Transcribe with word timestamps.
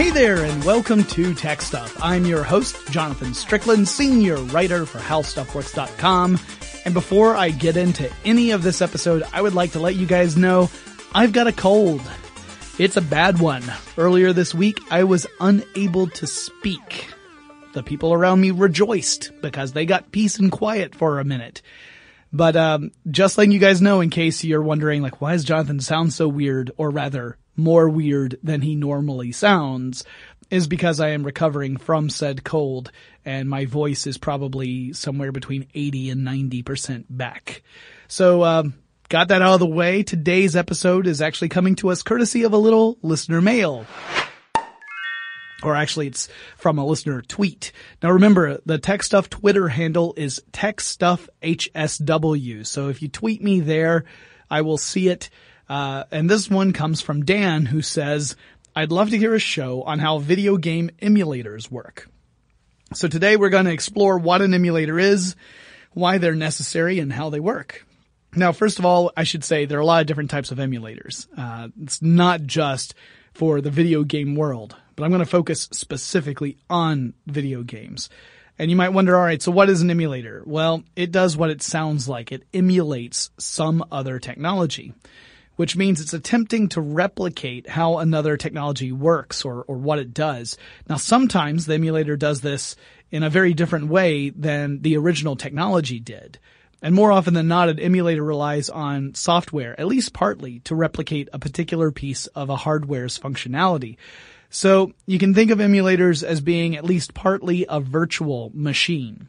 Hey 0.00 0.08
there, 0.08 0.42
and 0.44 0.64
welcome 0.64 1.04
to 1.04 1.34
Tech 1.34 1.60
Stuff. 1.60 1.94
I'm 2.02 2.24
your 2.24 2.42
host, 2.42 2.90
Jonathan 2.90 3.34
Strickland, 3.34 3.86
senior 3.86 4.36
writer 4.36 4.86
for 4.86 4.98
HowStuffWorks.com. 4.98 6.38
And 6.86 6.94
before 6.94 7.36
I 7.36 7.50
get 7.50 7.76
into 7.76 8.10
any 8.24 8.52
of 8.52 8.62
this 8.62 8.80
episode, 8.80 9.24
I 9.30 9.42
would 9.42 9.52
like 9.52 9.72
to 9.72 9.78
let 9.78 9.96
you 9.96 10.06
guys 10.06 10.38
know 10.38 10.70
I've 11.14 11.34
got 11.34 11.48
a 11.48 11.52
cold. 11.52 12.00
It's 12.78 12.96
a 12.96 13.02
bad 13.02 13.40
one. 13.40 13.62
Earlier 13.98 14.32
this 14.32 14.54
week, 14.54 14.80
I 14.90 15.04
was 15.04 15.26
unable 15.38 16.06
to 16.06 16.26
speak. 16.26 17.08
The 17.74 17.82
people 17.82 18.14
around 18.14 18.40
me 18.40 18.52
rejoiced 18.52 19.32
because 19.42 19.74
they 19.74 19.84
got 19.84 20.12
peace 20.12 20.38
and 20.38 20.50
quiet 20.50 20.94
for 20.94 21.18
a 21.18 21.26
minute. 21.26 21.60
But 22.32 22.56
um, 22.56 22.92
just 23.10 23.36
letting 23.36 23.52
you 23.52 23.58
guys 23.58 23.82
know, 23.82 24.00
in 24.00 24.08
case 24.08 24.44
you're 24.44 24.62
wondering, 24.62 25.02
like, 25.02 25.20
why 25.20 25.32
does 25.32 25.44
Jonathan 25.44 25.78
sound 25.78 26.14
so 26.14 26.26
weird, 26.26 26.70
or 26.78 26.88
rather, 26.88 27.36
more 27.60 27.88
weird 27.88 28.38
than 28.42 28.60
he 28.60 28.74
normally 28.74 29.32
sounds, 29.32 30.04
is 30.50 30.66
because 30.66 31.00
I 31.00 31.10
am 31.10 31.24
recovering 31.24 31.76
from 31.76 32.10
said 32.10 32.44
cold, 32.44 32.90
and 33.24 33.48
my 33.48 33.66
voice 33.66 34.06
is 34.06 34.18
probably 34.18 34.92
somewhere 34.92 35.32
between 35.32 35.68
80 35.74 36.10
and 36.10 36.26
90% 36.26 37.04
back. 37.08 37.62
So, 38.08 38.44
um, 38.44 38.74
got 39.08 39.28
that 39.28 39.42
out 39.42 39.54
of 39.54 39.60
the 39.60 39.66
way. 39.66 40.02
Today's 40.02 40.56
episode 40.56 41.06
is 41.06 41.22
actually 41.22 41.50
coming 41.50 41.76
to 41.76 41.90
us 41.90 42.02
courtesy 42.02 42.42
of 42.42 42.52
a 42.52 42.58
little 42.58 42.98
listener 43.02 43.40
mail 43.40 43.86
or 45.62 45.74
actually 45.74 46.06
it's 46.06 46.28
from 46.56 46.78
a 46.78 46.86
listener 46.86 47.20
tweet. 47.22 47.72
Now 48.02 48.10
remember, 48.12 48.60
the 48.64 48.78
Tech 48.78 49.02
Stuff 49.02 49.28
Twitter 49.30 49.66
handle 49.68 50.14
is 50.16 50.40
TechStuffHSW. 50.52 52.66
So 52.66 52.88
if 52.88 53.02
you 53.02 53.08
tweet 53.08 53.42
me 53.42 53.58
there, 53.60 54.04
I 54.50 54.62
will 54.62 54.78
see 54.78 55.08
it. 55.08 55.28
Uh, 55.70 56.04
and 56.10 56.28
this 56.28 56.50
one 56.50 56.74
comes 56.74 57.00
from 57.00 57.24
Dan 57.24 57.64
who 57.64 57.80
says, 57.80 58.36
I'd 58.76 58.92
love 58.92 59.10
to 59.10 59.18
hear 59.18 59.34
a 59.34 59.38
show 59.38 59.82
on 59.82 59.98
how 59.98 60.18
video 60.18 60.58
game 60.58 60.90
emulators 61.00 61.70
work. 61.70 62.10
So 62.92 63.08
today 63.08 63.36
we're 63.36 63.48
going 63.48 63.64
to 63.64 63.72
explore 63.72 64.18
what 64.18 64.42
an 64.42 64.52
emulator 64.52 64.98
is, 64.98 65.36
why 65.92 66.18
they're 66.18 66.34
necessary, 66.34 66.98
and 66.98 67.10
how 67.12 67.30
they 67.30 67.40
work. 67.40 67.86
Now, 68.36 68.52
first 68.52 68.78
of 68.78 68.84
all, 68.84 69.12
I 69.16 69.24
should 69.24 69.44
say 69.44 69.64
there 69.64 69.78
are 69.78 69.80
a 69.80 69.86
lot 69.86 70.02
of 70.02 70.06
different 70.06 70.30
types 70.30 70.50
of 70.50 70.58
emulators. 70.58 71.26
Uh, 71.36 71.68
it's 71.80 72.02
not 72.02 72.42
just 72.42 72.94
for 73.32 73.62
the 73.62 73.70
video 73.70 74.04
game 74.04 74.34
world 74.34 74.76
but 75.00 75.06
I'm 75.06 75.12
going 75.12 75.20
to 75.20 75.26
focus 75.26 75.66
specifically 75.72 76.58
on 76.68 77.14
video 77.26 77.62
games. 77.62 78.10
And 78.58 78.70
you 78.70 78.76
might 78.76 78.90
wonder, 78.90 79.16
all 79.16 79.24
right, 79.24 79.40
so 79.40 79.50
what 79.50 79.70
is 79.70 79.80
an 79.80 79.90
emulator? 79.90 80.42
Well, 80.44 80.82
it 80.94 81.10
does 81.10 81.38
what 81.38 81.48
it 81.48 81.62
sounds 81.62 82.06
like. 82.06 82.32
It 82.32 82.46
emulates 82.52 83.30
some 83.38 83.82
other 83.90 84.18
technology, 84.18 84.92
which 85.60 85.76
means 85.76 86.00
it's 86.00 86.14
attempting 86.14 86.70
to 86.70 86.80
replicate 86.80 87.68
how 87.68 87.98
another 87.98 88.38
technology 88.38 88.92
works 88.92 89.44
or, 89.44 89.62
or 89.64 89.76
what 89.76 89.98
it 89.98 90.14
does. 90.14 90.56
Now, 90.88 90.96
sometimes 90.96 91.66
the 91.66 91.74
emulator 91.74 92.16
does 92.16 92.40
this 92.40 92.76
in 93.10 93.22
a 93.22 93.28
very 93.28 93.52
different 93.52 93.88
way 93.88 94.30
than 94.30 94.80
the 94.80 94.96
original 94.96 95.36
technology 95.36 96.00
did. 96.00 96.38
And 96.80 96.94
more 96.94 97.12
often 97.12 97.34
than 97.34 97.46
not, 97.46 97.68
an 97.68 97.78
emulator 97.78 98.24
relies 98.24 98.70
on 98.70 99.12
software, 99.14 99.78
at 99.78 99.86
least 99.86 100.14
partly, 100.14 100.60
to 100.60 100.74
replicate 100.74 101.28
a 101.30 101.38
particular 101.38 101.92
piece 101.92 102.26
of 102.28 102.48
a 102.48 102.56
hardware's 102.56 103.18
functionality. 103.18 103.98
So 104.48 104.94
you 105.04 105.18
can 105.18 105.34
think 105.34 105.50
of 105.50 105.58
emulators 105.58 106.24
as 106.24 106.40
being 106.40 106.74
at 106.74 106.86
least 106.86 107.12
partly 107.12 107.66
a 107.68 107.80
virtual 107.80 108.50
machine. 108.54 109.28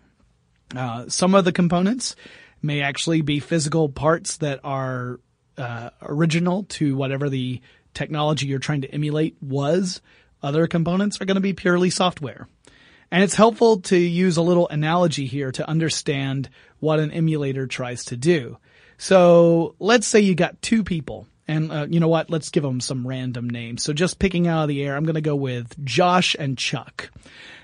Uh, 0.73 1.09
some 1.09 1.35
of 1.35 1.43
the 1.43 1.51
components 1.51 2.15
may 2.61 2.79
actually 2.79 3.21
be 3.21 3.41
physical 3.41 3.89
parts 3.89 4.37
that 4.37 4.61
are 4.63 5.19
uh, 5.57 5.89
original 6.01 6.63
to 6.63 6.95
whatever 6.95 7.29
the 7.29 7.61
technology 7.93 8.47
you're 8.47 8.59
trying 8.59 8.81
to 8.81 8.91
emulate 8.91 9.35
was. 9.41 10.01
Other 10.43 10.67
components 10.67 11.21
are 11.21 11.25
going 11.25 11.35
to 11.35 11.41
be 11.41 11.53
purely 11.53 11.89
software. 11.89 12.47
And 13.11 13.23
it's 13.23 13.35
helpful 13.35 13.81
to 13.81 13.97
use 13.97 14.37
a 14.37 14.41
little 14.41 14.69
analogy 14.69 15.25
here 15.25 15.51
to 15.51 15.67
understand 15.67 16.49
what 16.79 16.99
an 16.99 17.11
emulator 17.11 17.67
tries 17.67 18.05
to 18.05 18.17
do. 18.17 18.57
So 18.97 19.75
let's 19.79 20.07
say 20.07 20.21
you 20.21 20.35
got 20.35 20.61
two 20.61 20.83
people 20.83 21.27
And 21.51 21.69
uh, 21.69 21.87
you 21.89 21.99
know 21.99 22.07
what? 22.07 22.29
Let's 22.29 22.49
give 22.49 22.63
them 22.63 22.79
some 22.79 23.05
random 23.05 23.49
names. 23.49 23.83
So 23.83 23.91
just 23.91 24.19
picking 24.19 24.47
out 24.47 24.63
of 24.63 24.69
the 24.69 24.81
air, 24.83 24.95
I'm 24.95 25.03
going 25.03 25.15
to 25.15 25.21
go 25.21 25.35
with 25.35 25.83
Josh 25.83 26.33
and 26.39 26.57
Chuck. 26.57 27.11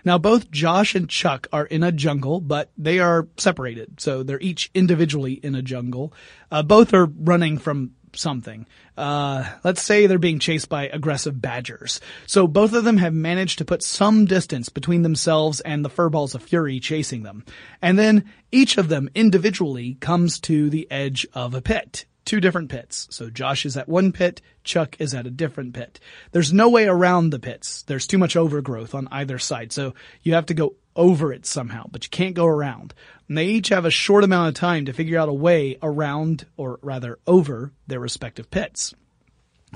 Now 0.03 0.17
both 0.17 0.51
Josh 0.51 0.93
and 0.93 1.09
Chuck 1.09 1.47
are 1.53 1.65
in 1.65 1.83
a 1.83 1.91
jungle, 1.93 2.41
but 2.41 2.69
they 2.77 2.99
are 2.99 3.29
separated. 3.37 4.01
So 4.01 4.23
they're 4.23 4.41
each 4.41 4.69
individually 4.73 5.33
in 5.33 5.55
a 5.55 5.61
jungle. 5.61 6.11
Uh, 6.51 6.63
both 6.63 6.93
are 6.93 7.05
running 7.05 7.57
from 7.57 7.91
something. 8.13 8.67
Uh, 8.97 9.47
let's 9.63 9.81
say 9.81 10.05
they're 10.05 10.19
being 10.19 10.39
chased 10.39 10.67
by 10.67 10.89
aggressive 10.89 11.39
badgers. 11.39 12.01
So 12.25 12.45
both 12.45 12.73
of 12.73 12.83
them 12.83 12.97
have 12.97 13.13
managed 13.13 13.59
to 13.59 13.65
put 13.65 13.83
some 13.83 14.25
distance 14.25 14.67
between 14.67 15.03
themselves 15.03 15.61
and 15.61 15.85
the 15.85 15.89
furballs 15.89 16.35
of 16.35 16.43
fury 16.43 16.81
chasing 16.81 17.23
them. 17.23 17.45
And 17.81 17.97
then 17.97 18.25
each 18.51 18.77
of 18.77 18.89
them 18.89 19.09
individually 19.15 19.95
comes 20.01 20.41
to 20.41 20.69
the 20.69 20.91
edge 20.91 21.25
of 21.33 21.53
a 21.53 21.61
pit. 21.61 22.05
Two 22.27 22.41
different 22.41 22.67
pits. 22.67 23.07
So 23.09 23.29
Josh 23.29 23.65
is 23.65 23.77
at 23.77 23.87
one 23.87 24.11
pit, 24.11 24.41
Chuck 24.65 24.97
is 24.99 25.13
at 25.13 25.25
a 25.25 25.31
different 25.31 25.73
pit. 25.73 26.01
There's 26.33 26.51
no 26.51 26.67
way 26.67 26.85
around 26.85 27.29
the 27.29 27.39
pits. 27.39 27.83
There's 27.83 28.05
too 28.05 28.17
much 28.17 28.35
overgrowth 28.35 28.93
on 28.93 29.07
either 29.13 29.39
side. 29.39 29.71
So 29.71 29.93
you 30.23 30.33
have 30.33 30.47
to 30.47 30.53
go 30.53 30.75
over 30.93 31.31
it 31.31 31.45
somehow, 31.45 31.85
but 31.89 32.03
you 32.03 32.09
can't 32.09 32.35
go 32.35 32.45
around. 32.45 32.93
And 33.29 33.37
they 33.37 33.45
each 33.45 33.69
have 33.69 33.85
a 33.85 33.89
short 33.89 34.25
amount 34.25 34.49
of 34.49 34.55
time 34.55 34.83
to 34.87 34.93
figure 34.93 35.17
out 35.17 35.29
a 35.29 35.33
way 35.33 35.77
around, 35.81 36.45
or 36.57 36.79
rather 36.81 37.17
over, 37.25 37.71
their 37.87 38.01
respective 38.01 38.51
pits. 38.51 38.93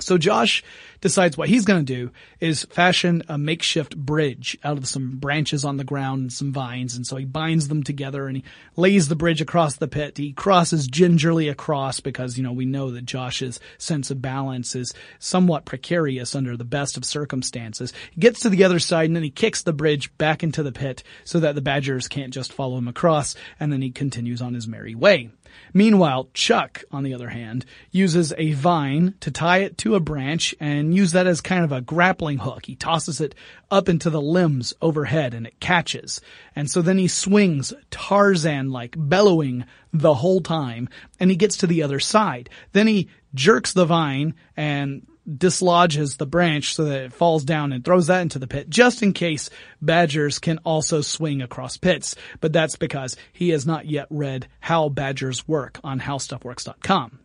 So 0.00 0.16
Josh 0.16 0.64
decides 1.02 1.36
what 1.36 1.50
he's 1.50 1.66
going 1.66 1.84
to 1.84 1.94
do 1.94 2.10
is 2.40 2.64
fashion 2.70 3.22
a 3.28 3.36
makeshift 3.36 3.94
bridge 3.94 4.56
out 4.64 4.78
of 4.78 4.88
some 4.88 5.18
branches 5.18 5.66
on 5.66 5.76
the 5.76 5.84
ground 5.84 6.22
and 6.22 6.32
some 6.32 6.50
vines. 6.50 6.96
And 6.96 7.06
so 7.06 7.16
he 7.16 7.26
binds 7.26 7.68
them 7.68 7.82
together 7.82 8.26
and 8.26 8.38
he 8.38 8.44
lays 8.74 9.08
the 9.08 9.16
bridge 9.16 9.42
across 9.42 9.76
the 9.76 9.88
pit. 9.88 10.16
He 10.16 10.32
crosses 10.32 10.86
gingerly 10.86 11.48
across 11.48 12.00
because, 12.00 12.38
you 12.38 12.42
know, 12.42 12.52
we 12.52 12.64
know 12.64 12.90
that 12.92 13.04
Josh's 13.04 13.60
sense 13.76 14.10
of 14.10 14.22
balance 14.22 14.74
is 14.74 14.94
somewhat 15.18 15.66
precarious 15.66 16.34
under 16.34 16.56
the 16.56 16.64
best 16.64 16.96
of 16.96 17.04
circumstances. 17.04 17.92
He 18.12 18.20
gets 18.20 18.40
to 18.40 18.48
the 18.48 18.64
other 18.64 18.78
side 18.78 19.10
and 19.10 19.16
then 19.16 19.22
he 19.22 19.30
kicks 19.30 19.62
the 19.62 19.74
bridge 19.74 20.16
back 20.16 20.42
into 20.42 20.62
the 20.62 20.72
pit 20.72 21.02
so 21.24 21.38
that 21.40 21.54
the 21.54 21.60
badgers 21.60 22.08
can't 22.08 22.32
just 22.32 22.54
follow 22.54 22.78
him 22.78 22.88
across. 22.88 23.34
And 23.60 23.70
then 23.70 23.82
he 23.82 23.90
continues 23.90 24.40
on 24.40 24.54
his 24.54 24.66
merry 24.66 24.94
way. 24.94 25.32
Meanwhile, 25.72 26.28
Chuck, 26.34 26.82
on 26.90 27.02
the 27.02 27.14
other 27.14 27.28
hand, 27.28 27.64
uses 27.90 28.32
a 28.36 28.52
vine 28.52 29.14
to 29.20 29.30
tie 29.30 29.58
it 29.58 29.78
to 29.78 29.94
a 29.94 30.00
branch 30.00 30.54
and 30.60 30.94
use 30.94 31.12
that 31.12 31.26
as 31.26 31.40
kind 31.40 31.64
of 31.64 31.72
a 31.72 31.80
grappling 31.80 32.38
hook. 32.38 32.66
He 32.66 32.76
tosses 32.76 33.20
it 33.20 33.34
up 33.70 33.88
into 33.88 34.10
the 34.10 34.20
limbs 34.20 34.74
overhead 34.82 35.34
and 35.34 35.46
it 35.46 35.60
catches. 35.60 36.20
And 36.54 36.70
so 36.70 36.82
then 36.82 36.98
he 36.98 37.08
swings 37.08 37.72
Tarzan-like, 37.90 38.94
bellowing 38.96 39.64
the 39.92 40.14
whole 40.14 40.40
time, 40.40 40.88
and 41.20 41.30
he 41.30 41.36
gets 41.36 41.58
to 41.58 41.66
the 41.66 41.82
other 41.82 42.00
side. 42.00 42.48
Then 42.72 42.86
he 42.86 43.08
jerks 43.34 43.72
the 43.72 43.84
vine 43.84 44.34
and 44.56 45.06
dislodges 45.26 46.16
the 46.16 46.26
branch 46.26 46.74
so 46.74 46.84
that 46.84 47.04
it 47.04 47.12
falls 47.12 47.44
down 47.44 47.72
and 47.72 47.84
throws 47.84 48.08
that 48.08 48.22
into 48.22 48.38
the 48.38 48.46
pit 48.46 48.68
just 48.68 49.02
in 49.02 49.12
case 49.12 49.50
badgers 49.80 50.38
can 50.38 50.58
also 50.58 51.00
swing 51.00 51.42
across 51.42 51.76
pits. 51.76 52.16
But 52.40 52.52
that's 52.52 52.76
because 52.76 53.16
he 53.32 53.50
has 53.50 53.66
not 53.66 53.86
yet 53.86 54.06
read 54.10 54.48
how 54.60 54.88
badgers 54.88 55.46
work 55.46 55.78
on 55.84 56.00
howstuffworks.com. 56.00 57.20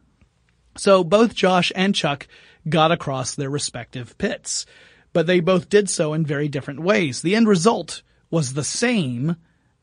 So 0.77 1.03
both 1.03 1.33
Josh 1.33 1.71
and 1.75 1.95
Chuck 1.95 2.27
got 2.69 2.91
across 2.91 3.35
their 3.35 3.49
respective 3.49 4.17
pits, 4.17 4.65
but 5.13 5.25
they 5.25 5.39
both 5.39 5.69
did 5.69 5.89
so 5.89 6.13
in 6.13 6.25
very 6.25 6.47
different 6.47 6.81
ways. 6.81 7.21
The 7.21 7.35
end 7.35 7.47
result 7.47 8.03
was 8.29 8.53
the 8.53 8.63
same, 8.63 9.37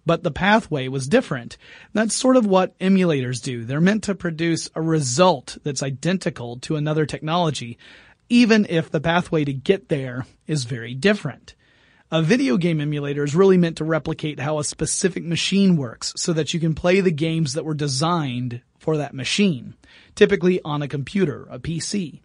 but 0.07 0.23
the 0.23 0.31
pathway 0.31 0.89
was 0.89 1.09
different. 1.09 1.57
That's 1.93 2.17
sort 2.17 2.37
of 2.37 2.47
what 2.47 2.79
emulators 2.79 3.43
do. 3.43 3.65
They're 3.65 3.81
meant 3.81 4.05
to 4.05 4.15
produce 4.15 4.71
a 4.75 4.83
result 4.83 5.59
that's 5.63 5.83
identical 5.83 6.59
to 6.61 6.77
another 6.77 7.07
technology, 7.07 7.79
even 8.29 8.67
if 8.69 8.91
the 8.91 9.01
pathway 9.01 9.45
to 9.45 9.53
get 9.53 9.89
there 9.89 10.27
is 10.47 10.65
very 10.65 10.95
different. 10.95 11.55
A 12.11 12.23
video 12.23 12.57
game 12.57 12.81
emulator 12.81 13.25
is 13.25 13.35
really 13.35 13.57
meant 13.57 13.79
to 13.79 13.85
replicate 13.85 14.39
how 14.39 14.59
a 14.59 14.65
specific 14.65 15.25
machine 15.25 15.77
works 15.77 16.13
so 16.17 16.33
that 16.35 16.55
you 16.55 16.61
can 16.61 16.75
play 16.75 17.01
the 17.01 17.11
games 17.11 17.55
that 17.55 17.65
were 17.65 17.75
designed 17.75 18.61
for 18.79 18.99
that 18.99 19.15
machine, 19.15 19.75
typically 20.15 20.61
on 20.65 20.83
a 20.83 20.89
computer, 20.89 21.49
a 21.51 21.59
PC. 21.59 22.21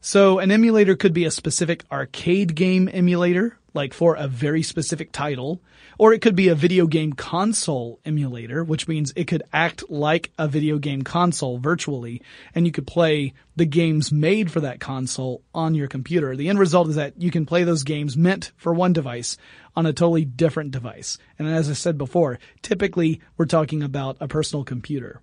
So 0.00 0.38
an 0.38 0.50
emulator 0.50 0.96
could 0.96 1.12
be 1.12 1.26
a 1.26 1.30
specific 1.30 1.84
arcade 1.92 2.54
game 2.54 2.88
emulator, 2.90 3.58
like 3.74 3.94
for 3.94 4.14
a 4.16 4.28
very 4.28 4.62
specific 4.62 5.12
title, 5.12 5.60
or 5.98 6.12
it 6.12 6.20
could 6.20 6.36
be 6.36 6.48
a 6.48 6.54
video 6.54 6.86
game 6.86 7.12
console 7.12 8.00
emulator, 8.04 8.64
which 8.64 8.88
means 8.88 9.12
it 9.16 9.26
could 9.26 9.42
act 9.52 9.90
like 9.90 10.30
a 10.38 10.48
video 10.48 10.78
game 10.78 11.02
console 11.02 11.58
virtually, 11.58 12.22
and 12.54 12.66
you 12.66 12.72
could 12.72 12.86
play 12.86 13.32
the 13.56 13.66
games 13.66 14.10
made 14.10 14.50
for 14.50 14.60
that 14.60 14.80
console 14.80 15.42
on 15.54 15.74
your 15.74 15.88
computer. 15.88 16.36
The 16.36 16.48
end 16.48 16.58
result 16.58 16.88
is 16.88 16.96
that 16.96 17.20
you 17.20 17.30
can 17.30 17.46
play 17.46 17.64
those 17.64 17.84
games 17.84 18.16
meant 18.16 18.52
for 18.56 18.72
one 18.72 18.92
device 18.92 19.36
on 19.76 19.86
a 19.86 19.92
totally 19.92 20.24
different 20.24 20.70
device. 20.70 21.18
And 21.38 21.48
as 21.48 21.70
I 21.70 21.74
said 21.74 21.98
before, 21.98 22.38
typically 22.62 23.20
we're 23.36 23.46
talking 23.46 23.82
about 23.82 24.16
a 24.20 24.28
personal 24.28 24.64
computer. 24.64 25.20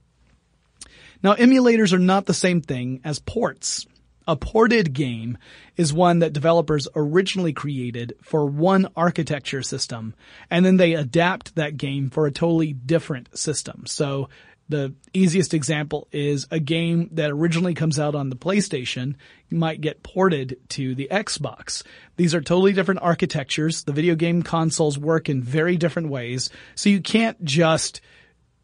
Now, 1.23 1.33
emulators 1.33 1.93
are 1.93 1.99
not 1.99 2.25
the 2.25 2.33
same 2.33 2.61
thing 2.61 3.01
as 3.03 3.19
ports. 3.19 3.87
A 4.27 4.35
ported 4.35 4.93
game 4.93 5.37
is 5.77 5.93
one 5.93 6.19
that 6.19 6.33
developers 6.33 6.87
originally 6.95 7.53
created 7.53 8.13
for 8.21 8.45
one 8.45 8.87
architecture 8.95 9.63
system, 9.63 10.15
and 10.49 10.65
then 10.65 10.77
they 10.77 10.93
adapt 10.95 11.55
that 11.55 11.77
game 11.77 12.09
for 12.09 12.27
a 12.27 12.31
totally 12.31 12.73
different 12.73 13.37
system. 13.37 13.85
So 13.85 14.27
the 14.69 14.93
easiest 15.13 15.53
example 15.53 16.09
is 16.11 16.45
a 16.51 16.59
game 16.59 17.09
that 17.13 17.31
originally 17.31 17.73
comes 17.73 17.99
out 17.99 18.15
on 18.15 18.29
the 18.29 18.35
PlayStation 18.35 19.15
might 19.49 19.79
get 19.79 20.03
ported 20.03 20.57
to 20.69 20.93
the 20.93 21.07
Xbox. 21.09 21.83
These 22.17 22.35
are 22.35 22.41
totally 22.41 22.73
different 22.73 23.01
architectures. 23.01 23.83
The 23.83 23.93
video 23.93 24.15
game 24.15 24.43
consoles 24.43 24.97
work 24.97 25.29
in 25.29 25.41
very 25.41 25.77
different 25.77 26.09
ways. 26.09 26.49
So 26.75 26.89
you 26.89 26.99
can't 26.99 27.41
just 27.45 28.01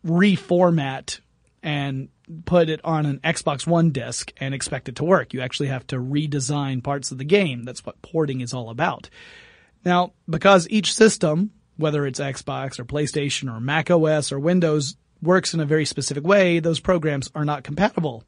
reformat 0.05 1.21
and 1.61 2.09
put 2.45 2.69
it 2.69 2.81
on 2.83 3.05
an 3.05 3.19
Xbox 3.23 3.67
One 3.67 3.91
disc 3.91 4.31
and 4.37 4.53
expect 4.53 4.89
it 4.89 4.95
to 4.97 5.03
work. 5.03 5.33
You 5.33 5.41
actually 5.41 5.67
have 5.67 5.85
to 5.87 5.97
redesign 5.97 6.83
parts 6.83 7.11
of 7.11 7.17
the 7.17 7.23
game. 7.23 7.63
That's 7.63 7.85
what 7.85 8.01
porting 8.01 8.41
is 8.41 8.53
all 8.53 8.69
about. 8.69 9.09
Now, 9.85 10.13
because 10.29 10.67
each 10.69 10.93
system, 10.93 11.51
whether 11.77 12.05
it's 12.05 12.19
Xbox 12.19 12.79
or 12.79 12.85
PlayStation 12.85 13.53
or 13.53 13.59
Mac 13.59 13.91
OS 13.91 14.31
or 14.31 14.39
Windows, 14.39 14.95
works 15.21 15.53
in 15.53 15.59
a 15.59 15.65
very 15.65 15.85
specific 15.85 16.23
way, 16.23 16.59
those 16.59 16.79
programs 16.79 17.29
are 17.33 17.45
not 17.45 17.63
compatible. 17.63 18.23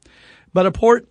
But 0.52 0.66
a 0.66 0.72
port 0.72 1.08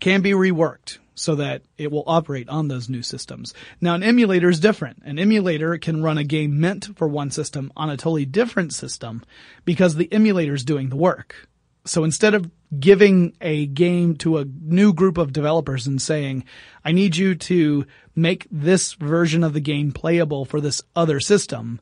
can 0.00 0.20
be 0.20 0.32
reworked 0.32 0.98
so 1.14 1.34
that 1.36 1.62
it 1.78 1.90
will 1.90 2.04
operate 2.06 2.48
on 2.48 2.68
those 2.68 2.88
new 2.88 3.02
systems. 3.02 3.54
Now 3.80 3.94
an 3.94 4.02
emulator 4.02 4.50
is 4.50 4.60
different. 4.60 5.02
An 5.04 5.18
emulator 5.18 5.78
can 5.78 6.02
run 6.02 6.18
a 6.18 6.24
game 6.24 6.60
meant 6.60 6.96
for 6.96 7.08
one 7.08 7.30
system 7.30 7.72
on 7.76 7.88
a 7.88 7.96
totally 7.96 8.26
different 8.26 8.74
system 8.74 9.24
because 9.64 9.94
the 9.94 10.12
emulator 10.12 10.54
is 10.54 10.64
doing 10.64 10.90
the 10.90 10.96
work. 10.96 11.48
So 11.86 12.02
instead 12.02 12.34
of 12.34 12.50
giving 12.78 13.36
a 13.40 13.66
game 13.66 14.16
to 14.16 14.38
a 14.38 14.44
new 14.44 14.92
group 14.92 15.18
of 15.18 15.32
developers 15.32 15.86
and 15.86 16.02
saying, 16.02 16.44
I 16.84 16.92
need 16.92 17.16
you 17.16 17.36
to 17.36 17.86
make 18.14 18.46
this 18.50 18.94
version 18.94 19.44
of 19.44 19.52
the 19.52 19.60
game 19.60 19.92
playable 19.92 20.44
for 20.44 20.60
this 20.60 20.82
other 20.96 21.20
system, 21.20 21.80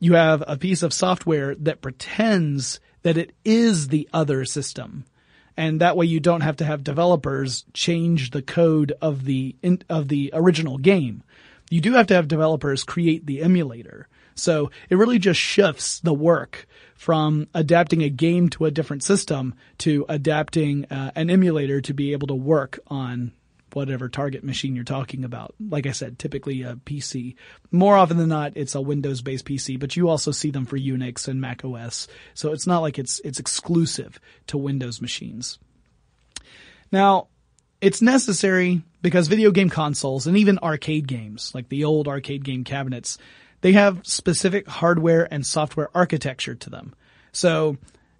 you 0.00 0.14
have 0.14 0.42
a 0.46 0.58
piece 0.58 0.82
of 0.82 0.92
software 0.92 1.54
that 1.54 1.80
pretends 1.80 2.80
that 3.02 3.16
it 3.16 3.32
is 3.44 3.88
the 3.88 4.08
other 4.12 4.44
system. 4.44 5.04
And 5.56 5.80
that 5.80 5.96
way 5.96 6.06
you 6.06 6.18
don't 6.18 6.40
have 6.40 6.56
to 6.56 6.64
have 6.64 6.82
developers 6.82 7.64
change 7.72 8.30
the 8.30 8.42
code 8.42 8.92
of 9.00 9.24
the, 9.24 9.54
of 9.88 10.08
the 10.08 10.30
original 10.32 10.78
game. 10.78 11.22
You 11.70 11.80
do 11.80 11.92
have 11.92 12.08
to 12.08 12.14
have 12.14 12.26
developers 12.26 12.82
create 12.82 13.24
the 13.24 13.40
emulator. 13.40 14.08
So 14.34 14.70
it 14.90 14.96
really 14.96 15.20
just 15.20 15.38
shifts 15.38 16.00
the 16.00 16.14
work 16.14 16.66
from 17.04 17.46
adapting 17.52 18.02
a 18.02 18.08
game 18.08 18.48
to 18.48 18.64
a 18.64 18.70
different 18.70 19.02
system 19.02 19.54
to 19.76 20.06
adapting 20.08 20.86
uh, 20.86 21.10
an 21.14 21.28
emulator 21.28 21.82
to 21.82 21.92
be 21.92 22.12
able 22.12 22.26
to 22.26 22.34
work 22.34 22.78
on 22.86 23.30
whatever 23.74 24.08
target 24.08 24.42
machine 24.42 24.74
you're 24.74 24.84
talking 24.84 25.22
about. 25.22 25.54
Like 25.60 25.86
I 25.86 25.92
said, 25.92 26.18
typically 26.18 26.62
a 26.62 26.76
PC. 26.76 27.34
More 27.70 27.94
often 27.94 28.16
than 28.16 28.30
not, 28.30 28.52
it's 28.54 28.74
a 28.74 28.80
Windows 28.80 29.20
based 29.20 29.44
PC, 29.44 29.78
but 29.78 29.94
you 29.94 30.08
also 30.08 30.30
see 30.30 30.50
them 30.50 30.64
for 30.64 30.78
Unix 30.78 31.28
and 31.28 31.42
Mac 31.42 31.62
OS. 31.62 32.08
So 32.32 32.52
it's 32.54 32.66
not 32.66 32.80
like 32.80 32.98
it's, 32.98 33.20
it's 33.22 33.38
exclusive 33.38 34.18
to 34.46 34.56
Windows 34.56 35.02
machines. 35.02 35.58
Now, 36.90 37.28
it's 37.82 38.00
necessary 38.00 38.80
because 39.02 39.28
video 39.28 39.50
game 39.50 39.68
consoles 39.68 40.26
and 40.26 40.38
even 40.38 40.58
arcade 40.60 41.06
games, 41.06 41.54
like 41.54 41.68
the 41.68 41.84
old 41.84 42.08
arcade 42.08 42.46
game 42.46 42.64
cabinets, 42.64 43.18
they 43.64 43.72
have 43.72 44.06
specific 44.06 44.68
hardware 44.68 45.26
and 45.32 45.46
software 45.46 45.88
architecture 45.94 46.54
to 46.54 46.68
them. 46.68 46.94
So 47.32 47.78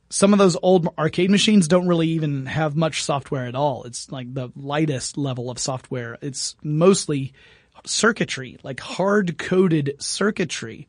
some 0.09 0.33
of 0.33 0.39
those 0.39 0.57
old 0.63 0.89
arcade 0.97 1.31
machines 1.31 1.69
don't 1.69 1.87
really 1.87 2.09
even 2.09 2.47
have 2.47 2.77
much 2.77 3.03
software 3.03 3.45
at 3.45 3.55
all. 3.55 3.85
It's 3.85 4.11
like 4.11 4.33
the 4.33 4.49
lightest 4.57 5.19
level 5.19 5.51
of 5.51 5.59
software. 5.59 6.17
It's 6.23 6.57
mostly 6.63 7.35
circuitry, 7.85 8.57
like 8.63 8.81
hard 8.81 9.37
coded 9.37 9.97
circuitry. 9.99 10.87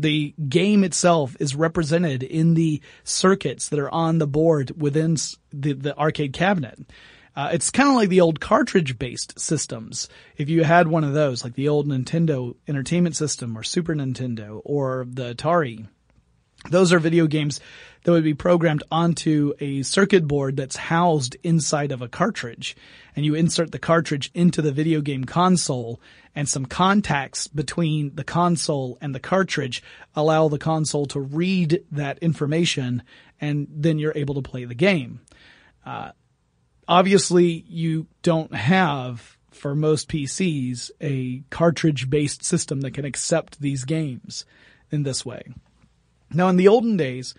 The 0.00 0.34
game 0.48 0.84
itself 0.84 1.36
is 1.38 1.54
represented 1.54 2.22
in 2.22 2.54
the 2.54 2.80
circuits 3.04 3.68
that 3.68 3.78
are 3.78 3.90
on 3.90 4.16
the 4.16 4.26
board 4.26 4.72
within 4.80 5.18
the, 5.52 5.74
the 5.74 5.94
arcade 5.98 6.32
cabinet. 6.32 6.78
Uh, 7.38 7.50
it's 7.52 7.70
kind 7.70 7.88
of 7.88 7.94
like 7.94 8.08
the 8.08 8.20
old 8.20 8.40
cartridge 8.40 8.98
based 8.98 9.38
systems. 9.38 10.08
If 10.36 10.48
you 10.48 10.64
had 10.64 10.88
one 10.88 11.04
of 11.04 11.12
those, 11.12 11.44
like 11.44 11.54
the 11.54 11.68
old 11.68 11.86
Nintendo 11.86 12.56
Entertainment 12.66 13.14
System 13.14 13.56
or 13.56 13.62
Super 13.62 13.94
Nintendo 13.94 14.60
or 14.64 15.06
the 15.08 15.36
Atari, 15.36 15.86
those 16.68 16.92
are 16.92 16.98
video 16.98 17.28
games 17.28 17.60
that 18.02 18.10
would 18.10 18.24
be 18.24 18.34
programmed 18.34 18.82
onto 18.90 19.54
a 19.60 19.84
circuit 19.84 20.26
board 20.26 20.56
that's 20.56 20.74
housed 20.74 21.36
inside 21.44 21.92
of 21.92 22.02
a 22.02 22.08
cartridge. 22.08 22.76
And 23.14 23.24
you 23.24 23.36
insert 23.36 23.70
the 23.70 23.78
cartridge 23.78 24.32
into 24.34 24.60
the 24.60 24.72
video 24.72 25.00
game 25.00 25.22
console 25.22 26.00
and 26.34 26.48
some 26.48 26.66
contacts 26.66 27.46
between 27.46 28.16
the 28.16 28.24
console 28.24 28.98
and 29.00 29.14
the 29.14 29.20
cartridge 29.20 29.80
allow 30.16 30.48
the 30.48 30.58
console 30.58 31.06
to 31.06 31.20
read 31.20 31.84
that 31.92 32.18
information 32.18 33.04
and 33.40 33.68
then 33.70 34.00
you're 34.00 34.12
able 34.16 34.34
to 34.34 34.42
play 34.42 34.64
the 34.64 34.74
game. 34.74 35.20
Uh, 35.86 36.10
obviously 36.88 37.64
you 37.68 38.06
don't 38.22 38.54
have 38.54 39.36
for 39.50 39.74
most 39.74 40.08
PCs 40.08 40.90
a 41.00 41.42
cartridge 41.50 42.08
based 42.08 42.44
system 42.44 42.80
that 42.80 42.94
can 42.94 43.04
accept 43.04 43.60
these 43.60 43.84
games 43.84 44.44
in 44.90 45.02
this 45.02 45.24
way. 45.26 45.42
Now 46.32 46.48
in 46.48 46.56
the 46.56 46.68
olden 46.68 46.96
days, 46.96 47.34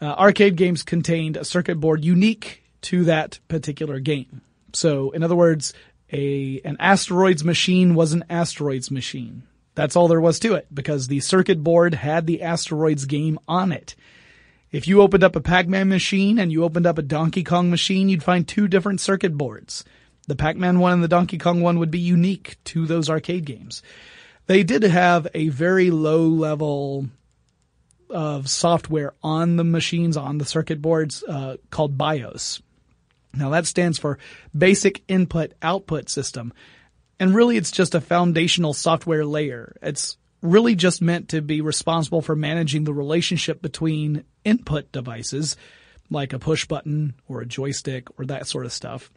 uh, 0.00 0.06
arcade 0.06 0.56
games 0.56 0.82
contained 0.82 1.36
a 1.36 1.44
circuit 1.44 1.80
board 1.80 2.04
unique 2.04 2.62
to 2.82 3.04
that 3.04 3.38
particular 3.48 4.00
game. 4.00 4.42
So 4.72 5.10
in 5.10 5.22
other 5.22 5.36
words, 5.36 5.72
a, 6.12 6.60
an 6.64 6.76
asteroids 6.80 7.44
machine 7.44 7.94
was 7.94 8.12
an 8.12 8.24
asteroids 8.28 8.90
machine. 8.90 9.44
That's 9.74 9.96
all 9.96 10.08
there 10.08 10.20
was 10.20 10.40
to 10.40 10.54
it 10.54 10.66
because 10.72 11.06
the 11.06 11.20
circuit 11.20 11.62
board 11.62 11.94
had 11.94 12.26
the 12.26 12.42
asteroids 12.42 13.04
game 13.04 13.38
on 13.46 13.72
it. 13.72 13.94
If 14.72 14.86
you 14.86 15.02
opened 15.02 15.24
up 15.24 15.34
a 15.34 15.40
Pac-Man 15.40 15.88
machine 15.88 16.38
and 16.38 16.52
you 16.52 16.62
opened 16.62 16.86
up 16.86 16.96
a 16.96 17.02
Donkey 17.02 17.42
Kong 17.42 17.70
machine, 17.70 18.08
you'd 18.08 18.22
find 18.22 18.46
two 18.46 18.68
different 18.68 19.00
circuit 19.00 19.36
boards. 19.36 19.84
The 20.28 20.36
Pac-Man 20.36 20.78
one 20.78 20.92
and 20.92 21.02
the 21.02 21.08
Donkey 21.08 21.38
Kong 21.38 21.60
one 21.60 21.80
would 21.80 21.90
be 21.90 21.98
unique 21.98 22.56
to 22.66 22.86
those 22.86 23.10
arcade 23.10 23.44
games. 23.44 23.82
They 24.46 24.62
did 24.62 24.84
have 24.84 25.26
a 25.34 25.48
very 25.48 25.90
low 25.90 26.28
level 26.28 27.08
of 28.08 28.48
software 28.48 29.14
on 29.22 29.56
the 29.56 29.64
machines, 29.64 30.16
on 30.16 30.38
the 30.38 30.44
circuit 30.44 30.80
boards, 30.80 31.24
uh, 31.24 31.56
called 31.70 31.98
BIOS. 31.98 32.62
Now 33.34 33.50
that 33.50 33.66
stands 33.66 33.98
for 33.98 34.18
Basic 34.56 35.02
Input 35.08 35.52
Output 35.62 36.08
System. 36.08 36.52
And 37.18 37.34
really 37.34 37.56
it's 37.56 37.70
just 37.70 37.94
a 37.94 38.00
foundational 38.00 38.72
software 38.72 39.24
layer. 39.24 39.76
It's 39.82 40.16
really 40.42 40.74
just 40.74 41.02
meant 41.02 41.30
to 41.30 41.42
be 41.42 41.60
responsible 41.60 42.22
for 42.22 42.34
managing 42.34 42.84
the 42.84 42.94
relationship 42.94 43.60
between 43.60 44.24
input 44.44 44.90
devices, 44.92 45.56
like 46.10 46.32
a 46.32 46.38
push 46.38 46.66
button 46.66 47.14
or 47.28 47.40
a 47.40 47.46
joystick 47.46 48.08
or 48.18 48.26
that 48.26 48.46
sort 48.46 48.66
of 48.66 48.72
stuff, 48.72 49.10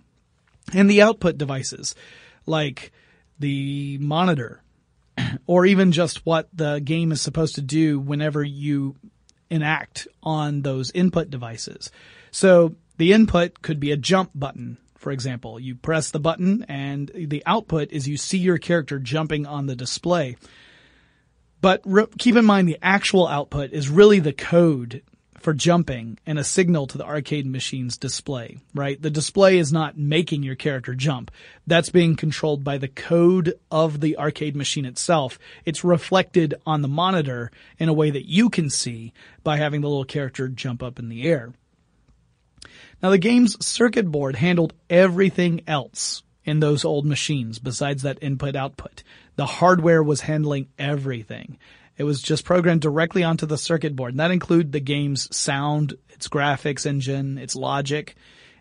and 0.74 0.90
the 0.90 1.02
output 1.02 1.38
devices, 1.38 1.96
like 2.46 2.92
the 3.40 3.98
monitor, 4.00 4.62
or 5.48 5.66
even 5.66 5.92
just 5.92 6.26
what 6.26 6.50
the 6.54 6.80
game 6.80 7.12
is 7.12 7.22
supposed 7.22 7.56
to 7.56 7.62
do 7.62 8.00
whenever 8.00 8.44
you 8.44 8.96
enact 9.50 10.08
on 10.22 10.62
those 10.62 10.92
input 10.92 11.30
devices. 11.30 11.92
So 12.32 12.76
the 12.98 13.14
input 13.14 13.62
could 13.62 13.80
be 13.80 13.92
a 13.92 13.98
jump 13.98 14.32
button, 14.34 14.78
for 14.98 15.12
example. 15.12 15.60
You 15.60 15.76
press 15.76 16.12
the 16.12 16.20
button 16.20 16.66
and 16.68 17.12
the 17.14 17.44
output 17.46 17.92
is 17.92 18.08
you 18.08 18.18
see 18.18 18.40
your 18.40 18.58
character 18.58 19.00
jumping 19.00 19.46
on 19.46 19.68
the 19.68 19.76
display. 19.76 20.38
But 21.64 21.80
re- 21.86 22.08
keep 22.20 22.36
in 22.36 22.44
mind 22.44 22.68
the 22.68 22.78
actual 22.82 23.26
output 23.26 23.72
is 23.72 23.88
really 23.88 24.20
the 24.20 24.34
code 24.34 25.02
for 25.40 25.54
jumping 25.54 26.20
and 26.26 26.38
a 26.38 26.44
signal 26.44 26.88
to 26.88 26.98
the 26.98 27.06
arcade 27.06 27.46
machine's 27.46 27.98
display, 27.98 28.58
right? 28.76 29.02
The 29.02 29.10
display 29.10 29.58
is 29.58 29.72
not 29.72 29.98
making 29.98 30.44
your 30.44 30.56
character 30.56 30.94
jump. 30.94 31.32
That's 31.66 31.88
being 31.88 32.18
controlled 32.18 32.66
by 32.66 32.80
the 32.80 32.90
code 32.90 33.54
of 33.72 34.02
the 34.02 34.18
arcade 34.18 34.58
machine 34.58 34.84
itself. 34.84 35.40
It's 35.64 35.86
reflected 35.86 36.54
on 36.66 36.82
the 36.82 36.90
monitor 36.90 37.50
in 37.80 37.88
a 37.88 37.94
way 37.94 38.10
that 38.10 38.28
you 38.28 38.50
can 38.50 38.70
see 38.70 39.14
by 39.42 39.56
having 39.56 39.80
the 39.80 39.88
little 39.88 40.04
character 40.04 40.50
jump 40.50 40.84
up 40.84 41.00
in 41.00 41.08
the 41.08 41.24
air. 41.24 41.54
Now 43.02 43.10
the 43.10 43.18
game's 43.18 43.66
circuit 43.66 44.12
board 44.12 44.36
handled 44.36 44.74
everything 44.90 45.62
else 45.66 46.24
in 46.44 46.60
those 46.60 46.84
old 46.84 47.06
machines 47.06 47.58
besides 47.60 48.04
that 48.04 48.22
input 48.22 48.54
output. 48.54 49.02
The 49.36 49.46
hardware 49.46 50.04
was 50.04 50.22
handling 50.22 50.68
everything. 50.78 51.58
It 51.98 52.04
was 52.04 52.22
just 52.22 52.46
programmed 52.46 52.82
directly 52.82 53.24
onto 53.24 53.46
the 53.46 53.58
circuit 53.58 53.96
board. 53.96 54.14
And 54.14 54.20
that 54.20 54.32
included 54.32 54.72
the 54.72 54.80
game's 54.80 55.36
sound, 55.36 55.96
its 56.10 56.28
graphics 56.28 56.86
engine, 56.86 57.38
its 57.38 57.56
logic. 57.56 58.16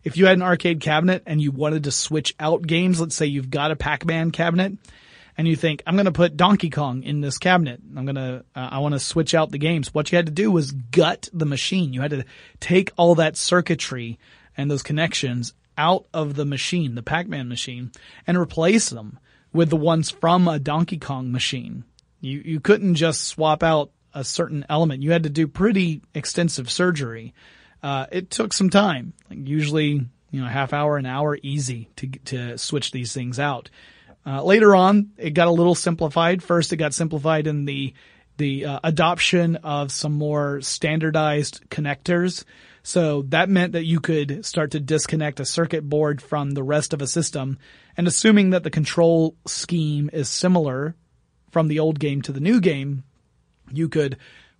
If 0.05 0.17
you 0.17 0.27
had 0.27 0.37
an 0.37 0.43
arcade 0.43 0.81
cabinet 0.81 1.23
and 1.27 1.41
you 1.41 1.51
wanted 1.51 1.85
to 1.85 1.93
switch 1.93 2.35
out 2.39 2.67
games, 2.67 3.01
let's 3.01 3.15
say 3.15 3.27
you've 3.27 3.51
got 3.51 3.71
a 3.71 3.77
Pac-Man 3.77 4.33
cabinet 4.33 4.77
and 5.39 5.49
you 5.49 5.57
think, 5.57 5.83
I'm 5.87 5.95
going 5.95 6.07
to 6.07 6.13
put 6.13 6.37
Donkey 6.37 6.71
Kong 6.71 7.05
in 7.05 7.21
this 7.21 7.39
cabinet. 7.39 7.81
I'm 7.97 8.05
going 8.05 8.17
to, 8.17 8.45
uh, 8.55 8.69
I 8.73 8.79
want 8.81 8.95
to 8.95 8.99
switch 8.99 9.35
out 9.35 9.51
the 9.51 9.59
games. 9.59 9.95
What 9.95 10.13
you 10.13 10.17
had 10.17 10.27
to 10.27 10.33
do 10.33 10.51
was 10.51 10.73
gut 10.73 11.29
the 11.33 11.47
machine. 11.47 11.93
You 11.93 12.03
had 12.03 12.11
to 12.11 12.25
take 12.61 12.93
all 12.97 13.15
that 13.15 13.37
circuitry 13.37 14.19
and 14.57 14.71
those 14.71 14.83
connections 14.83 15.55
out 15.79 16.07
of 16.13 16.35
the 16.35 16.45
machine, 16.45 16.97
the 16.97 17.03
Pac-Man 17.03 17.49
machine, 17.49 17.93
and 18.27 18.37
replace 18.37 18.91
them 18.91 19.19
with 19.53 19.71
the 19.71 19.77
ones 19.77 20.11
from 20.11 20.49
a 20.49 20.59
Donkey 20.59 20.99
Kong 20.99 21.33
machine. 21.33 21.85
You 22.21 22.43
you 22.45 22.61
couldn't 22.61 22.95
just 22.95 23.25
swap 23.25 23.63
out 23.63 23.91
a 24.15 24.25
certain 24.25 24.65
element. 24.69 25.03
You 25.03 25.13
had 25.13 25.25
to 25.25 25.31
do 25.31 25.47
pretty 25.47 26.03
extensive 26.15 26.71
surgery. 26.71 27.35
Uh, 27.83 28.07
it 28.13 28.31
took 28.31 28.53
some 28.53 28.71
time, 28.71 29.13
like 29.29 29.47
usually 29.47 30.07
you 30.31 30.41
know 30.41 30.47
half 30.47 30.73
hour, 30.73 30.97
an 30.97 31.07
hour, 31.07 31.39
easy 31.43 31.89
to 31.97 32.09
to 32.27 32.59
switch 32.59 32.91
these 32.91 33.13
things 33.13 33.39
out. 33.39 33.71
Uh, 34.25 34.43
later 34.43 34.75
on, 34.77 35.11
it 35.19 35.31
got 35.31 35.49
a 35.49 35.53
little 35.53 35.75
simplified. 35.75 36.43
First, 36.43 36.73
it 36.73 36.77
got 36.77 36.95
simplified 36.95 37.47
in 37.47 37.65
the 37.65 37.95
the 38.37 38.67
uh, 38.67 38.81
adoption 38.85 39.57
of 39.57 39.93
some 39.93 40.13
more 40.13 40.61
standardized 40.61 41.69
connectors. 41.71 42.45
So 42.83 43.23
that 43.29 43.49
meant 43.49 43.73
that 43.73 43.85
you 43.85 44.01
could 44.01 44.45
start 44.45 44.73
to 44.73 44.81
disconnect 44.81 45.41
a 45.41 45.45
circuit 45.45 45.89
board 45.89 46.21
from 46.21 46.51
the 46.51 46.65
rest 46.65 46.93
of 46.93 47.01
a 47.01 47.07
system. 47.07 47.59
And 47.97 48.09
assuming 48.09 48.51
that 48.51 48.65
the 48.65 48.71
control 48.71 49.37
scheme 49.47 50.11
is 50.13 50.29
similar 50.29 50.97
from 51.51 51.69
the 51.69 51.79
old 51.79 52.01
game 52.01 52.23
to 52.23 52.33
the 52.33 52.41
new 52.41 52.61
game, 52.61 53.05
you 53.71 53.89
could 53.89 54.17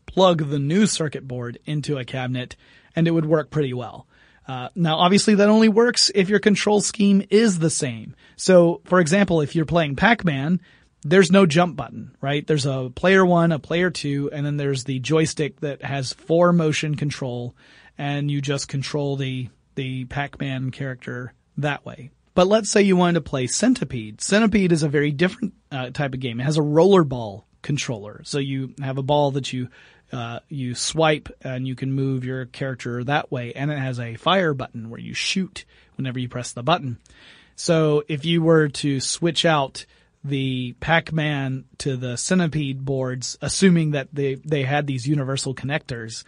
plug 0.07 0.51
the 0.51 0.59
new 0.59 0.87
circuit 0.87 1.27
board 1.27 1.59
into 1.65 1.99
a 1.99 2.05
cabinet 2.05 2.57
and 2.95 3.09
it 3.09 3.13
would 3.13 3.27
work 3.27 3.51
pretty 3.51 3.73
well. 3.73 4.07
Uh, 4.47 4.69
now, 4.75 4.97
obviously, 4.97 5.37
that 5.37 5.49
only 5.49 5.69
works 5.69 6.11
if 6.15 6.29
your 6.29 6.41
control 6.41 6.81
scheme 6.81 7.25
is 7.31 7.59
the 7.59 7.71
same. 7.71 8.15
So, 8.37 8.81
for 8.85 9.01
example, 9.01 9.41
if 9.41 9.55
you're 9.55 9.65
playing 9.65 9.97
Pac-Man, 9.97 10.61
there's 11.05 11.31
no 11.31 11.47
jump 11.47 11.77
button, 11.77 12.17
right? 12.21 12.47
There's 12.47 12.67
a 12.67 12.91
player 12.95 13.25
one, 13.25 13.53
a 13.53 13.59
player 13.59 13.91
two, 13.91 14.31
and 14.33 14.45
then 14.45 14.57
there's 14.57 14.85
the 14.85 14.99
joystick 14.99 15.61
that 15.61 15.83
has 15.83 16.13
four 16.13 16.53
motion 16.53 16.97
control 16.97 17.55
and 18.03 18.29
you 18.29 18.41
just 18.41 18.67
control 18.67 19.15
the 19.15 19.49
the 19.77 20.05
Pac-Man 20.07 20.73
character 20.73 21.33
that 21.59 21.87
way. 21.87 22.11
But 22.35 22.49
let's 22.49 22.69
say 22.69 22.83
you 22.83 22.97
wanted 22.97 23.15
to 23.15 23.31
play 23.31 23.47
Centipede. 23.47 24.21
Centipede 24.21 24.73
is 24.73 24.83
a 24.83 24.89
very 24.89 25.13
different 25.13 25.55
uh, 25.71 25.91
type 25.91 26.13
of 26.13 26.19
game. 26.19 26.41
It 26.41 26.45
has 26.45 26.59
a 26.59 26.63
rollerball 26.63 27.45
controller, 27.63 28.23
so 28.25 28.39
you 28.39 28.75
have 28.83 28.99
a 28.99 29.05
ball 29.05 29.31
that 29.33 29.53
you 29.53 29.69
uh, 30.13 30.41
you 30.49 30.75
swipe 30.75 31.29
and 31.43 31.69
you 31.69 31.77
can 31.77 31.93
move 31.93 32.25
your 32.25 32.47
character 32.47 33.05
that 33.05 33.31
way, 33.31 33.53
and 33.53 33.71
it 33.71 33.79
has 33.79 34.01
a 34.01 34.17
fire 34.17 34.53
button 34.53 34.91
where 34.91 35.01
you 35.01 35.15
shoot 35.15 35.65
whenever 35.95 36.19
you 36.19 36.29
press 36.29 36.53
the 36.53 36.65
button. 36.65 36.99
So 37.55 38.03
if 38.09 38.25
you 38.25 38.43
were 38.43 38.69
to 38.69 38.99
switch 38.99 39.45
out 39.45 39.87
the 40.25 40.75
Pac-Man 40.81 41.67
to 41.79 41.97
the 41.97 42.17
Centipede 42.17 42.85
boards, 42.85 43.39
assuming 43.41 43.93
that 43.93 44.09
they 44.13 44.35
they 44.35 44.65
had 44.65 44.89
these 44.89 45.07
universal 45.07 45.55
connectors, 45.55 46.25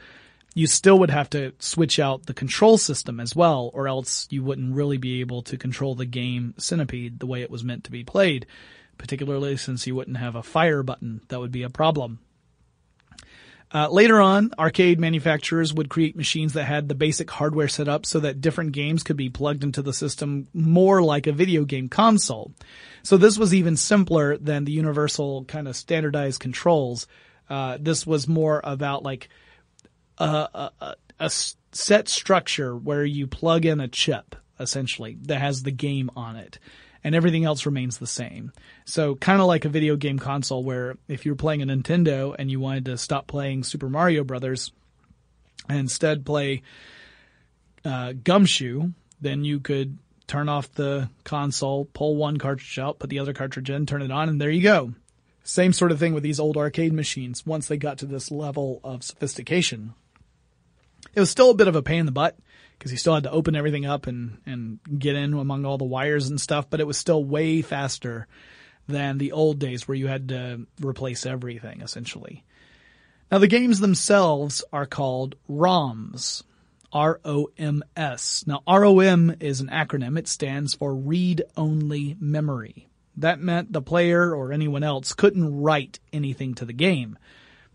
you 0.55 0.69
still 0.69 0.99
would 1.01 1.11
have 1.11 1.29
to 1.31 1.53
switch 1.59 1.99
out 1.99 2.27
the 2.27 2.35
control 2.35 2.79
system 2.79 3.19
as 3.19 3.35
well, 3.35 3.71
or 3.75 3.89
else 3.89 4.29
you 4.31 4.43
wouldn't 4.43 4.75
really 4.75 4.97
be 4.97 5.21
able 5.21 5.43
to 5.43 5.59
control 5.59 5.97
the 5.97 6.07
game 6.07 6.55
Centipede 6.57 7.19
the 7.19 7.27
way 7.27 7.43
it 7.43 7.51
was 7.51 7.65
meant 7.65 7.85
to 7.85 7.91
be 7.91 8.05
played, 8.05 8.47
particularly 8.97 9.57
since 9.57 9.87
you 9.87 9.97
wouldn't 9.97 10.17
have 10.17 10.37
a 10.37 10.43
fire 10.43 10.85
button. 10.85 11.21
That 11.29 11.41
would 11.41 11.53
be 11.53 11.65
a 11.65 11.71
problem. 11.71 12.21
Uh, 13.73 13.89
later 13.89 14.21
on, 14.21 14.53
arcade 14.57 15.01
manufacturers 15.01 15.75
would 15.75 15.89
create 15.89 16.15
machines 16.15 16.53
that 16.53 16.63
had 16.63 16.89
the 16.89 16.95
basic 16.95 17.29
hardware 17.29 17.67
set 17.67 17.89
up 17.89 18.07
so 18.07 18.21
that 18.21 18.41
different 18.41 18.71
games 18.71 19.03
could 19.03 19.17
be 19.17 19.29
plugged 19.29 19.65
into 19.65 19.83
the 19.83 19.93
system 19.93 20.47
more 20.55 21.03
like 21.03 21.27
a 21.27 21.33
video 21.33 21.65
game 21.65 21.89
console. 21.89 22.53
So 23.03 23.17
this 23.17 23.37
was 23.37 23.53
even 23.53 23.77
simpler 23.77 24.37
than 24.37 24.65
the 24.65 24.71
universal 24.71 25.45
kind 25.47 25.67
of 25.67 25.75
standardized 25.75 26.39
controls. 26.39 27.09
Uh, 27.51 27.77
this 27.81 28.07
was 28.07 28.29
more 28.29 28.61
about 28.63 29.03
like 29.03 29.29
a, 30.19 30.71
a, 30.81 30.95
a 31.19 31.31
set 31.31 32.09
structure 32.09 32.77
where 32.77 33.05
you 33.05 33.27
plug 33.27 33.65
in 33.65 33.81
a 33.81 33.89
chip 33.89 34.37
essentially 34.61 35.19
that 35.23 35.41
has 35.41 35.63
the 35.63 35.71
game 35.71 36.11
on 36.15 36.37
it 36.37 36.59
and 37.05 37.15
everything 37.15 37.45
else 37.45 37.67
remains 37.67 37.99
the 37.99 38.07
same. 38.07 38.51
So 38.87 39.15
kind 39.15 39.41
of 39.41 39.47
like 39.47 39.67
a 39.67 39.69
video 39.69 39.95
game 39.97 40.19
console 40.19 40.65
where 40.65 40.97
if 41.07 41.27
you're 41.27 41.35
playing 41.35 41.63
a 41.63 41.67
Nintendo 41.67 42.35
and 42.37 42.51
you 42.51 42.59
wanted 42.59 42.87
to 42.87 42.97
stop 42.97 43.27
playing 43.27 43.63
Super 43.63 43.91
Mario 43.91 44.25
Brothers 44.25 44.73
and 45.69 45.79
instead 45.79 46.25
play 46.25 46.63
uh, 47.85 48.15
Gumshoe, 48.15 48.93
then 49.21 49.45
you 49.45 49.61
could 49.61 49.99
turn 50.27 50.49
off 50.49 50.73
the 50.73 51.11
console, 51.25 51.85
pull 51.85 52.17
one 52.17 52.39
cartridge 52.39 52.79
out, 52.79 52.99
put 52.99 53.11
the 53.11 53.19
other 53.19 53.35
cartridge 53.35 53.69
in, 53.69 53.85
turn 53.85 54.01
it 54.01 54.11
on, 54.11 54.31
and 54.31 54.41
there 54.41 54.51
you 54.51 54.63
go. 54.63 54.95
Same 55.43 55.75
sort 55.75 55.93
of 55.93 55.99
thing 55.99 56.15
with 56.15 56.23
these 56.23 56.41
old 56.41 56.57
arcade 56.57 56.95
machines 56.95 57.45
once 57.45 57.69
they 57.69 57.77
got 57.77 57.99
to 57.99 58.07
this 58.07 58.31
level 58.31 58.81
of 58.83 59.05
sophistication. 59.05 59.93
It 61.15 61.21
was 61.21 61.31
still 61.31 61.51
a 61.51 61.55
bit 61.55 61.69
of 61.69 61.77
a 61.77 61.83
pain 61.83 62.01
in 62.01 62.07
the 62.07 62.13
butt 62.13 62.37
because 62.79 62.93
you 62.93 62.99
still 62.99 63.15
had 63.15 63.25
to 63.25 63.31
open 63.31 63.57
everything 63.57 63.87
up 63.87 64.07
and, 64.07 64.39
and 64.47 64.81
get 64.99 65.17
in 65.17 65.35
among 65.35 65.65
all 65.65 65.79
the 65.79 65.85
wires 65.85 66.29
and 66.29 66.41
stuff, 66.41 66.69
but 66.69 66.81
it 66.81 66.87
was 66.87 66.99
still 66.99 67.25
way 67.25 67.63
faster 67.63 68.27
than 68.87 69.19
the 69.19 69.33
old 69.33 69.59
days 69.59 69.87
where 69.87 69.97
you 69.97 70.09
had 70.09 70.29
to 70.29 70.67
replace 70.83 71.25
everything 71.25 71.81
essentially. 71.81 72.45
Now 73.31 73.39
the 73.39 73.47
games 73.47 73.81
themselves 73.81 74.63
are 74.73 74.87
called 74.87 75.37
ROMs. 75.49 76.43
R-O-M-S. 76.93 78.45
Now 78.47 78.63
ROM 78.69 79.35
is 79.41 79.61
an 79.61 79.69
acronym. 79.69 80.17
It 80.17 80.29
stands 80.29 80.75
for 80.75 80.95
read 80.95 81.43
only 81.57 82.17
memory. 82.21 82.89
That 83.17 83.41
meant 83.41 83.73
the 83.73 83.83
player 83.83 84.35
or 84.35 84.53
anyone 84.53 84.85
else 84.85 85.13
couldn't 85.13 85.61
write 85.61 85.99
anything 86.13 86.55
to 86.55 86.65
the 86.65 86.73
game. 86.73 87.19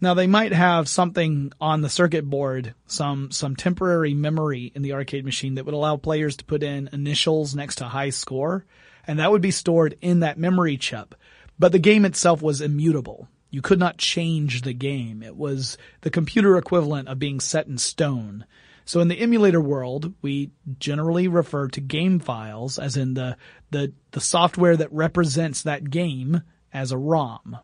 Now 0.01 0.13
they 0.13 0.27
might 0.27 0.53
have 0.53 0.87
something 0.87 1.51
on 1.59 1.81
the 1.81 1.89
circuit 1.89 2.29
board, 2.29 2.73
some 2.85 3.31
some 3.31 3.55
temporary 3.55 4.13
memory 4.13 4.71
in 4.73 4.81
the 4.81 4.93
arcade 4.93 5.25
machine 5.25 5.55
that 5.55 5.65
would 5.65 5.73
allow 5.73 5.97
players 5.97 6.37
to 6.37 6.45
put 6.45 6.63
in 6.63 6.89
initials 6.93 7.53
next 7.53 7.75
to 7.75 7.85
high 7.85 8.11
score, 8.11 8.65
and 9.05 9.19
that 9.19 9.31
would 9.31 9.41
be 9.41 9.51
stored 9.51 9.97
in 10.01 10.21
that 10.21 10.37
memory 10.37 10.77
chip. 10.77 11.15
But 11.57 11.73
the 11.73 11.79
game 11.79 12.05
itself 12.05 12.41
was 12.41 12.61
immutable. 12.61 13.27
You 13.51 13.61
could 13.61 13.79
not 13.79 13.97
change 13.97 14.61
the 14.61 14.73
game. 14.73 15.21
It 15.21 15.35
was 15.35 15.77
the 16.01 16.09
computer 16.09 16.57
equivalent 16.57 17.09
of 17.09 17.19
being 17.19 17.39
set 17.39 17.67
in 17.67 17.77
stone. 17.77 18.45
So 18.85 19.01
in 19.01 19.07
the 19.07 19.19
emulator 19.19 19.61
world, 19.61 20.13
we 20.21 20.51
generally 20.79 21.27
refer 21.27 21.67
to 21.69 21.81
game 21.81 22.19
files 22.19 22.79
as 22.79 22.95
in 22.95 23.15
the, 23.15 23.37
the, 23.71 23.93
the 24.11 24.21
software 24.21 24.77
that 24.77 24.91
represents 24.91 25.63
that 25.63 25.89
game 25.89 26.41
as 26.73 26.91
a 26.91 26.97
ROM. 26.97 27.59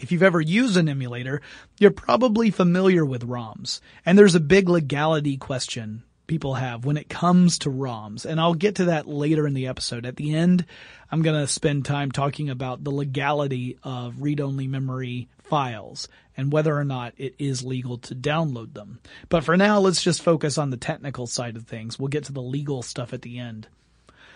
If 0.00 0.10
you've 0.10 0.22
ever 0.22 0.40
used 0.40 0.76
an 0.76 0.88
emulator, 0.88 1.42
you're 1.78 1.90
probably 1.90 2.50
familiar 2.50 3.04
with 3.04 3.28
ROMs. 3.28 3.80
And 4.06 4.18
there's 4.18 4.34
a 4.34 4.40
big 4.40 4.68
legality 4.68 5.36
question 5.36 6.02
people 6.26 6.54
have 6.54 6.86
when 6.86 6.96
it 6.96 7.10
comes 7.10 7.58
to 7.58 7.68
ROMs. 7.68 8.24
And 8.24 8.40
I'll 8.40 8.54
get 8.54 8.76
to 8.76 8.86
that 8.86 9.06
later 9.06 9.46
in 9.46 9.54
the 9.54 9.66
episode. 9.66 10.06
At 10.06 10.16
the 10.16 10.34
end, 10.34 10.64
I'm 11.10 11.22
going 11.22 11.38
to 11.38 11.46
spend 11.46 11.84
time 11.84 12.10
talking 12.10 12.48
about 12.48 12.82
the 12.82 12.90
legality 12.90 13.78
of 13.82 14.22
read-only 14.22 14.66
memory 14.66 15.28
files 15.42 16.08
and 16.36 16.50
whether 16.50 16.74
or 16.74 16.84
not 16.84 17.12
it 17.18 17.34
is 17.38 17.64
legal 17.64 17.98
to 17.98 18.14
download 18.14 18.72
them. 18.72 19.00
But 19.28 19.44
for 19.44 19.56
now, 19.56 19.80
let's 19.80 20.02
just 20.02 20.22
focus 20.22 20.56
on 20.56 20.70
the 20.70 20.78
technical 20.78 21.26
side 21.26 21.56
of 21.56 21.66
things. 21.66 21.98
We'll 21.98 22.08
get 22.08 22.24
to 22.24 22.32
the 22.32 22.40
legal 22.40 22.82
stuff 22.82 23.12
at 23.12 23.20
the 23.20 23.38
end. 23.38 23.68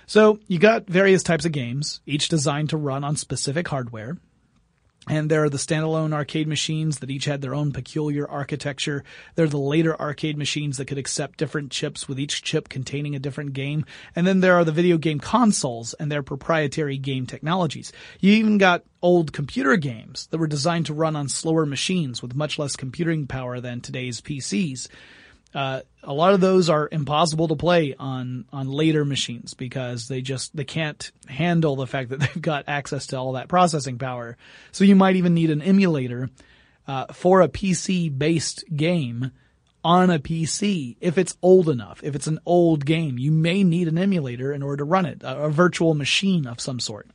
So 0.07 0.39
you 0.47 0.59
got 0.59 0.87
various 0.87 1.23
types 1.23 1.47
of 1.47 1.53
games, 1.53 2.01
each 2.05 2.29
designed 2.29 2.71
to 2.71 2.77
run 2.77 3.05
on 3.05 3.17
specific 3.17 3.67
hardware. 3.69 4.19
And 5.09 5.31
there 5.31 5.45
are 5.45 5.49
the 5.49 5.57
standalone 5.57 6.13
arcade 6.13 6.49
machines 6.49 6.99
that 6.99 7.11
each 7.11 7.27
had 7.27 7.41
their 7.41 7.55
own 7.55 7.71
peculiar 7.71 8.29
architecture. 8.29 9.05
There 9.37 9.45
are 9.45 9.49
the 9.49 9.57
later 9.57 9.99
arcade 10.01 10.37
machines 10.37 10.79
that 10.79 10.87
could 10.87 10.99
accept 10.99 11.39
different 11.39 11.71
chips 11.71 12.09
with 12.09 12.19
each 12.19 12.43
chip 12.43 12.69
containing 12.69 13.15
a 13.15 13.21
different 13.21 13.53
game. 13.53 13.85
And 14.17 14.27
then 14.27 14.41
there 14.41 14.57
are 14.57 14.65
the 14.65 14.73
video 14.73 14.99
game 14.99 15.21
consoles 15.21 15.95
and 15.95 16.11
their 16.11 16.25
proprietary 16.25 16.99
game 16.99 17.25
technologies. 17.25 17.93
You 18.19 18.33
even 18.33 18.59
got 18.59 18.83
old 19.01 19.33
computer 19.33 19.77
games 19.77 20.27
that 20.33 20.39
were 20.39 20.49
designed 20.49 20.87
to 20.87 20.95
run 20.95 21.15
on 21.15 21.29
slower 21.29 21.67
machines 21.67 22.21
with 22.21 22.35
much 22.35 22.59
less 22.59 22.75
computing 22.75 23.29
power 23.29 23.61
than 23.61 23.81
today's 23.81 24.21
PCs. 24.21 24.89
Uh, 25.57 25.81
a 26.03 26.13
lot 26.13 26.35
of 26.35 26.41
those 26.43 26.69
are 26.69 26.87
impossible 26.93 27.49
to 27.49 27.57
play 27.57 27.95
on 27.99 28.45
on 28.53 28.69
later 28.69 29.07
machines 29.07 29.55
because 29.55 30.07
they 30.07 30.21
just 30.21 30.55
they 30.55 30.65
can't 30.65 31.11
handle 31.27 31.77
the 31.77 31.87
fact 31.87 32.11
that 32.11 32.21
they've 32.21 32.43
got 32.43 32.65
access 32.69 33.07
to 33.09 33.17
all 33.17 33.33
that 33.33 33.49
processing 33.49 33.97
power. 33.97 34.37
So 34.71 34.85
you 34.85 34.95
might 34.95 35.17
even 35.17 35.33
need 35.33 35.51
an 35.51 35.63
emulator 35.63 36.29
uh, 36.87 37.07
for 37.15 37.41
a 37.41 37.49
PC 37.49 38.17
based 38.17 38.65
game 38.77 39.33
on 39.83 40.11
a 40.11 40.19
PC 40.19 40.97
if 41.01 41.17
it's 41.17 41.39
old 41.41 41.71
enough. 41.71 42.03
If 42.05 42.15
it's 42.15 42.27
an 42.27 42.39
old 42.45 42.85
game, 42.85 43.19
you 43.19 43.33
may 43.33 43.65
need 43.65 43.89
an 43.89 43.97
emulator 43.97 44.53
in 44.53 44.63
order 44.63 44.79
to 44.79 44.85
run 44.85 45.07
it, 45.07 45.23
a, 45.23 45.45
a 45.45 45.51
virtual 45.51 45.95
machine 45.95 46.47
of 46.47 46.61
some 46.61 46.81
sort. 46.81 47.09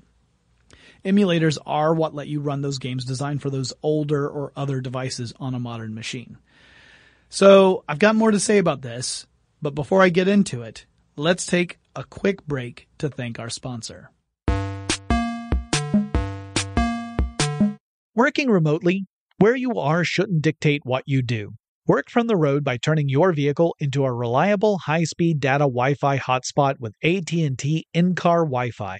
Emulators 1.06 1.60
are 1.63 1.94
what 1.94 2.15
let 2.15 2.28
you 2.28 2.39
run 2.39 2.62
those 2.62 2.80
games 2.80 3.06
designed 3.06 3.44
for 3.44 3.52
those 3.52 3.72
older 3.84 4.28
or 4.28 4.52
other 4.56 4.82
devices 4.82 5.32
on 5.39 5.54
a 5.54 5.60
modern 5.60 5.94
machine. 5.94 6.39
So 7.34 7.86
I've 7.88 7.98
got 7.98 8.17
more 8.17 8.32
to 8.32 8.41
say 8.41 8.58
about 8.58 8.82
this, 8.82 9.26
but 9.62 9.74
before 9.74 10.02
I 10.02 10.10
get 10.10 10.28
into 10.28 10.63
it, 10.63 10.86
let's 11.15 11.46
take 11.46 11.80
a 11.96 12.04
quick 12.04 12.46
break 12.46 12.89
to 12.98 13.08
thank 13.08 13.39
our 13.39 13.50
sponsor. 13.50 14.12
Working 18.13 18.50
remotely, 18.50 19.06
where 19.38 19.56
you 19.56 19.80
are 19.80 20.04
shouldn't 20.04 20.41
dictate 20.41 20.82
what 20.84 21.04
you 21.06 21.22
do. 21.22 21.54
Work 21.88 22.10
from 22.10 22.28
the 22.28 22.36
road 22.36 22.65
by 22.65 22.76
turning 22.76 23.08
your 23.08 23.32
vehicle 23.32 23.78
into 23.80 24.04
a 24.04 24.12
reliable 24.12 24.80
high-speed 24.80 25.39
data 25.39 25.63
Wi-Fi 25.63 26.17
hotspot 26.20 26.82
with 26.82 26.94
AT&T 27.02 27.88
in-car 27.94 28.39
Wi-Fi 28.39 29.00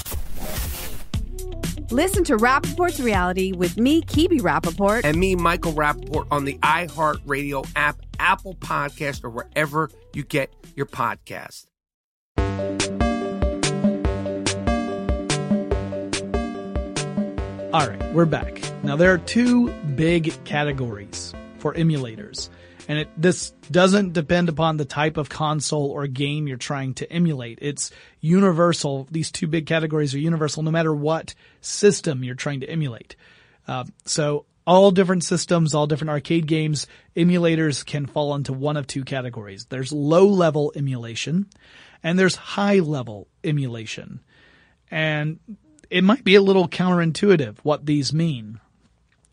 Listen 1.91 2.23
to 2.23 2.37
Rapaport's 2.37 3.01
reality 3.01 3.51
with 3.51 3.77
me, 3.77 4.01
Kebe 4.01 4.39
Rapaport. 4.39 5.01
And 5.03 5.17
me, 5.17 5.35
Michael 5.35 5.73
Rapaport, 5.73 6.25
on 6.31 6.45
the 6.45 6.57
iHeartRadio 6.59 7.69
app, 7.75 8.01
Apple 8.17 8.55
Podcast, 8.55 9.25
or 9.25 9.29
wherever 9.29 9.89
you 10.13 10.23
get 10.23 10.53
your 10.73 10.85
podcast. 10.85 11.65
All 17.73 17.87
right, 17.87 18.13
we're 18.13 18.25
back. 18.25 18.61
Now 18.83 18.95
there 18.95 19.13
are 19.13 19.17
two 19.17 19.69
big 19.95 20.33
categories 20.45 21.33
for 21.57 21.73
emulators. 21.73 22.49
And 22.91 22.99
it, 22.99 23.09
this 23.15 23.51
doesn't 23.71 24.11
depend 24.11 24.49
upon 24.49 24.75
the 24.75 24.83
type 24.83 25.15
of 25.15 25.29
console 25.29 25.91
or 25.91 26.07
game 26.07 26.45
you're 26.45 26.57
trying 26.57 26.93
to 26.95 27.09
emulate. 27.09 27.59
It's 27.61 27.89
universal. 28.19 29.07
These 29.09 29.31
two 29.31 29.47
big 29.47 29.65
categories 29.65 30.13
are 30.13 30.19
universal 30.19 30.61
no 30.61 30.71
matter 30.71 30.93
what 30.93 31.33
system 31.61 32.21
you're 32.21 32.35
trying 32.35 32.59
to 32.59 32.69
emulate. 32.69 33.15
Uh, 33.65 33.85
so 34.03 34.45
all 34.67 34.91
different 34.91 35.23
systems, 35.23 35.73
all 35.73 35.87
different 35.87 36.09
arcade 36.09 36.47
games, 36.47 36.85
emulators 37.15 37.85
can 37.85 38.07
fall 38.07 38.35
into 38.35 38.51
one 38.51 38.75
of 38.75 38.87
two 38.87 39.05
categories. 39.05 39.67
There's 39.69 39.93
low 39.93 40.27
level 40.27 40.73
emulation 40.75 41.45
and 42.03 42.19
there's 42.19 42.35
high 42.35 42.79
level 42.79 43.29
emulation. 43.41 44.19
And 44.89 45.39
it 45.89 46.03
might 46.03 46.25
be 46.25 46.35
a 46.35 46.41
little 46.41 46.67
counterintuitive 46.67 47.59
what 47.63 47.85
these 47.85 48.11
mean. 48.11 48.59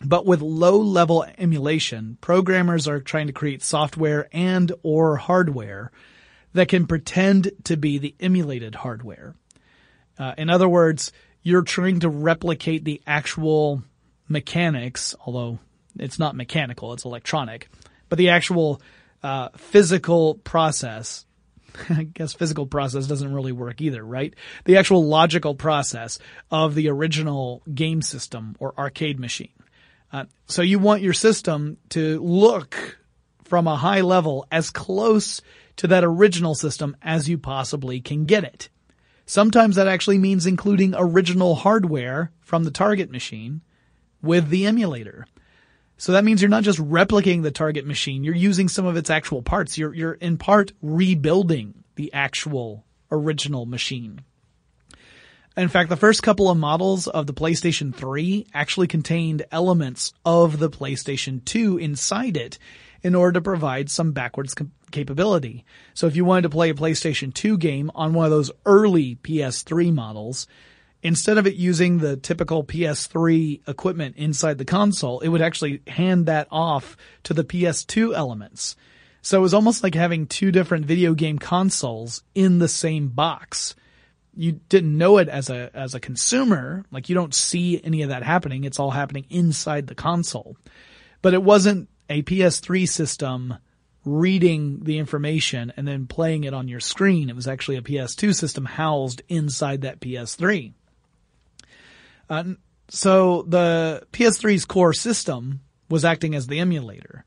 But 0.05 0.27
with 0.27 0.41
low 0.41 0.79
level 0.79 1.27
emulation, 1.39 2.19
programmers 2.21 2.87
are 2.87 3.01
trying 3.01 3.27
to 3.27 3.33
create 3.33 3.63
software 3.63 4.29
and 4.33 4.73
or 4.83 5.17
hardware 5.17 5.91
that 6.53 6.69
can 6.69 6.87
pretend 6.87 7.51
to 7.65 7.77
be 7.77 7.99
the 7.99 8.15
emulated 8.21 8.77
hardware. 8.77 9.35
Uh, 10.19 10.35
in 10.39 10.51
other 10.51 10.69
words, 10.69 11.13
you're 11.43 11.63
trying 11.63 12.01
to 12.01 12.09
replicate 12.09 12.85
the 12.85 13.03
actual 13.07 13.83
mechanics, 14.29 15.15
although 15.25 15.59
it's 15.99 16.19
not 16.19 16.37
mechanical, 16.37 16.93
it's 16.93 17.05
electronic, 17.05 17.69
but 18.09 18.19
the 18.19 18.31
actual 18.31 18.81
uh, 19.23 19.49
physical 19.57 20.35
process 20.37 21.25
I 21.91 22.05
guess 22.05 22.33
physical 22.33 22.67
process 22.67 23.07
doesn't 23.07 23.33
really 23.33 23.53
work 23.53 23.81
either, 23.81 24.03
right? 24.03 24.35
The 24.65 24.79
actual 24.79 25.07
logical 25.07 25.55
process 25.55 26.19
of 26.51 26.75
the 26.75 26.89
original 26.89 27.63
game 27.73 28.03
system 28.03 28.57
or 28.59 28.75
arcade 28.79 29.21
machine. 29.21 29.53
Uh, 30.13 30.25
so 30.47 30.63
you 30.63 30.79
want 30.79 31.03
your 31.03 31.13
system 31.13 31.77
to 31.91 32.21
look 32.21 32.99
from 33.45 33.67
a 33.67 33.77
high 33.77 34.01
level 34.01 34.47
as 34.51 34.71
close 34.71 35.41
to 35.77 35.87
that 35.87 36.05
original 36.05 36.55
system 36.55 36.97
as 37.03 37.29
you 37.29 37.39
possibly 37.39 38.01
can 38.01 38.25
get 38.25 38.45
it. 38.45 38.69
Sometimes 39.27 39.77
that 39.77 39.89
actually 39.89 40.19
means 40.19 40.47
including 40.47 40.95
original 40.97 41.55
hardware 41.55 42.33
from 42.41 42.65
the 42.65 42.71
target 42.71 43.11
machine 43.11 43.61
with 44.23 44.49
the 44.49 44.67
emulator. 44.67 45.27
So 45.99 46.13
that 46.13 46.25
means 46.25 46.41
you're 46.41 46.49
not 46.49 46.63
just 46.63 46.79
replicating 46.79 47.43
the 47.43 47.51
target 47.51 47.85
machine, 47.85 48.25
you're 48.25 48.35
using 48.35 48.69
some 48.69 48.87
of 48.87 48.97
its 48.97 49.11
actual 49.11 49.43
parts. 49.43 49.77
You're, 49.77 49.95
you're 49.95 50.13
in 50.15 50.39
part 50.39 50.73
rebuilding 50.81 51.85
the 51.97 52.13
actual 52.13 52.85
original 53.11 53.67
machine. 53.67 54.23
In 55.59 55.67
fact, 55.67 55.89
the 55.89 55.97
first 55.97 56.23
couple 56.23 56.49
of 56.49 56.57
models 56.57 57.09
of 57.09 57.27
the 57.27 57.35
PlayStation 57.35 57.93
3 57.93 58.47
actually 58.55 58.87
contained 58.87 59.45
elements 59.51 60.13
of 60.25 60.61
the 60.61 60.71
PlayStation 60.71 61.45
2 61.45 61.79
inside 61.79 62.37
it 62.37 62.61
in 63.03 63.17
order 63.17 63.33
to 63.33 63.41
provide 63.41 63.91
some 63.91 64.13
backwards 64.13 64.55
capability. 64.93 65.65
So 65.95 66.07
if 66.07 66.15
you 66.15 66.25
wanted 66.25 66.43
to 66.43 66.51
play 66.51 66.71
a 66.71 66.75
PlayStation 66.75 67.35
2 67.35 67.59
game 67.59 67.91
on 67.97 68.15
one 68.15 68.27
of 68.27 68.31
those 68.31 68.53
early 68.67 69.17
PS3 69.17 69.93
models, 69.93 70.47
instead 71.03 71.39
of 71.39 71.47
it 71.49 71.57
using 71.57 71.99
the 71.99 72.17
typical 72.17 72.63
PS3 72.63 73.69
equipment 73.69 74.15
inside 74.17 74.59
the 74.59 74.65
console, 74.65 75.19
it 75.19 75.29
would 75.29 75.43
actually 75.43 75.83
hand 75.89 76.27
that 76.27 76.47
off 76.53 76.97
to 77.25 77.35
the 77.35 77.43
PS2 77.43 78.15
elements. 78.15 78.77
So 79.23 79.39
it 79.39 79.43
was 79.43 79.55
almost 79.55 79.83
like 79.83 79.97
having 79.97 80.29
two 80.29 80.53
different 80.53 80.87
video 80.87 81.15
game 81.15 81.41
consoles 81.41 82.23
in 82.37 82.61
the 82.61 82.69
same 82.69 83.09
box. 83.09 83.75
You 84.39 84.53
didn't 84.69 84.97
know 84.97 85.19
it 85.19 85.29
as 85.29 85.51
a, 85.51 85.69
as 85.75 85.97
a 85.97 86.01
consumer, 86.01 86.85
like 86.93 87.09
you 87.09 87.17
don't 87.17 87.35
see 87.35 87.81
any 87.83 88.03
of 88.03 88.11
that 88.11 88.23
happening. 88.23 88.63
It's 88.63 88.79
all 88.79 88.93
happening 88.93 89.27
inside 89.31 89.89
the 89.89 89.97
console. 89.97 90.57
But 91.23 91.35
it 91.35 91.43
wasn't 91.43 91.89
a 92.09 92.23
PS3 92.23 92.89
system 92.89 93.57
reading 94.05 94.85
the 94.85 94.99
information 94.99 95.73
and 95.77 95.89
then 95.89 96.07
playing 96.07 96.45
it 96.45 96.55
on 96.55 96.69
your 96.69 96.79
screen. 96.79 97.29
It 97.29 97.35
was 97.35 97.49
actually 97.49 97.79
a 97.79 97.83
PS2 97.83 98.33
system 98.33 98.65
housed 98.65 99.23
inside 99.29 99.83
that 99.83 99.99
PS3. 99.99 100.73
Uh, 102.31 102.45
so 102.89 103.43
the 103.43 104.07
PS3's 104.13 104.65
core 104.65 104.93
system 104.93 105.63
was 105.91 106.05
acting 106.05 106.37
as 106.37 106.47
the 106.47 106.61
emulator, 106.61 107.25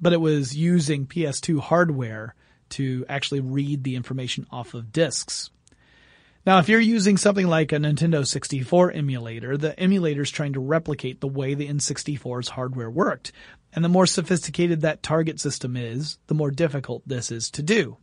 but 0.00 0.14
it 0.14 0.22
was 0.22 0.56
using 0.56 1.06
PS2 1.06 1.60
hardware 1.60 2.34
to 2.70 3.04
actually 3.10 3.40
read 3.40 3.84
the 3.84 3.94
information 3.94 4.46
off 4.50 4.72
of 4.72 4.90
disks. 4.90 5.50
Now, 6.46 6.60
if 6.60 6.68
you're 6.68 6.78
using 6.78 7.16
something 7.16 7.48
like 7.48 7.72
a 7.72 7.76
Nintendo 7.76 8.24
64 8.24 8.92
emulator, 8.92 9.56
the 9.56 9.76
emulator 9.78 10.22
is 10.22 10.30
trying 10.30 10.52
to 10.52 10.60
replicate 10.60 11.20
the 11.20 11.26
way 11.26 11.54
the 11.54 11.66
N64's 11.66 12.50
hardware 12.50 12.88
worked. 12.88 13.32
And 13.72 13.84
the 13.84 13.88
more 13.88 14.06
sophisticated 14.06 14.82
that 14.82 15.02
target 15.02 15.40
system 15.40 15.76
is, 15.76 16.18
the 16.28 16.34
more 16.34 16.52
difficult 16.52 17.02
this 17.04 17.32
is 17.32 17.50
to 17.50 17.64
do. 17.64 17.96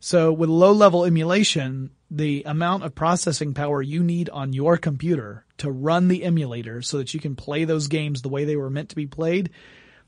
So 0.00 0.34
with 0.34 0.50
low 0.50 0.72
level 0.72 1.06
emulation, 1.06 1.92
the 2.10 2.42
amount 2.44 2.82
of 2.82 2.94
processing 2.94 3.54
power 3.54 3.80
you 3.80 4.04
need 4.04 4.28
on 4.28 4.52
your 4.52 4.76
computer 4.76 5.46
to 5.56 5.70
run 5.70 6.08
the 6.08 6.24
emulator 6.24 6.82
so 6.82 6.98
that 6.98 7.14
you 7.14 7.20
can 7.20 7.36
play 7.36 7.64
those 7.64 7.88
games 7.88 8.20
the 8.20 8.28
way 8.28 8.44
they 8.44 8.56
were 8.56 8.68
meant 8.68 8.90
to 8.90 8.96
be 8.96 9.06
played, 9.06 9.48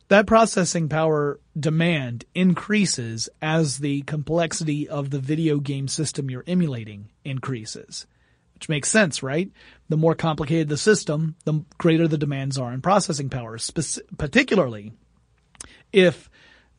that 0.09 0.27
processing 0.27 0.89
power 0.89 1.41
demand 1.59 2.25
increases 2.35 3.29
as 3.41 3.79
the 3.79 4.03
complexity 4.03 4.89
of 4.89 5.11
the 5.11 5.19
video 5.19 5.59
game 5.59 5.89
system 5.89 6.31
you're 6.31 6.45
emulating 6.47 7.09
increases. 7.25 8.07
Which 8.55 8.69
makes 8.69 8.91
sense, 8.91 9.23
right? 9.23 9.51
The 9.89 9.97
more 9.97 10.15
complicated 10.15 10.69
the 10.69 10.77
system, 10.77 11.37
the 11.45 11.65
greater 11.79 12.07
the 12.07 12.19
demands 12.19 12.59
are 12.59 12.73
in 12.73 12.83
processing 12.83 13.29
power, 13.29 13.59
particularly 14.17 14.93
if 15.93 16.31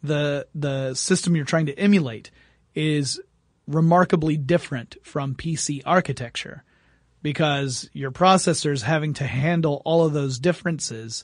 the, 0.02 0.48
the 0.56 0.94
system 0.94 1.36
you're 1.36 1.46
trying 1.46 1.66
to 1.66 1.78
emulate 1.78 2.32
is 2.76 3.20
remarkably 3.68 4.38
different 4.38 4.96
from 5.04 5.36
PC 5.36 5.82
architecture 5.86 6.64
because 7.22 7.90
your 7.92 8.12
processor's 8.12 8.84
having 8.84 9.14
to 9.14 9.26
handle 9.26 9.82
all 9.84 10.06
of 10.06 10.14
those 10.14 10.38
differences 10.38 11.24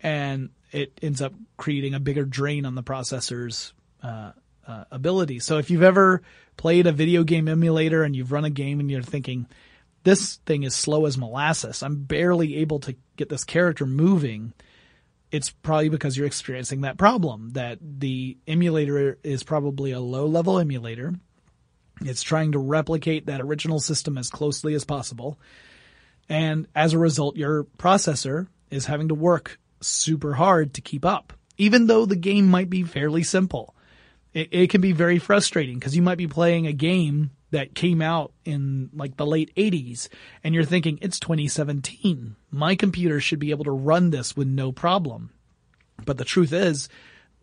and 0.00 0.50
it 0.72 0.98
ends 1.02 1.22
up 1.22 1.32
creating 1.56 1.94
a 1.94 2.00
bigger 2.00 2.24
drain 2.24 2.64
on 2.64 2.74
the 2.74 2.82
processor's 2.82 3.72
uh, 4.02 4.32
uh, 4.66 4.84
ability. 4.90 5.38
So 5.38 5.58
if 5.58 5.70
you've 5.70 5.82
ever 5.82 6.22
played 6.56 6.86
a 6.86 6.92
video 6.92 7.24
game 7.24 7.48
emulator 7.48 8.02
and 8.02 8.14
you've 8.14 8.32
run 8.32 8.44
a 8.44 8.50
game 8.50 8.80
and 8.80 8.90
you're 8.90 9.02
thinking, 9.02 9.46
this 10.04 10.36
thing 10.46 10.62
is 10.62 10.74
slow 10.74 11.06
as 11.06 11.18
molasses, 11.18 11.82
I'm 11.82 11.96
barely 11.96 12.56
able 12.58 12.80
to 12.80 12.96
get 13.16 13.28
this 13.28 13.44
character 13.44 13.86
moving, 13.86 14.52
it's 15.30 15.50
probably 15.50 15.88
because 15.88 16.16
you're 16.16 16.26
experiencing 16.26 16.82
that 16.82 16.98
problem 16.98 17.50
that 17.50 17.78
the 17.80 18.38
emulator 18.46 19.18
is 19.22 19.42
probably 19.42 19.92
a 19.92 20.00
low 20.00 20.26
level 20.26 20.58
emulator. 20.58 21.14
It's 22.00 22.22
trying 22.22 22.52
to 22.52 22.58
replicate 22.58 23.26
that 23.26 23.40
original 23.40 23.80
system 23.80 24.16
as 24.18 24.30
closely 24.30 24.74
as 24.74 24.84
possible. 24.84 25.38
And 26.28 26.68
as 26.74 26.92
a 26.92 26.98
result, 26.98 27.36
your 27.36 27.64
processor 27.64 28.46
is 28.70 28.86
having 28.86 29.08
to 29.08 29.14
work 29.14 29.58
super 29.80 30.34
hard 30.34 30.74
to 30.74 30.80
keep 30.80 31.04
up, 31.04 31.32
even 31.56 31.86
though 31.86 32.06
the 32.06 32.16
game 32.16 32.46
might 32.46 32.70
be 32.70 32.82
fairly 32.82 33.22
simple. 33.22 33.74
It, 34.34 34.48
it 34.50 34.70
can 34.70 34.80
be 34.80 34.92
very 34.92 35.18
frustrating 35.18 35.78
because 35.78 35.96
you 35.96 36.02
might 36.02 36.18
be 36.18 36.26
playing 36.26 36.66
a 36.66 36.72
game 36.72 37.30
that 37.50 37.74
came 37.74 38.02
out 38.02 38.32
in 38.44 38.90
like 38.92 39.16
the 39.16 39.26
late 39.26 39.54
80s 39.56 40.08
and 40.44 40.54
you're 40.54 40.64
thinking 40.64 40.98
it's 41.00 41.18
2017. 41.18 42.36
My 42.50 42.74
computer 42.74 43.20
should 43.20 43.38
be 43.38 43.50
able 43.50 43.64
to 43.64 43.70
run 43.70 44.10
this 44.10 44.36
with 44.36 44.46
no 44.48 44.70
problem. 44.70 45.30
But 46.04 46.18
the 46.18 46.24
truth 46.24 46.52
is 46.52 46.88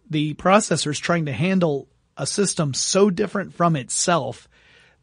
the 0.09 0.35
processor 0.35 0.91
is 0.91 0.99
trying 0.99 1.25
to 1.25 1.33
handle 1.33 1.87
a 2.17 2.27
system 2.27 2.73
so 2.73 3.09
different 3.09 3.53
from 3.53 3.75
itself 3.75 4.47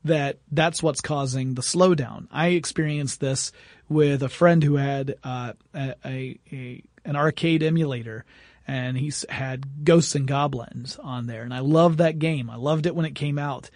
that 0.05 0.39
that's 0.51 0.83
what's 0.83 1.01
causing 1.01 1.55
the 1.55 1.63
slowdown. 1.63 2.27
I 2.31 2.49
experienced 2.49 3.21
this 3.21 3.53
with 3.89 4.23
a 4.23 4.29
friend 4.29 4.63
who 4.63 4.77
had 4.77 5.17
uh, 5.23 5.53
a, 5.75 5.95
a, 6.05 6.39
a 6.51 6.83
an 7.05 7.17
arcade 7.17 7.63
emulator 7.63 8.25
and 8.67 8.97
he's 8.97 9.25
had 9.29 9.85
Ghosts 9.85 10.15
'n 10.15 10.27
Goblins 10.27 10.97
on 10.97 11.27
there 11.27 11.43
and 11.43 11.53
I 11.53 11.61
loved 11.61 11.99
that 11.99 12.19
game. 12.19 12.51
I 12.51 12.57
loved 12.57 12.87
it 12.87 12.95
when 12.95 13.07
it 13.07 13.15
came 13.15 13.39
out. 13.39 13.71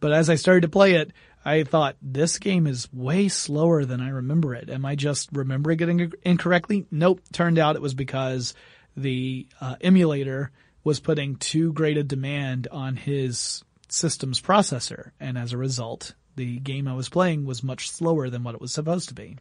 But 0.00 0.12
as 0.12 0.30
I 0.30 0.36
started 0.36 0.62
to 0.62 0.68
play 0.68 0.94
it, 0.94 1.12
I 1.44 1.64
thought 1.64 1.96
this 2.02 2.38
game 2.38 2.66
is 2.66 2.92
way 2.92 3.28
slower 3.28 3.84
than 3.84 4.00
I 4.00 4.10
remember 4.10 4.54
it. 4.54 4.70
Am 4.70 4.84
I 4.84 4.94
just 4.94 5.30
remembering 5.32 6.00
it 6.00 6.14
incorrectly? 6.22 6.86
Nope. 6.90 7.20
Turned 7.32 7.58
out 7.58 7.76
it 7.76 7.82
was 7.82 7.94
because 7.94 8.54
the 8.96 9.46
uh, 9.60 9.76
emulator 9.80 10.50
was 10.84 11.00
putting 11.00 11.36
too 11.36 11.72
great 11.72 11.96
a 11.96 12.02
demand 12.02 12.68
on 12.70 12.96
his 12.96 13.62
system's 13.88 14.40
processor, 14.40 15.10
and 15.18 15.38
as 15.38 15.52
a 15.52 15.58
result, 15.58 16.14
the 16.36 16.58
game 16.60 16.86
I 16.86 16.94
was 16.94 17.08
playing 17.08 17.44
was 17.44 17.62
much 17.62 17.90
slower 17.90 18.30
than 18.30 18.44
what 18.44 18.54
it 18.54 18.60
was 18.60 18.72
supposed 18.72 19.08
to 19.08 19.14
be. 19.14 19.38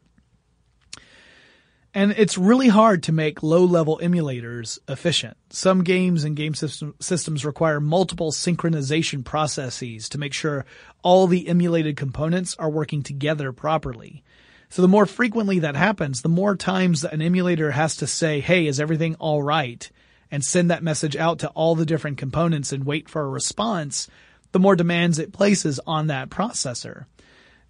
And 1.98 2.12
it's 2.12 2.38
really 2.38 2.68
hard 2.68 3.02
to 3.04 3.12
make 3.12 3.42
low 3.42 3.66
level 3.66 4.00
emulators 4.04 4.78
efficient. 4.88 5.36
Some 5.50 5.84
games 5.84 6.24
and 6.24 6.36
game 6.36 6.54
system, 6.54 6.94
systems 7.00 7.44
require 7.44 7.80
multiple 7.80 8.32
synchronization 8.32 9.26
processes 9.26 10.08
to 10.10 10.20
make 10.20 10.32
sure 10.32 10.68
all 11.02 11.26
the 11.26 11.48
emulated 11.48 11.98
components 11.98 12.56
are 12.60 12.70
working 12.70 13.02
together 13.02 13.52
properly. 13.52 14.24
So 14.70 14.84
the 14.84 14.88
more 14.88 15.08
frequently 15.08 15.58
that 15.58 15.76
happens, 15.76 16.22
the 16.22 16.30
more 16.30 16.56
times 16.56 17.04
an 17.04 17.24
emulator 17.24 17.72
has 17.72 17.96
to 17.96 18.06
say, 18.06 18.42
hey, 18.42 18.68
is 18.68 18.80
everything 18.80 19.16
alright? 19.16 19.90
And 20.30 20.46
send 20.46 20.70
that 20.70 20.84
message 20.84 21.16
out 21.16 21.40
to 21.40 21.48
all 21.50 21.74
the 21.74 21.84
different 21.84 22.20
components 22.20 22.72
and 22.72 22.86
wait 22.86 23.10
for 23.10 23.24
a 23.24 23.28
response, 23.28 24.08
the 24.52 24.60
more 24.60 24.76
demands 24.76 25.18
it 25.18 25.34
places 25.34 25.80
on 25.88 26.06
that 26.08 26.30
processor. 26.30 27.08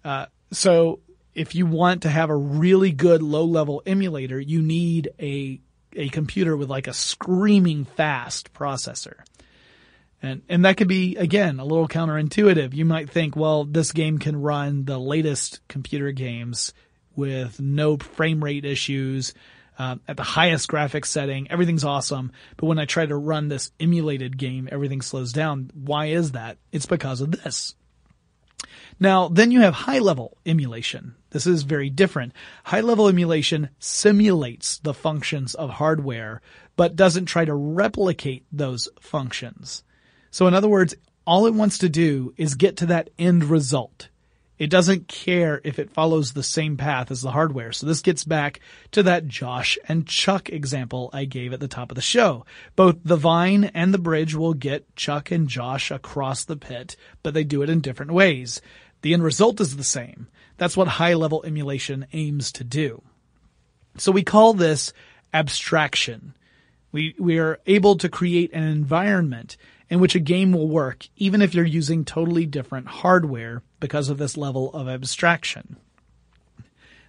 Uh, 0.04 0.26
so 0.52 1.00
if 1.38 1.54
you 1.54 1.66
want 1.66 2.02
to 2.02 2.08
have 2.08 2.30
a 2.30 2.36
really 2.36 2.90
good 2.90 3.22
low 3.22 3.44
level 3.44 3.82
emulator, 3.86 4.40
you 4.40 4.60
need 4.60 5.10
a 5.20 5.60
a 5.94 6.08
computer 6.10 6.56
with 6.56 6.68
like 6.68 6.86
a 6.86 6.92
screaming 6.92 7.84
fast 7.84 8.52
processor. 8.52 9.14
And 10.20 10.42
and 10.48 10.64
that 10.64 10.76
could 10.76 10.88
be 10.88 11.16
again 11.16 11.60
a 11.60 11.64
little 11.64 11.88
counterintuitive. 11.88 12.74
You 12.74 12.84
might 12.84 13.08
think, 13.08 13.36
well, 13.36 13.64
this 13.64 13.92
game 13.92 14.18
can 14.18 14.40
run 14.40 14.84
the 14.84 14.98
latest 14.98 15.60
computer 15.68 16.10
games 16.10 16.74
with 17.14 17.60
no 17.60 17.96
frame 17.96 18.42
rate 18.42 18.64
issues. 18.64 19.32
Uh, 19.78 19.94
at 20.08 20.16
the 20.16 20.24
highest 20.24 20.68
graphics 20.68 21.06
setting, 21.06 21.48
everything's 21.52 21.84
awesome. 21.84 22.32
But 22.56 22.66
when 22.66 22.80
I 22.80 22.84
try 22.84 23.06
to 23.06 23.14
run 23.14 23.46
this 23.46 23.70
emulated 23.78 24.36
game, 24.36 24.68
everything 24.72 25.02
slows 25.02 25.32
down. 25.32 25.70
Why 25.72 26.06
is 26.06 26.32
that? 26.32 26.58
It's 26.72 26.86
because 26.86 27.20
of 27.20 27.30
this. 27.30 27.76
Now, 29.00 29.28
then 29.28 29.50
you 29.50 29.60
have 29.60 29.74
high 29.74 30.00
level 30.00 30.36
emulation. 30.44 31.14
This 31.30 31.46
is 31.46 31.62
very 31.62 31.90
different. 31.90 32.32
High 32.64 32.80
level 32.80 33.08
emulation 33.08 33.70
simulates 33.78 34.78
the 34.78 34.94
functions 34.94 35.54
of 35.54 35.70
hardware, 35.70 36.40
but 36.76 36.96
doesn't 36.96 37.26
try 37.26 37.44
to 37.44 37.54
replicate 37.54 38.44
those 38.50 38.88
functions. 39.00 39.84
So 40.30 40.46
in 40.46 40.54
other 40.54 40.68
words, 40.68 40.94
all 41.26 41.46
it 41.46 41.54
wants 41.54 41.78
to 41.78 41.88
do 41.88 42.32
is 42.36 42.54
get 42.54 42.78
to 42.78 42.86
that 42.86 43.10
end 43.18 43.44
result. 43.44 44.08
It 44.58 44.70
doesn't 44.70 45.06
care 45.06 45.60
if 45.62 45.78
it 45.78 45.92
follows 45.92 46.32
the 46.32 46.42
same 46.42 46.76
path 46.76 47.12
as 47.12 47.22
the 47.22 47.30
hardware. 47.30 47.70
So 47.70 47.86
this 47.86 48.02
gets 48.02 48.24
back 48.24 48.58
to 48.90 49.04
that 49.04 49.28
Josh 49.28 49.78
and 49.86 50.06
Chuck 50.06 50.50
example 50.50 51.10
I 51.12 51.26
gave 51.26 51.52
at 51.52 51.60
the 51.60 51.68
top 51.68 51.92
of 51.92 51.94
the 51.94 52.00
show. 52.00 52.44
Both 52.74 52.96
the 53.04 53.16
vine 53.16 53.64
and 53.64 53.94
the 53.94 53.98
bridge 53.98 54.34
will 54.34 54.54
get 54.54 54.96
Chuck 54.96 55.30
and 55.30 55.48
Josh 55.48 55.92
across 55.92 56.44
the 56.44 56.56
pit, 56.56 56.96
but 57.22 57.34
they 57.34 57.44
do 57.44 57.62
it 57.62 57.70
in 57.70 57.80
different 57.80 58.10
ways. 58.10 58.60
The 59.02 59.14
end 59.14 59.22
result 59.22 59.60
is 59.60 59.76
the 59.76 59.84
same. 59.84 60.28
That's 60.56 60.76
what 60.76 60.88
high 60.88 61.14
level 61.14 61.42
emulation 61.44 62.06
aims 62.12 62.52
to 62.52 62.64
do. 62.64 63.02
So 63.96 64.12
we 64.12 64.22
call 64.22 64.54
this 64.54 64.92
abstraction. 65.32 66.34
We, 66.92 67.14
we 67.18 67.38
are 67.38 67.60
able 67.66 67.96
to 67.98 68.08
create 68.08 68.52
an 68.52 68.64
environment 68.64 69.56
in 69.88 70.00
which 70.00 70.14
a 70.14 70.20
game 70.20 70.52
will 70.52 70.68
work 70.68 71.06
even 71.16 71.42
if 71.42 71.54
you're 71.54 71.64
using 71.64 72.04
totally 72.04 72.46
different 72.46 72.88
hardware 72.88 73.62
because 73.80 74.08
of 74.08 74.18
this 74.18 74.36
level 74.36 74.72
of 74.72 74.88
abstraction. 74.88 75.76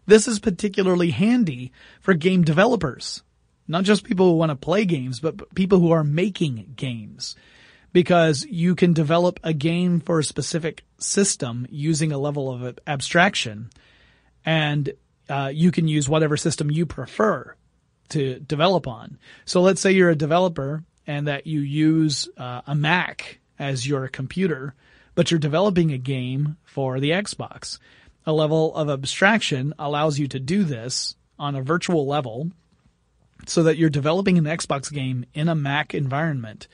This 0.06 0.28
is 0.28 0.40
particularly 0.40 1.12
handy 1.12 1.72
for 2.02 2.14
game 2.14 2.44
developers, 2.44 3.22
not 3.68 3.84
just 3.84 4.04
people 4.04 4.28
who 4.28 4.38
want 4.38 4.50
to 4.50 4.56
play 4.56 4.86
games, 4.86 5.20
but 5.20 5.54
people 5.54 5.80
who 5.80 5.92
are 5.92 6.04
making 6.04 6.74
games 6.76 7.36
because 7.92 8.46
you 8.46 8.76
can 8.76 8.94
develop 8.94 9.40
a 9.44 9.54
game 9.54 10.00
for 10.00 10.20
a 10.20 10.24
specific 10.24 10.84
system 11.00 11.66
using 11.70 12.12
a 12.12 12.18
level 12.18 12.52
of 12.52 12.80
abstraction 12.86 13.70
and 14.46 14.94
uh, 15.30 15.52
you 15.54 15.72
can 15.72 15.88
use 15.88 16.10
whatever 16.10 16.38
system 16.38 16.72
you 16.72 16.86
prefer 16.86 17.56
to 18.10 18.40
develop 18.40 18.88
on. 18.88 19.18
So 19.46 19.62
let's 19.62 19.82
say 19.82 19.92
you're 19.92 20.10
a 20.10 20.16
developer 20.16 20.84
and 21.06 21.28
that 21.28 21.48
you 21.48 21.60
use 21.60 22.28
uh, 22.38 22.62
a 22.66 22.76
Mac 22.76 23.40
as 23.58 23.88
your 23.88 24.08
computer, 24.08 24.74
but 25.16 25.30
you're 25.30 25.40
developing 25.40 25.92
a 25.92 25.98
game 25.98 26.58
for 26.64 27.00
the 27.00 27.12
Xbox. 27.12 27.80
A 28.26 28.34
level 28.34 28.76
of 28.76 28.90
abstraction 28.90 29.74
allows 29.78 30.20
you 30.20 30.28
to 30.30 30.40
do 30.40 30.64
this 30.64 31.16
on 31.38 31.56
a 31.56 31.62
virtual 31.62 32.08
level 32.08 32.52
so 33.46 33.64
that 33.64 33.78
you're 33.78 33.90
developing 33.90 34.38
an 34.38 34.46
Xbox 34.46 34.92
game 34.92 35.26
in 35.34 35.48
a 35.48 35.56
Mac 35.56 35.94
environment 35.94 36.68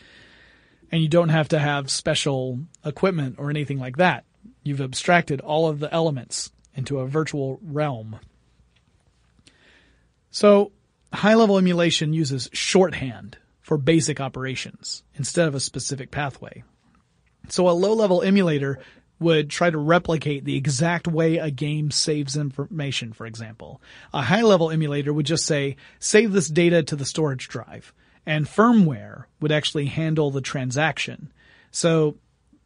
and 0.91 1.01
you 1.01 1.07
don't 1.07 1.29
have 1.29 1.49
to 1.49 1.59
have 1.59 1.89
special 1.89 2.59
equipment 2.83 3.35
or 3.37 3.49
anything 3.49 3.79
like 3.79 3.97
that. 3.97 4.25
You've 4.63 4.81
abstracted 4.81 5.41
all 5.41 5.67
of 5.67 5.79
the 5.79 5.93
elements 5.93 6.51
into 6.75 6.99
a 6.99 7.07
virtual 7.07 7.59
realm. 7.63 8.19
So, 10.31 10.71
high 11.13 11.35
level 11.35 11.57
emulation 11.57 12.13
uses 12.13 12.49
shorthand 12.51 13.37
for 13.61 13.77
basic 13.77 14.19
operations 14.19 15.03
instead 15.15 15.47
of 15.47 15.55
a 15.55 15.59
specific 15.59 16.11
pathway. 16.11 16.63
So, 17.49 17.69
a 17.69 17.71
low 17.71 17.93
level 17.93 18.21
emulator 18.21 18.79
would 19.19 19.49
try 19.49 19.69
to 19.69 19.77
replicate 19.77 20.43
the 20.43 20.57
exact 20.57 21.07
way 21.07 21.37
a 21.37 21.49
game 21.49 21.89
saves 21.89 22.35
information, 22.35 23.13
for 23.13 23.25
example. 23.25 23.81
A 24.13 24.21
high 24.21 24.41
level 24.41 24.71
emulator 24.71 25.13
would 25.13 25.25
just 25.25 25.45
say, 25.45 25.77
save 25.99 26.33
this 26.33 26.49
data 26.49 26.83
to 26.83 26.95
the 26.95 27.05
storage 27.05 27.47
drive 27.47 27.93
and 28.25 28.45
firmware 28.45 29.25
would 29.39 29.51
actually 29.51 29.85
handle 29.85 30.31
the 30.31 30.41
transaction. 30.41 31.31
So 31.71 32.17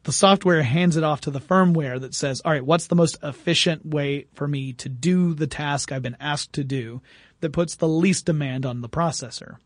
the 0.04 0.12
software 0.12 0.62
hands 0.62 0.96
it 0.96 1.04
off 1.04 1.22
to 1.22 1.30
the 1.30 1.40
firmware 1.40 2.00
that 2.00 2.14
says, 2.14 2.40
all 2.44 2.52
right, 2.52 2.64
what's 2.64 2.86
the 2.86 2.94
most 2.94 3.18
efficient 3.22 3.84
way 3.84 4.26
for 4.32 4.48
me 4.48 4.72
to 4.74 4.88
do 4.88 5.34
the 5.34 5.46
task 5.46 5.92
I've 5.92 6.02
been 6.02 6.16
asked 6.20 6.54
to 6.54 6.64
do 6.64 7.02
that 7.40 7.52
puts 7.52 7.76
the 7.76 7.88
least 7.88 8.26
demand 8.26 8.64
on 8.64 8.80
the 8.80 8.88
processor? 8.88 9.56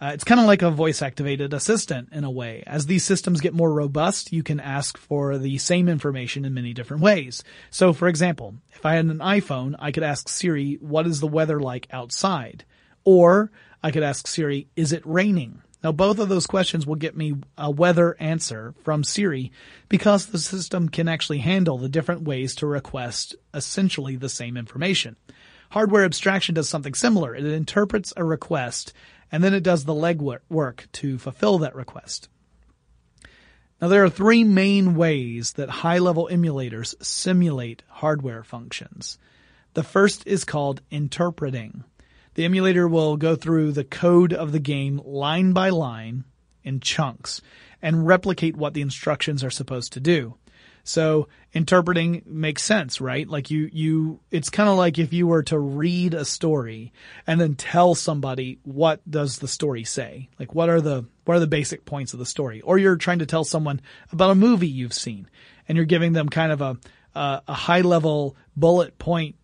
Uh, 0.00 0.10
it's 0.14 0.24
kind 0.24 0.40
of 0.40 0.46
like 0.46 0.62
a 0.62 0.70
voice 0.70 1.00
activated 1.00 1.54
assistant 1.54 2.08
in 2.10 2.24
a 2.24 2.30
way. 2.30 2.64
As 2.66 2.86
these 2.86 3.04
systems 3.04 3.40
get 3.40 3.54
more 3.54 3.72
robust, 3.72 4.32
you 4.32 4.42
can 4.42 4.58
ask 4.58 4.98
for 4.98 5.38
the 5.38 5.58
same 5.58 5.88
information 5.88 6.44
in 6.44 6.54
many 6.54 6.72
different 6.72 7.04
ways. 7.04 7.44
So 7.70 7.92
for 7.92 8.08
example, 8.08 8.56
if 8.72 8.84
I 8.84 8.94
had 8.94 9.04
an 9.04 9.18
iPhone, 9.18 9.76
I 9.78 9.92
could 9.92 10.02
ask 10.02 10.28
Siri, 10.28 10.78
what 10.80 11.06
is 11.06 11.20
the 11.20 11.28
weather 11.28 11.60
like 11.60 11.86
outside? 11.92 12.64
Or 13.04 13.52
I 13.82 13.90
could 13.90 14.02
ask 14.02 14.26
Siri, 14.26 14.68
is 14.76 14.92
it 14.92 15.02
raining? 15.04 15.62
Now 15.82 15.90
both 15.90 16.18
of 16.18 16.28
those 16.28 16.46
questions 16.46 16.86
will 16.86 16.94
get 16.94 17.16
me 17.16 17.34
a 17.58 17.70
weather 17.70 18.16
answer 18.20 18.74
from 18.84 19.02
Siri 19.02 19.50
because 19.88 20.26
the 20.26 20.38
system 20.38 20.88
can 20.88 21.08
actually 21.08 21.38
handle 21.38 21.78
the 21.78 21.88
different 21.88 22.22
ways 22.22 22.54
to 22.56 22.66
request 22.66 23.34
essentially 23.52 24.16
the 24.16 24.28
same 24.28 24.56
information. 24.56 25.16
Hardware 25.70 26.04
abstraction 26.04 26.54
does 26.54 26.68
something 26.68 26.94
similar. 26.94 27.34
It 27.34 27.44
interprets 27.44 28.12
a 28.16 28.24
request 28.24 28.92
and 29.32 29.42
then 29.42 29.54
it 29.54 29.62
does 29.62 29.84
the 29.84 29.94
legwork 29.94 30.92
to 30.92 31.18
fulfill 31.18 31.58
that 31.58 31.74
request. 31.74 32.28
Now 33.80 33.88
there 33.88 34.04
are 34.04 34.10
three 34.10 34.44
main 34.44 34.94
ways 34.94 35.54
that 35.54 35.68
high 35.68 35.98
level 35.98 36.28
emulators 36.30 36.94
simulate 37.04 37.82
hardware 37.88 38.44
functions. 38.44 39.18
The 39.74 39.82
first 39.82 40.24
is 40.26 40.44
called 40.44 40.82
interpreting. 40.90 41.82
The 42.34 42.44
emulator 42.44 42.88
will 42.88 43.16
go 43.16 43.36
through 43.36 43.72
the 43.72 43.84
code 43.84 44.32
of 44.32 44.52
the 44.52 44.58
game 44.58 45.00
line 45.04 45.52
by 45.52 45.70
line 45.70 46.24
in 46.64 46.80
chunks 46.80 47.40
and 47.80 48.06
replicate 48.06 48.56
what 48.56 48.74
the 48.74 48.80
instructions 48.80 49.42
are 49.42 49.50
supposed 49.50 49.92
to 49.92 50.00
do. 50.00 50.36
So 50.84 51.28
interpreting 51.52 52.22
makes 52.26 52.62
sense, 52.62 53.00
right? 53.00 53.28
Like 53.28 53.50
you, 53.50 53.68
you, 53.72 54.20
it's 54.30 54.50
kind 54.50 54.68
of 54.68 54.76
like 54.76 54.98
if 54.98 55.12
you 55.12 55.28
were 55.28 55.44
to 55.44 55.58
read 55.58 56.14
a 56.14 56.24
story 56.24 56.92
and 57.26 57.40
then 57.40 57.54
tell 57.54 57.94
somebody 57.94 58.58
what 58.64 59.00
does 59.08 59.38
the 59.38 59.46
story 59.46 59.84
say? 59.84 60.28
Like 60.40 60.54
what 60.54 60.68
are 60.68 60.80
the, 60.80 61.04
what 61.24 61.36
are 61.36 61.40
the 61.40 61.46
basic 61.46 61.84
points 61.84 62.14
of 62.14 62.18
the 62.18 62.26
story? 62.26 62.62
Or 62.62 62.78
you're 62.78 62.96
trying 62.96 63.20
to 63.20 63.26
tell 63.26 63.44
someone 63.44 63.80
about 64.10 64.30
a 64.30 64.36
movie 64.36 64.68
you've 64.68 64.94
seen 64.94 65.28
and 65.68 65.76
you're 65.76 65.84
giving 65.84 66.14
them 66.14 66.28
kind 66.28 66.50
of 66.50 66.60
a 66.60 66.78
a, 67.14 67.42
a 67.48 67.54
high 67.54 67.80
level 67.80 68.36
bullet 68.56 68.98
point 68.98 69.36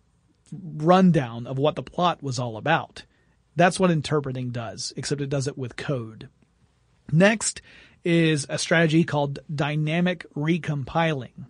rundown 0.51 1.47
of 1.47 1.57
what 1.57 1.75
the 1.75 1.83
plot 1.83 2.21
was 2.23 2.39
all 2.39 2.57
about. 2.57 3.03
That's 3.55 3.79
what 3.79 3.91
interpreting 3.91 4.51
does, 4.51 4.93
except 4.95 5.21
it 5.21 5.29
does 5.29 5.47
it 5.47 5.57
with 5.57 5.75
code. 5.75 6.29
Next 7.11 7.61
is 8.03 8.45
a 8.49 8.57
strategy 8.57 9.03
called 9.03 9.39
dynamic 9.53 10.25
recompiling. 10.33 11.45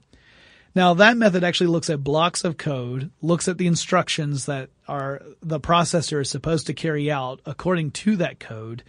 Now 0.76 0.94
that 0.96 1.18
method 1.18 1.44
actually 1.44 1.68
looks 1.68 1.90
at 1.90 2.04
blocks 2.04 2.44
of 2.44 2.58
code, 2.58 3.12
looks 3.22 3.48
at 3.48 3.58
the 3.58 3.68
instructions 3.68 4.46
that 4.46 4.70
are 4.88 5.22
the 5.42 5.60
processor 5.60 6.22
is 6.22 6.30
supposed 6.30 6.68
to 6.68 6.74
carry 6.74 7.12
out 7.12 7.42
according 7.46 7.92
to 7.92 8.16
that 8.18 8.40
code, 8.40 8.84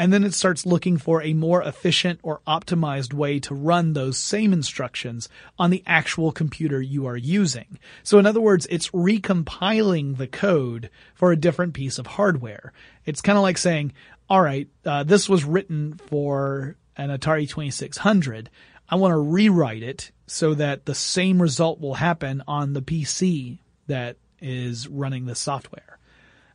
and 0.00 0.14
then 0.14 0.24
it 0.24 0.32
starts 0.32 0.64
looking 0.64 0.96
for 0.96 1.22
a 1.22 1.34
more 1.34 1.62
efficient 1.62 2.20
or 2.22 2.40
optimized 2.48 3.12
way 3.12 3.38
to 3.38 3.54
run 3.54 3.92
those 3.92 4.16
same 4.16 4.50
instructions 4.50 5.28
on 5.58 5.68
the 5.68 5.82
actual 5.86 6.32
computer 6.32 6.80
you 6.80 7.04
are 7.04 7.18
using. 7.18 7.78
So 8.02 8.18
in 8.18 8.24
other 8.24 8.40
words, 8.40 8.66
it's 8.70 8.88
recompiling 8.92 10.16
the 10.16 10.26
code 10.26 10.88
for 11.14 11.32
a 11.32 11.36
different 11.36 11.74
piece 11.74 11.98
of 11.98 12.06
hardware. 12.06 12.72
It's 13.04 13.20
kind 13.20 13.36
of 13.36 13.42
like 13.42 13.58
saying, 13.58 13.92
all 14.30 14.40
right, 14.40 14.70
uh, 14.86 15.02
this 15.02 15.28
was 15.28 15.44
written 15.44 16.00
for 16.06 16.76
an 16.96 17.10
Atari 17.10 17.46
2600. 17.46 18.48
I 18.88 18.94
want 18.94 19.12
to 19.12 19.18
rewrite 19.18 19.82
it 19.82 20.12
so 20.26 20.54
that 20.54 20.86
the 20.86 20.94
same 20.94 21.42
result 21.42 21.78
will 21.78 21.92
happen 21.92 22.42
on 22.48 22.72
the 22.72 22.80
PC 22.80 23.58
that 23.86 24.16
is 24.40 24.88
running 24.88 25.26
the 25.26 25.34
software. 25.34 25.98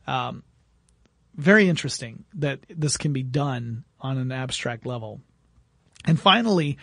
Um, 0.08 0.42
very 1.36 1.68
interesting 1.68 2.24
that 2.34 2.60
this 2.68 2.96
can 2.96 3.12
be 3.12 3.22
done 3.22 3.84
on 4.00 4.18
an 4.18 4.32
abstract 4.32 4.86
level. 4.86 5.20
And 6.04 6.18
finally, 6.18 6.78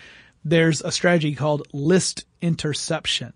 there's 0.45 0.81
a 0.81 0.91
strategy 0.91 1.35
called 1.35 1.67
list 1.73 2.25
interception. 2.41 3.33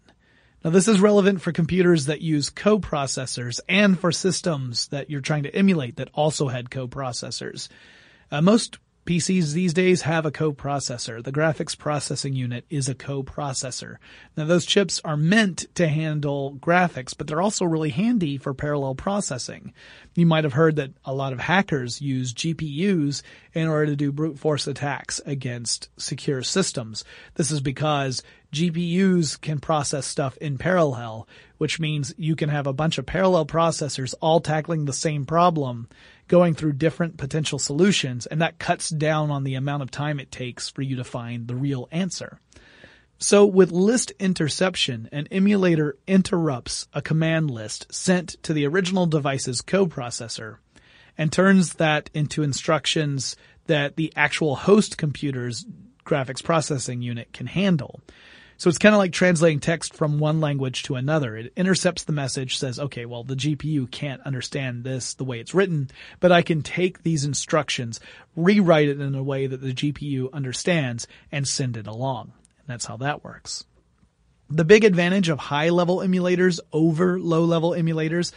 Now 0.63 0.71
this 0.71 0.87
is 0.87 0.99
relevant 0.99 1.41
for 1.41 1.51
computers 1.51 2.05
that 2.05 2.21
use 2.21 2.49
coprocessors 2.49 3.59
and 3.69 3.99
for 3.99 4.11
systems 4.11 4.87
that 4.89 5.09
you're 5.09 5.21
trying 5.21 5.43
to 5.43 5.55
emulate 5.55 5.97
that 5.97 6.09
also 6.13 6.47
had 6.47 6.69
coprocessors. 6.69 7.69
Uh, 8.31 8.41
most 8.41 8.77
PCs 9.07 9.53
these 9.53 9.73
days 9.73 10.01
have 10.01 10.25
a 10.25 10.31
coprocessor. 10.31 11.23
The 11.23 11.31
graphics 11.31 11.77
processing 11.77 12.33
unit 12.33 12.65
is 12.69 12.89
a 12.89 12.93
coprocessor. 12.93 13.95
Now 14.35 14.43
those 14.43 14.65
chips 14.65 14.99
are 15.05 15.15
meant 15.15 15.73
to 15.75 15.87
handle 15.87 16.57
graphics, 16.59 17.17
but 17.17 17.25
they're 17.25 17.41
also 17.41 17.63
really 17.63 17.91
handy 17.91 18.37
for 18.37 18.53
parallel 18.53 18.95
processing. 18.95 19.73
You 20.13 20.25
might 20.25 20.43
have 20.43 20.51
heard 20.51 20.75
that 20.75 20.91
a 21.05 21.13
lot 21.13 21.31
of 21.31 21.39
hackers 21.39 22.01
use 22.01 22.33
GPUs 22.33 23.21
in 23.53 23.69
order 23.69 23.85
to 23.85 23.95
do 23.95 24.11
brute 24.11 24.39
force 24.39 24.67
attacks 24.67 25.21
against 25.25 25.87
secure 25.95 26.43
systems. 26.43 27.05
This 27.35 27.49
is 27.49 27.61
because 27.61 28.23
GPUs 28.53 29.39
can 29.39 29.59
process 29.59 30.05
stuff 30.05 30.35
in 30.37 30.57
parallel, 30.57 31.29
which 31.59 31.79
means 31.79 32.13
you 32.17 32.35
can 32.35 32.49
have 32.49 32.67
a 32.67 32.73
bunch 32.73 32.97
of 32.97 33.05
parallel 33.05 33.45
processors 33.45 34.13
all 34.21 34.41
tackling 34.41 34.83
the 34.83 34.91
same 34.91 35.25
problem 35.25 35.87
going 36.27 36.53
through 36.53 36.73
different 36.73 37.17
potential 37.17 37.59
solutions, 37.59 38.25
and 38.25 38.41
that 38.41 38.59
cuts 38.59 38.89
down 38.89 39.31
on 39.31 39.43
the 39.43 39.55
amount 39.55 39.83
of 39.83 39.91
time 39.91 40.19
it 40.19 40.31
takes 40.31 40.69
for 40.69 40.81
you 40.81 40.95
to 40.97 41.03
find 41.03 41.47
the 41.47 41.55
real 41.55 41.87
answer. 41.91 42.39
So 43.19 43.45
with 43.45 43.71
list 43.71 44.11
interception, 44.19 45.09
an 45.11 45.27
emulator 45.31 45.97
interrupts 46.05 46.87
a 46.93 47.01
command 47.01 47.49
list 47.49 47.87
sent 47.93 48.41
to 48.43 48.53
the 48.53 48.67
original 48.67 49.07
device's 49.07 49.61
coprocessor 49.61 50.57
and 51.17 51.31
turns 51.31 51.73
that 51.75 52.11
into 52.13 52.43
instructions 52.43 53.35
that 53.65 53.95
the 53.95 54.13
actual 54.15 54.55
host 54.55 54.97
computer's 54.97 55.65
graphics 56.05 56.43
processing 56.43 57.01
unit 57.01 57.33
can 57.33 57.47
handle. 57.47 58.01
So 58.59 58.69
it's 58.69 58.79
kind 58.79 58.95
of 58.95 58.99
like 58.99 59.11
translating 59.11 59.59
text 59.59 59.93
from 59.93 60.17
one 60.17 60.41
language 60.41 60.81
to 60.83 60.95
another. 60.95 61.37
It 61.37 61.53
intercepts 61.55 62.03
the 62.03 62.11
message, 62.11 62.57
says, 62.57 62.79
okay, 62.79 63.05
well, 63.05 63.23
the 63.23 63.35
GPU 63.35 63.89
can't 63.91 64.21
understand 64.23 64.83
this 64.83 65.13
the 65.13 65.23
way 65.23 65.39
it's 65.39 65.53
written, 65.53 65.91
but 66.19 66.31
I 66.31 66.41
can 66.41 66.63
take 66.63 67.03
these 67.03 67.23
instructions, 67.23 67.99
rewrite 68.35 68.89
it 68.89 68.99
in 68.99 69.13
a 69.13 69.21
way 69.21 69.45
that 69.45 69.61
the 69.61 69.73
GPU 69.73 70.33
understands 70.33 71.07
and 71.31 71.47
send 71.47 71.77
it 71.77 71.85
along. 71.85 72.33
And 72.59 72.67
that's 72.67 72.85
how 72.85 72.97
that 72.97 73.23
works. 73.23 73.63
The 74.49 74.65
big 74.65 74.83
advantage 74.83 75.29
of 75.29 75.37
high 75.37 75.69
level 75.69 75.97
emulators 75.97 76.59
over 76.73 77.19
low 77.19 77.43
level 77.43 77.71
emulators 77.71 78.31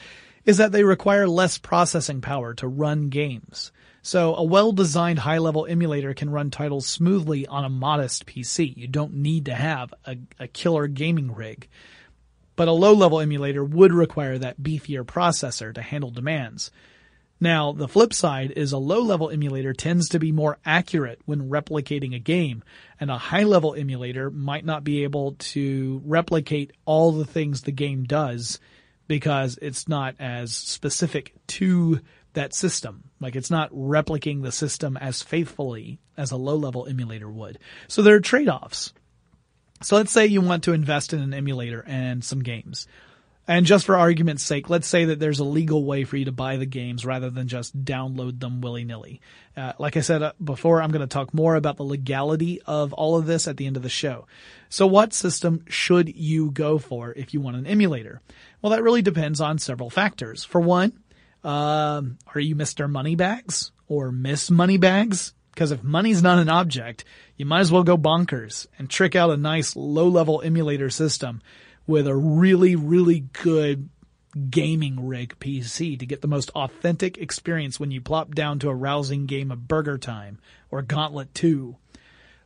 is 0.44 0.59
that 0.59 0.72
they 0.72 0.85
require 0.85 1.26
less 1.28 1.56
processing 1.56 2.20
power 2.20 2.52
to 2.54 2.68
run 2.68 3.09
games. 3.09 3.72
So 4.02 4.34
a 4.34 4.42
well-designed 4.42 5.18
high-level 5.18 5.66
emulator 5.66 6.14
can 6.14 6.30
run 6.30 6.50
titles 6.50 6.86
smoothly 6.86 7.46
on 7.46 7.64
a 7.64 7.70
modest 7.70 8.26
PC. 8.26 8.76
You 8.76 8.88
don't 8.88 9.14
need 9.14 9.46
to 9.46 9.54
have 9.54 9.92
a, 10.06 10.16
a 10.38 10.48
killer 10.48 10.86
gaming 10.86 11.34
rig. 11.34 11.68
But 12.56 12.68
a 12.68 12.72
low-level 12.72 13.20
emulator 13.20 13.64
would 13.64 13.92
require 13.92 14.38
that 14.38 14.62
beefier 14.62 15.04
processor 15.04 15.74
to 15.74 15.82
handle 15.82 16.10
demands. 16.10 16.70
Now, 17.42 17.72
the 17.72 17.88
flip 17.88 18.12
side 18.12 18.50
is 18.50 18.72
a 18.72 18.78
low-level 18.78 19.30
emulator 19.30 19.72
tends 19.72 20.10
to 20.10 20.18
be 20.18 20.30
more 20.30 20.58
accurate 20.64 21.20
when 21.24 21.48
replicating 21.48 22.14
a 22.14 22.18
game, 22.18 22.62
and 22.98 23.10
a 23.10 23.16
high-level 23.16 23.74
emulator 23.74 24.30
might 24.30 24.64
not 24.64 24.84
be 24.84 25.04
able 25.04 25.32
to 25.32 26.02
replicate 26.04 26.72
all 26.84 27.12
the 27.12 27.24
things 27.24 27.62
the 27.62 27.72
game 27.72 28.04
does 28.04 28.60
because 29.08 29.58
it's 29.62 29.88
not 29.88 30.14
as 30.20 30.54
specific 30.54 31.32
to 31.46 32.00
that 32.34 32.54
system. 32.54 33.04
Like 33.20 33.36
it's 33.36 33.50
not 33.50 33.72
replicating 33.72 34.42
the 34.42 34.52
system 34.52 34.96
as 34.96 35.22
faithfully 35.22 35.98
as 36.16 36.30
a 36.30 36.36
low 36.36 36.56
level 36.56 36.86
emulator 36.86 37.30
would. 37.30 37.58
So 37.88 38.02
there 38.02 38.14
are 38.14 38.20
trade 38.20 38.48
offs. 38.48 38.92
So 39.82 39.96
let's 39.96 40.12
say 40.12 40.26
you 40.26 40.40
want 40.40 40.64
to 40.64 40.72
invest 40.72 41.12
in 41.12 41.20
an 41.20 41.32
emulator 41.32 41.82
and 41.86 42.22
some 42.22 42.42
games. 42.42 42.86
And 43.48 43.66
just 43.66 43.86
for 43.86 43.96
argument's 43.96 44.44
sake, 44.44 44.70
let's 44.70 44.86
say 44.86 45.06
that 45.06 45.18
there's 45.18 45.40
a 45.40 45.44
legal 45.44 45.84
way 45.84 46.04
for 46.04 46.16
you 46.16 46.26
to 46.26 46.32
buy 46.32 46.56
the 46.56 46.66
games 46.66 47.04
rather 47.04 47.30
than 47.30 47.48
just 47.48 47.84
download 47.84 48.38
them 48.38 48.60
willy 48.60 48.84
nilly. 48.84 49.20
Uh, 49.56 49.72
like 49.76 49.96
I 49.96 50.02
said 50.02 50.22
uh, 50.22 50.32
before, 50.42 50.80
I'm 50.80 50.92
going 50.92 51.00
to 51.00 51.12
talk 51.12 51.34
more 51.34 51.56
about 51.56 51.76
the 51.76 51.82
legality 51.82 52.60
of 52.64 52.92
all 52.92 53.16
of 53.16 53.26
this 53.26 53.48
at 53.48 53.56
the 53.56 53.66
end 53.66 53.76
of 53.76 53.82
the 53.82 53.88
show. 53.88 54.28
So 54.68 54.86
what 54.86 55.12
system 55.12 55.64
should 55.66 56.14
you 56.14 56.52
go 56.52 56.78
for 56.78 57.12
if 57.12 57.34
you 57.34 57.40
want 57.40 57.56
an 57.56 57.66
emulator? 57.66 58.20
Well, 58.62 58.70
that 58.70 58.84
really 58.84 59.02
depends 59.02 59.40
on 59.40 59.58
several 59.58 59.90
factors. 59.90 60.44
For 60.44 60.60
one, 60.60 60.99
um, 61.44 62.18
are 62.35 62.40
you 62.40 62.55
Mr. 62.55 62.90
Moneybags 62.90 63.72
or 63.88 64.12
Miss 64.12 64.50
Moneybags? 64.50 65.33
Because 65.53 65.72
if 65.72 65.83
money's 65.83 66.22
not 66.22 66.38
an 66.38 66.48
object, 66.48 67.05
you 67.37 67.44
might 67.44 67.61
as 67.61 67.72
well 67.72 67.83
go 67.83 67.98
bonkers 67.98 68.66
and 68.79 68.88
trick 68.88 69.16
out 69.16 69.31
a 69.31 69.37
nice 69.37 69.74
low 69.74 70.09
level 70.09 70.40
emulator 70.42 70.90
system 70.90 71.42
with 71.87 72.07
a 72.07 72.14
really, 72.14 72.76
really 72.76 73.20
good 73.33 73.88
gaming 74.48 75.07
rig 75.07 75.35
PC 75.40 75.98
to 75.98 76.07
get 76.07 76.22
the 76.22 76.29
most 76.29 76.50
authentic 76.50 77.18
experience 77.18 77.81
when 77.81 77.90
you 77.90 78.00
plop 78.00 78.35
down 78.35 78.59
to 78.61 78.68
a 78.68 78.74
rousing 78.74 79.26
game 79.26 79.50
of 79.50 79.61
BurgerTime 79.61 80.37
or 80.70 80.83
Gauntlet 80.83 81.35
2. 81.35 81.76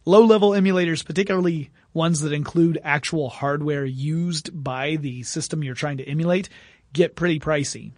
Low 0.06 0.24
level 0.24 0.50
emulators, 0.50 1.04
particularly 1.04 1.70
ones 1.92 2.20
that 2.20 2.32
include 2.32 2.80
actual 2.82 3.28
hardware 3.28 3.84
used 3.84 4.50
by 4.52 4.96
the 4.96 5.22
system 5.22 5.62
you're 5.62 5.74
trying 5.74 5.98
to 5.98 6.08
emulate, 6.08 6.48
get 6.92 7.16
pretty 7.16 7.38
pricey. 7.38 7.92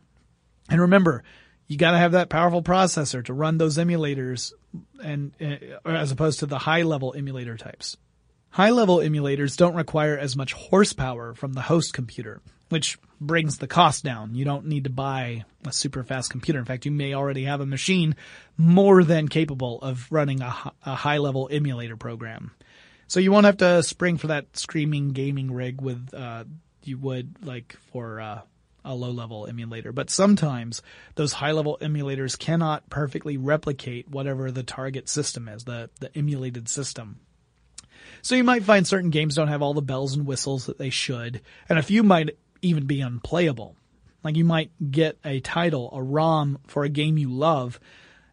And 0.69 0.81
remember, 0.81 1.23
you 1.67 1.77
got 1.77 1.93
to 1.93 1.99
have 1.99 2.13
that 2.13 2.29
powerful 2.29 2.63
processor 2.63 3.25
to 3.25 3.35
run 3.35 3.59
those 3.59 3.79
emulators 3.79 4.53
and 5.03 5.33
uh, 5.41 5.89
as 5.89 6.13
opposed 6.13 6.41
to 6.41 6.47
the 6.47 6.59
high 6.59 6.83
level 6.83 7.15
emulator 7.17 7.57
types. 7.57 7.97
High 8.51 8.71
level 8.71 8.99
emulators 8.99 9.57
don't 9.57 9.75
require 9.75 10.17
as 10.17 10.37
much 10.37 10.53
horsepower 10.53 11.35
from 11.35 11.53
the 11.53 11.61
host 11.61 11.93
computer, 11.93 12.41
which 12.71 12.99
brings 13.21 13.59
the 13.59 13.67
cost 13.67 14.03
down. 14.03 14.35
You 14.35 14.45
don't 14.45 14.67
need 14.67 14.85
to 14.85 14.91
buy 14.91 15.45
a 15.67 15.73
super 15.73 16.03
fast 16.05 16.31
computer. 16.31 16.59
In 16.59 16.65
fact, 16.65 16.87
you 16.87 16.93
may 16.93 17.15
already 17.15 17.45
have 17.45 17.61
a 17.61 17.67
machine 17.67 18.17
more 18.57 19.05
than 19.05 19.29
capable 19.29 19.81
of 19.83 20.07
running 20.11 20.41
a, 20.41 20.73
a 20.85 20.95
high 20.95 21.19
level 21.19 21.49
emulator 21.53 21.97
program. 21.97 22.53
So 23.09 23.21
you 23.21 23.31
won't 23.31 23.47
have 23.47 23.59
to 23.59 23.83
spring 23.83 24.17
for 24.17 24.29
that 24.29 24.57
screaming 24.57 25.11
gaming 25.11 25.53
rig 25.53 25.81
with, 25.81 26.15
uh, 26.15 26.45
you 26.83 26.99
would 26.99 27.45
like 27.45 27.77
for, 27.93 28.21
uh, 28.21 28.41
a 28.87 28.95
low 28.95 29.11
level 29.11 29.47
emulator. 29.47 29.93
But 29.93 30.11
sometimes 30.11 30.83
those 31.17 31.35
high 31.35 31.53
level 31.53 31.79
emulators 31.81 32.39
cannot 32.39 32.89
perfectly 32.89 33.37
replicate 33.37 34.09
whatever 34.09 34.51
the 34.51 34.63
target 34.63 35.09
system 35.09 35.49
is, 35.49 35.65
the, 35.65 35.91
the 36.01 36.17
emulated 36.17 36.69
system. 36.69 37.21
So 38.23 38.35
you 38.35 38.45
might 38.45 38.65
find 38.65 38.87
certain 38.87 39.11
games 39.11 39.35
don't 39.35 39.49
have 39.49 39.63
all 39.63 39.75
the 39.75 39.83
bells 39.83 40.17
and 40.17 40.27
whistles 40.27 40.67
that 40.67 40.79
they 40.79 40.91
should, 40.91 41.43
and 41.69 41.79
a 41.79 41.83
few 41.83 42.03
might 42.03 42.39
even 42.63 42.87
be 42.87 43.01
unplayable. 43.01 43.77
Like 44.25 44.37
you 44.37 44.45
might 44.45 44.71
get 44.91 45.19
a 45.25 45.41
title, 45.41 45.91
a 45.93 46.03
ROM 46.03 46.59
for 46.67 46.85
a 46.85 46.89
game 46.89 47.19
you 47.19 47.31
love, 47.31 47.79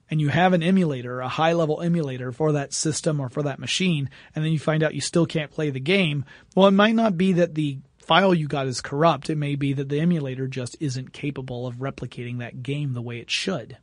and 0.10 0.20
you 0.20 0.30
have 0.30 0.54
an 0.54 0.64
emulator, 0.64 1.20
a 1.20 1.28
high 1.28 1.54
level 1.54 1.82
emulator 1.82 2.32
for 2.32 2.54
that 2.54 2.74
system 2.74 3.20
or 3.20 3.30
for 3.30 3.44
that 3.44 3.60
machine, 3.60 4.10
and 4.36 4.44
then 4.44 4.52
you 4.52 4.60
find 4.60 4.84
out 4.84 4.96
you 4.96 5.02
still 5.02 5.26
can't 5.26 5.52
play 5.52 5.70
the 5.70 5.80
game. 5.80 6.26
Well, 6.56 6.68
it 6.68 6.72
might 6.72 6.96
not 6.96 7.18
be 7.18 7.34
that 7.34 7.56
the 7.56 7.80
file 8.04 8.34
you 8.34 8.48
got 8.48 8.68
is 8.68 8.82
corrupt, 8.82 9.30
it 9.30 9.38
may 9.38 9.56
be 9.56 9.74
that 9.74 9.90
the 9.90 10.00
emulator 10.00 10.48
just 10.48 10.76
isn't 10.80 11.14
capable 11.14 11.66
of 11.66 11.76
replicating 11.76 12.40
that 12.40 12.62
game 12.62 12.94
the 12.94 13.02
way 13.02 13.20
it 13.20 13.32
should. 13.32 13.78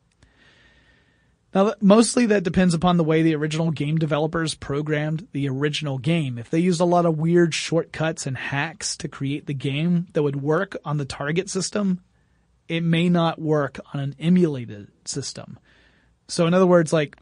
Now, 1.52 1.74
mostly 1.80 2.26
that 2.26 2.44
depends 2.44 2.74
upon 2.74 2.96
the 2.96 3.04
way 3.04 3.22
the 3.22 3.34
original 3.34 3.72
game 3.72 3.98
developers 3.98 4.54
programmed 4.54 5.26
the 5.32 5.48
original 5.48 5.98
game. 5.98 6.38
If 6.38 6.48
they 6.48 6.60
used 6.60 6.80
a 6.80 6.84
lot 6.84 7.06
of 7.06 7.18
weird 7.18 7.54
shortcuts 7.54 8.26
and 8.26 8.36
hacks 8.36 8.96
to 8.98 9.08
create 9.08 9.46
the 9.46 9.54
game 9.54 10.06
that 10.12 10.22
would 10.22 10.40
work 10.40 10.76
on 10.84 10.98
the 10.98 11.04
target 11.04 11.50
system, 11.50 12.02
it 12.68 12.84
may 12.84 13.08
not 13.08 13.40
work 13.40 13.80
on 13.92 13.98
an 13.98 14.14
emulated 14.20 14.88
system. 15.04 15.58
So, 16.28 16.46
in 16.46 16.54
other 16.54 16.68
words, 16.68 16.92
like, 16.92 17.16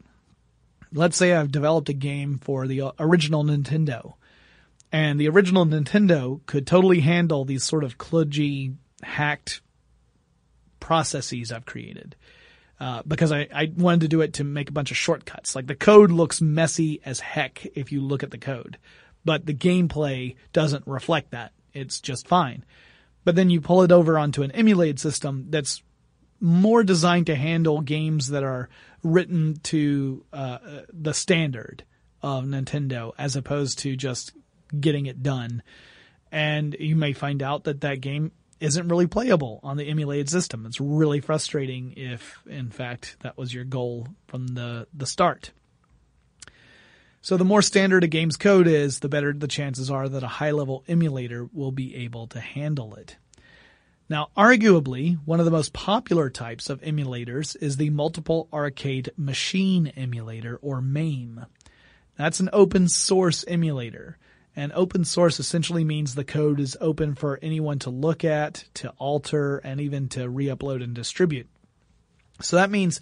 let's 0.93 1.17
say 1.17 1.33
I've 1.33 1.51
developed 1.51 1.89
a 1.89 1.93
game 1.93 2.37
for 2.37 2.67
the 2.67 2.81
uh, 2.81 2.91
original 2.99 3.43
Nintendo, 3.43 4.13
and 4.91 5.19
the 5.19 5.29
original 5.29 5.65
Nintendo 5.65 6.45
could 6.45 6.65
totally 6.65 7.01
handle 7.01 7.45
these 7.45 7.63
sort 7.63 7.83
of 7.83 7.97
kludgy, 7.97 8.75
hacked 9.03 9.61
processes 10.79 11.51
I've 11.51 11.65
created. 11.65 12.15
Uh, 12.79 13.01
because 13.05 13.33
I, 13.33 13.47
I 13.53 13.73
wanted 13.75 14.01
to 14.01 14.07
do 14.07 14.21
it 14.21 14.33
to 14.35 14.45
make 14.45 14.69
a 14.69 14.73
bunch 14.73 14.89
of 14.89 14.95
shortcuts. 14.95 15.53
Like 15.53 15.67
the 15.67 15.75
code 15.75 16.11
looks 16.11 16.39
messy 16.39 17.01
as 17.03 17.19
heck 17.19 17.65
if 17.75 17.91
you 17.91 17.99
look 17.99 18.23
at 18.23 18.31
the 18.31 18.37
code, 18.37 18.77
but 19.25 19.45
the 19.45 19.53
gameplay 19.53 20.37
doesn't 20.53 20.87
reflect 20.87 21.31
that. 21.31 21.51
It's 21.73 21.99
just 21.99 22.27
fine. 22.27 22.63
But 23.25 23.35
then 23.35 23.49
you 23.49 23.59
pull 23.59 23.83
it 23.83 23.91
over 23.91 24.17
onto 24.17 24.43
an 24.43 24.51
emulated 24.51 24.97
system 24.97 25.47
that's 25.49 25.83
more 26.39 26.83
designed 26.83 27.25
to 27.25 27.35
handle 27.35 27.81
games 27.81 28.29
that 28.29 28.43
are 28.43 28.69
written 29.03 29.59
to 29.63 30.23
uh, 30.31 30.59
the 30.91 31.13
standard 31.13 31.83
of 32.21 32.45
Nintendo 32.45 33.11
as 33.17 33.35
opposed 33.35 33.79
to 33.79 33.97
just 33.97 34.31
getting 34.77 35.05
it 35.05 35.23
done. 35.23 35.63
And 36.31 36.75
you 36.79 36.95
may 36.95 37.13
find 37.13 37.41
out 37.41 37.63
that 37.63 37.81
that 37.81 38.01
game 38.01 38.31
isn't 38.59 38.87
really 38.87 39.07
playable 39.07 39.59
on 39.63 39.77
the 39.77 39.87
emulated 39.87 40.29
system. 40.29 40.65
It's 40.65 40.81
really 40.81 41.21
frustrating 41.21 41.93
if, 41.95 42.39
in 42.45 42.69
fact, 42.69 43.17
that 43.21 43.37
was 43.37 43.53
your 43.53 43.63
goal 43.63 44.07
from 44.27 44.47
the, 44.47 44.87
the 44.93 45.05
start. 45.05 45.51
So 47.21 47.35
the 47.35 47.45
more 47.45 47.61
standard 47.61 48.03
a 48.03 48.07
game's 48.07 48.37
code 48.37 48.67
is, 48.67 48.99
the 48.99 49.09
better 49.09 49.33
the 49.33 49.47
chances 49.47 49.91
are 49.91 50.07
that 50.07 50.23
a 50.23 50.27
high 50.27 50.51
level 50.51 50.83
emulator 50.87 51.49
will 51.51 51.71
be 51.71 51.95
able 51.95 52.27
to 52.27 52.39
handle 52.39 52.95
it. 52.95 53.17
Now, 54.09 54.29
arguably, 54.35 55.19
one 55.25 55.39
of 55.39 55.45
the 55.45 55.51
most 55.51 55.71
popular 55.71 56.29
types 56.29 56.69
of 56.69 56.81
emulators 56.81 57.55
is 57.61 57.77
the 57.77 57.91
Multiple 57.91 58.47
Arcade 58.51 59.11
Machine 59.15 59.87
Emulator, 59.95 60.57
or 60.61 60.81
MAME. 60.81 61.45
That's 62.17 62.39
an 62.39 62.49
open 62.51 62.87
source 62.87 63.45
emulator. 63.47 64.17
And 64.59 64.73
open 64.73 65.05
source 65.05 65.39
essentially 65.39 65.85
means 65.85 66.15
the 66.15 66.25
code 66.25 66.59
is 66.59 66.75
open 66.81 67.15
for 67.15 67.39
anyone 67.41 67.79
to 67.79 67.89
look 67.89 68.25
at, 68.25 68.65
to 68.73 68.89
alter, 68.97 69.59
and 69.59 69.79
even 69.79 70.09
to 70.09 70.27
re-upload 70.27 70.83
and 70.83 70.93
distribute. 70.93 71.47
So 72.41 72.57
that 72.57 72.69
means 72.69 72.99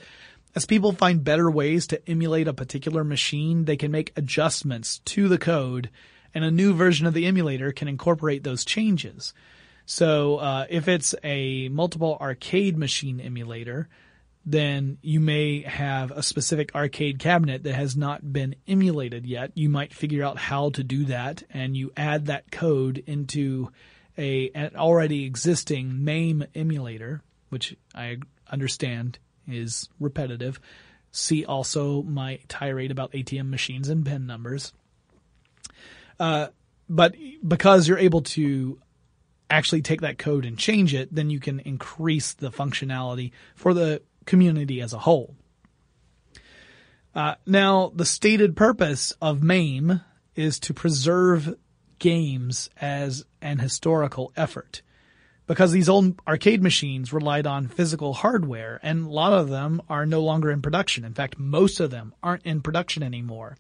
as 0.54 0.68
people 0.68 0.92
find 0.92 1.24
better 1.24 1.50
ways 1.50 1.88
to 1.88 2.08
emulate 2.08 2.48
a 2.48 2.54
particular 2.54 3.04
machine, 3.04 3.66
they 3.66 3.76
can 3.76 3.90
make 3.90 4.14
adjustments 4.16 5.00
to 5.06 5.28
the 5.28 5.40
code 5.40 5.90
and 6.32 6.44
a 6.44 6.52
new 6.52 6.76
version 6.76 7.08
of 7.08 7.16
the 7.16 7.26
emulator 7.26 7.72
can 7.72 7.88
incorporate 7.88 8.44
those 8.44 8.64
changes. 8.64 9.34
So 9.88 10.38
uh, 10.38 10.68
if 10.70 10.88
it's 10.88 11.16
a 11.24 11.70
multiple 11.70 12.20
arcade 12.22 12.78
machine 12.78 13.20
emulator, 13.20 13.90
then 14.50 14.98
you 15.02 15.20
may 15.20 15.62
have 15.64 16.10
a 16.12 16.24
specific 16.24 16.74
arcade 16.74 17.20
cabinet 17.20 17.64
that 17.64 17.76
has 17.76 17.98
not 17.98 18.32
been 18.32 18.56
emulated 18.66 19.26
yet. 19.26 19.52
You 19.56 19.68
might 19.68 19.94
figure 19.94 20.24
out 20.24 20.38
how 20.38 20.70
to 20.70 20.86
do 20.86 21.04
that 21.06 21.44
and 21.50 21.76
you 21.76 21.92
add 21.98 22.28
that 22.28 22.50
code 22.50 23.04
into 23.06 23.70
a 24.18 24.50
an 24.56 24.72
already 24.78 25.26
existing 25.26 26.06
MAME 26.06 26.46
emulator, 26.56 27.22
which 27.50 27.76
I 27.94 28.20
understand 28.50 29.20
is 29.50 29.90
repetitive. 30.00 30.62
See 31.12 31.44
also 31.44 32.02
my 32.04 32.40
tirade 32.48 32.92
about 32.92 33.12
ATM 33.12 33.50
machines 33.50 33.90
and 33.90 34.06
PIN 34.06 34.26
numbers. 34.26 34.72
Uh, 36.22 36.48
but 36.88 37.16
because 37.46 37.86
you're 37.86 37.98
able 37.98 38.22
to 38.22 38.80
actually 39.50 39.82
take 39.82 40.02
that 40.02 40.18
code 40.18 40.46
and 40.46 40.58
change 40.58 40.94
it, 40.94 41.14
then 41.14 41.30
you 41.30 41.42
can 41.42 41.60
increase 41.60 42.32
the 42.32 42.50
functionality 42.50 43.32
for 43.54 43.74
the 43.74 44.02
community 44.28 44.80
as 44.82 44.94
a 44.94 45.00
whole. 45.00 45.36
Uh, 47.16 47.34
now, 47.48 47.92
the 47.96 48.06
stated 48.06 48.56
purpose 48.56 49.12
of 49.20 49.42
MAME 49.42 50.02
is 50.36 50.60
to 50.60 50.74
preserve 50.74 51.56
games 51.98 52.70
as 52.80 53.26
an 53.42 53.58
historical 53.58 54.32
effort. 54.38 54.84
Because 55.48 55.72
these 55.72 55.90
old 55.90 56.22
arcade 56.28 56.62
machines 56.62 57.12
relied 57.12 57.48
on 57.48 57.70
physical 57.70 58.14
hardware, 58.14 58.80
and 58.84 59.08
a 59.08 59.10
lot 59.10 59.34
of 59.34 59.50
them 59.50 59.82
are 59.90 60.06
no 60.06 60.22
longer 60.22 60.52
in 60.52 60.62
production. 60.62 61.06
In 61.06 61.14
fact, 61.14 61.40
most 61.40 61.80
of 61.80 61.90
them 61.90 62.14
aren't 62.22 62.46
in 62.46 62.62
production 62.62 63.02
anymore. 63.02 63.58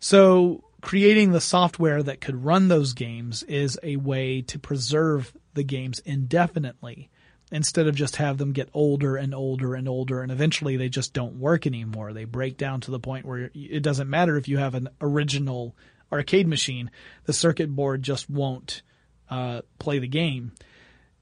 So, 0.00 0.64
creating 0.82 1.30
the 1.30 1.40
software 1.40 2.02
that 2.02 2.20
could 2.20 2.44
run 2.44 2.68
those 2.68 2.92
games 2.92 3.42
is 3.44 3.78
a 3.82 3.96
way 3.96 4.42
to 4.42 4.58
preserve 4.58 5.32
the 5.54 5.62
games 5.62 6.00
indefinitely 6.00 7.08
instead 7.52 7.86
of 7.86 7.94
just 7.94 8.16
have 8.16 8.38
them 8.38 8.52
get 8.52 8.68
older 8.74 9.16
and 9.16 9.34
older 9.34 9.74
and 9.74 9.88
older 9.88 10.22
and 10.22 10.32
eventually 10.32 10.76
they 10.76 10.88
just 10.88 11.12
don't 11.12 11.38
work 11.38 11.66
anymore. 11.66 12.12
They 12.12 12.24
break 12.24 12.56
down 12.56 12.80
to 12.82 12.90
the 12.90 12.98
point 12.98 13.24
where 13.24 13.50
it 13.54 13.82
doesn't 13.82 14.10
matter 14.10 14.36
if 14.36 14.48
you 14.48 14.58
have 14.58 14.74
an 14.74 14.88
original 15.00 15.76
arcade 16.12 16.46
machine, 16.46 16.90
the 17.24 17.32
circuit 17.32 17.74
board 17.74 18.02
just 18.02 18.28
won't 18.28 18.82
uh, 19.30 19.62
play 19.78 19.98
the 19.98 20.08
game. 20.08 20.52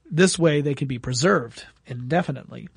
This 0.09 0.37
way 0.37 0.61
they 0.61 0.75
can 0.75 0.87
be 0.87 0.99
preserved 0.99 1.65
indefinitely. 1.85 2.69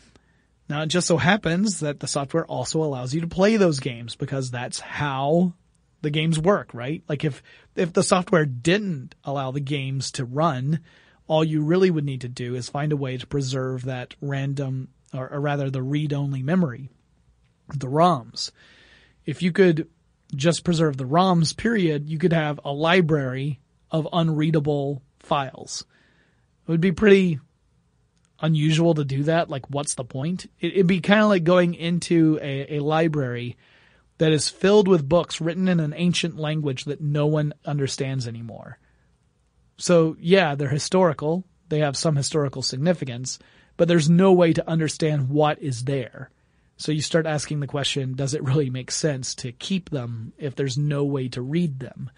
Now 0.68 0.82
it 0.82 0.86
just 0.86 1.06
so 1.06 1.16
happens 1.16 1.80
that 1.80 2.00
the 2.00 2.06
software 2.06 2.46
also 2.46 2.82
allows 2.82 3.14
you 3.14 3.22
to 3.22 3.26
play 3.26 3.56
those 3.56 3.80
games 3.80 4.16
because 4.16 4.50
that's 4.50 4.80
how 4.80 5.54
the 6.02 6.10
games 6.10 6.38
work, 6.38 6.72
right? 6.74 7.02
Like 7.08 7.24
if, 7.24 7.42
if 7.74 7.92
the 7.92 8.02
software 8.02 8.46
didn't 8.46 9.14
allow 9.24 9.50
the 9.50 9.60
games 9.60 10.12
to 10.12 10.24
run, 10.24 10.80
all 11.28 11.44
you 11.44 11.62
really 11.62 11.90
would 11.90 12.04
need 12.04 12.22
to 12.22 12.28
do 12.28 12.54
is 12.54 12.68
find 12.68 12.90
a 12.90 12.96
way 12.96 13.16
to 13.16 13.26
preserve 13.26 13.84
that 13.84 14.14
random, 14.20 14.88
or, 15.14 15.30
or 15.32 15.40
rather 15.40 15.70
the 15.70 15.82
read-only 15.82 16.42
memory, 16.42 16.88
the 17.72 17.86
ROMs. 17.86 18.50
If 19.26 19.42
you 19.42 19.52
could 19.52 19.88
just 20.34 20.64
preserve 20.64 20.96
the 20.96 21.04
ROMs, 21.04 21.56
period, 21.56 22.08
you 22.08 22.18
could 22.18 22.32
have 22.32 22.58
a 22.64 22.72
library 22.72 23.60
of 23.90 24.08
unreadable 24.12 25.02
files. 25.20 25.84
It 26.66 26.70
would 26.70 26.80
be 26.80 26.92
pretty 26.92 27.38
unusual 28.40 28.94
to 28.94 29.04
do 29.04 29.24
that. 29.24 29.50
Like, 29.50 29.68
what's 29.70 29.94
the 29.94 30.04
point? 30.04 30.50
It, 30.60 30.76
would 30.76 30.86
be 30.86 31.00
kind 31.00 31.20
of 31.20 31.28
like 31.28 31.44
going 31.44 31.74
into 31.74 32.38
a, 32.42 32.76
a 32.76 32.80
library 32.80 33.56
that 34.18 34.32
is 34.32 34.48
filled 34.48 34.88
with 34.88 35.08
books 35.08 35.40
written 35.40 35.68
in 35.68 35.80
an 35.80 35.94
ancient 35.96 36.38
language 36.38 36.84
that 36.84 37.00
no 37.00 37.26
one 37.26 37.52
understands 37.64 38.26
anymore. 38.26 38.78
So 39.78 40.16
yeah, 40.20 40.54
they're 40.54 40.68
historical. 40.68 41.44
They 41.68 41.80
have 41.80 41.96
some 41.96 42.16
historical 42.16 42.62
significance, 42.62 43.38
but 43.76 43.88
there's 43.88 44.10
no 44.10 44.32
way 44.32 44.52
to 44.52 44.68
understand 44.68 45.28
what 45.28 45.60
is 45.62 45.84
there. 45.84 46.30
So 46.76 46.92
you 46.92 47.02
start 47.02 47.26
asking 47.26 47.60
the 47.60 47.66
question, 47.66 48.14
does 48.14 48.34
it 48.34 48.44
really 48.44 48.70
make 48.70 48.90
sense 48.90 49.34
to 49.36 49.52
keep 49.52 49.90
them 49.90 50.32
if 50.38 50.54
there's 50.54 50.78
no 50.78 51.04
way 51.04 51.28
to 51.28 51.42
read 51.42 51.80
them? 51.80 52.10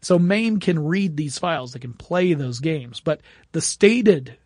So 0.00 0.18
MAME 0.18 0.60
can 0.60 0.84
read 0.84 1.16
these 1.16 1.38
files, 1.38 1.72
they 1.72 1.80
can 1.80 1.94
play 1.94 2.34
those 2.34 2.60
games, 2.60 3.00
but 3.00 3.22
the 3.52 3.60
stated 3.60 4.36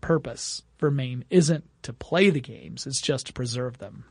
purpose 0.00 0.62
for 0.78 0.90
MAME 0.90 1.24
isn't 1.30 1.64
to 1.82 1.92
play 1.92 2.30
the 2.30 2.40
games, 2.40 2.86
it's 2.86 3.00
just 3.00 3.26
to 3.26 3.32
preserve 3.32 3.78
them. 3.78 4.04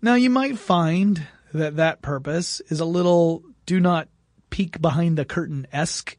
Now 0.00 0.14
you 0.14 0.30
might 0.30 0.58
find 0.58 1.26
that 1.52 1.76
that 1.76 2.02
purpose 2.02 2.60
is 2.68 2.80
a 2.80 2.84
little 2.84 3.42
do 3.66 3.80
not 3.80 4.08
peek 4.50 4.80
behind 4.80 5.16
the 5.16 5.24
curtain 5.24 5.66
esque 5.72 6.16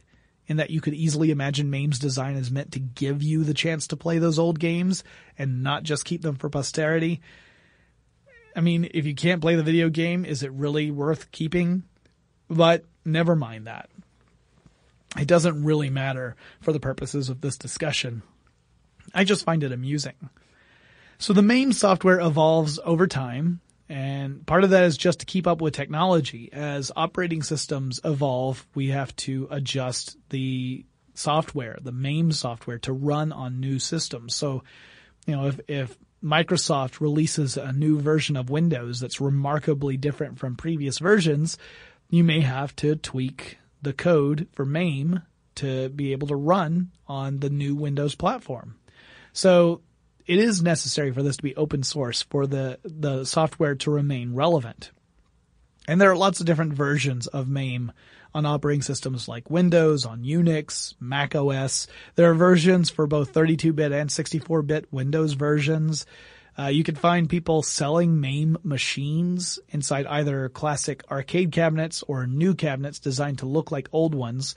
in 0.47 0.57
that 0.57 0.69
you 0.69 0.81
could 0.81 0.93
easily 0.93 1.31
imagine 1.31 1.69
MAME's 1.69 1.99
design 1.99 2.35
is 2.35 2.51
meant 2.51 2.73
to 2.73 2.79
give 2.79 3.23
you 3.23 3.43
the 3.43 3.53
chance 3.53 3.87
to 3.87 3.97
play 3.97 4.17
those 4.17 4.39
old 4.39 4.59
games 4.59 5.03
and 5.37 5.63
not 5.63 5.83
just 5.83 6.05
keep 6.05 6.21
them 6.21 6.35
for 6.35 6.49
posterity. 6.49 7.21
I 8.55 8.61
mean, 8.61 8.89
if 8.93 9.05
you 9.05 9.15
can't 9.15 9.41
play 9.41 9.55
the 9.55 9.63
video 9.63 9.89
game, 9.89 10.25
is 10.25 10.43
it 10.43 10.51
really 10.51 10.91
worth 10.91 11.31
keeping? 11.31 11.83
But 12.49 12.83
never 13.05 13.35
mind 13.35 13.67
that. 13.67 13.89
It 15.17 15.27
doesn't 15.27 15.63
really 15.63 15.89
matter 15.89 16.35
for 16.61 16.73
the 16.73 16.79
purposes 16.79 17.29
of 17.29 17.41
this 17.41 17.57
discussion. 17.57 18.21
I 19.13 19.23
just 19.23 19.45
find 19.45 19.63
it 19.63 19.71
amusing. 19.71 20.29
So 21.17 21.33
the 21.33 21.41
MAME 21.41 21.73
software 21.73 22.19
evolves 22.19 22.79
over 22.83 23.07
time 23.07 23.61
and 23.91 24.47
part 24.47 24.63
of 24.63 24.69
that 24.69 24.85
is 24.85 24.95
just 24.95 25.19
to 25.19 25.25
keep 25.25 25.45
up 25.45 25.59
with 25.59 25.73
technology. 25.73 26.49
As 26.53 26.93
operating 26.95 27.43
systems 27.43 27.99
evolve, 28.05 28.65
we 28.73 28.87
have 28.91 29.13
to 29.17 29.49
adjust 29.51 30.15
the 30.29 30.85
software, 31.13 31.77
the 31.81 31.91
MAME 31.91 32.31
software 32.31 32.77
to 32.79 32.93
run 32.93 33.33
on 33.33 33.59
new 33.59 33.79
systems. 33.79 34.33
So, 34.33 34.63
you 35.27 35.35
know, 35.35 35.47
if, 35.47 35.59
if 35.67 35.97
Microsoft 36.23 37.01
releases 37.01 37.57
a 37.57 37.73
new 37.73 37.99
version 37.99 38.37
of 38.37 38.49
Windows 38.49 39.01
that's 39.01 39.19
remarkably 39.19 39.97
different 39.97 40.39
from 40.39 40.55
previous 40.55 40.97
versions, 40.97 41.57
you 42.09 42.23
may 42.23 42.39
have 42.39 42.73
to 42.77 42.95
tweak 42.95 43.57
the 43.81 43.91
code 43.91 44.47
for 44.53 44.65
MAME 44.65 45.23
to 45.55 45.89
be 45.89 46.13
able 46.13 46.29
to 46.29 46.35
run 46.37 46.91
on 47.07 47.39
the 47.41 47.49
new 47.49 47.75
Windows 47.75 48.15
platform. 48.15 48.75
So 49.33 49.81
it 50.31 50.39
is 50.39 50.63
necessary 50.63 51.11
for 51.11 51.21
this 51.21 51.35
to 51.35 51.43
be 51.43 51.57
open 51.57 51.83
source 51.83 52.21
for 52.21 52.47
the, 52.47 52.79
the 52.85 53.25
software 53.25 53.75
to 53.75 53.91
remain 53.91 54.33
relevant. 54.33 54.89
And 55.89 55.99
there 55.99 56.09
are 56.09 56.15
lots 56.15 56.39
of 56.39 56.45
different 56.45 56.71
versions 56.71 57.27
of 57.27 57.49
MAME 57.49 57.91
on 58.33 58.45
operating 58.45 58.81
systems 58.81 59.27
like 59.27 59.49
Windows, 59.49 60.05
on 60.05 60.23
Unix, 60.23 60.95
Mac 61.01 61.35
OS. 61.35 61.87
There 62.15 62.31
are 62.31 62.33
versions 62.33 62.89
for 62.89 63.07
both 63.07 63.33
32-bit 63.33 63.91
and 63.91 64.09
64-bit 64.09 64.87
Windows 64.89 65.33
versions. 65.33 66.05
Uh, 66.57 66.67
you 66.67 66.85
can 66.85 66.95
find 66.95 67.29
people 67.29 67.61
selling 67.61 68.21
MAME 68.21 68.57
machines 68.63 69.59
inside 69.67 70.05
either 70.05 70.47
classic 70.47 71.03
arcade 71.11 71.51
cabinets 71.51 72.05
or 72.07 72.25
new 72.25 72.55
cabinets 72.55 72.99
designed 72.99 73.39
to 73.39 73.47
look 73.47 73.69
like 73.69 73.89
old 73.91 74.15
ones, 74.15 74.55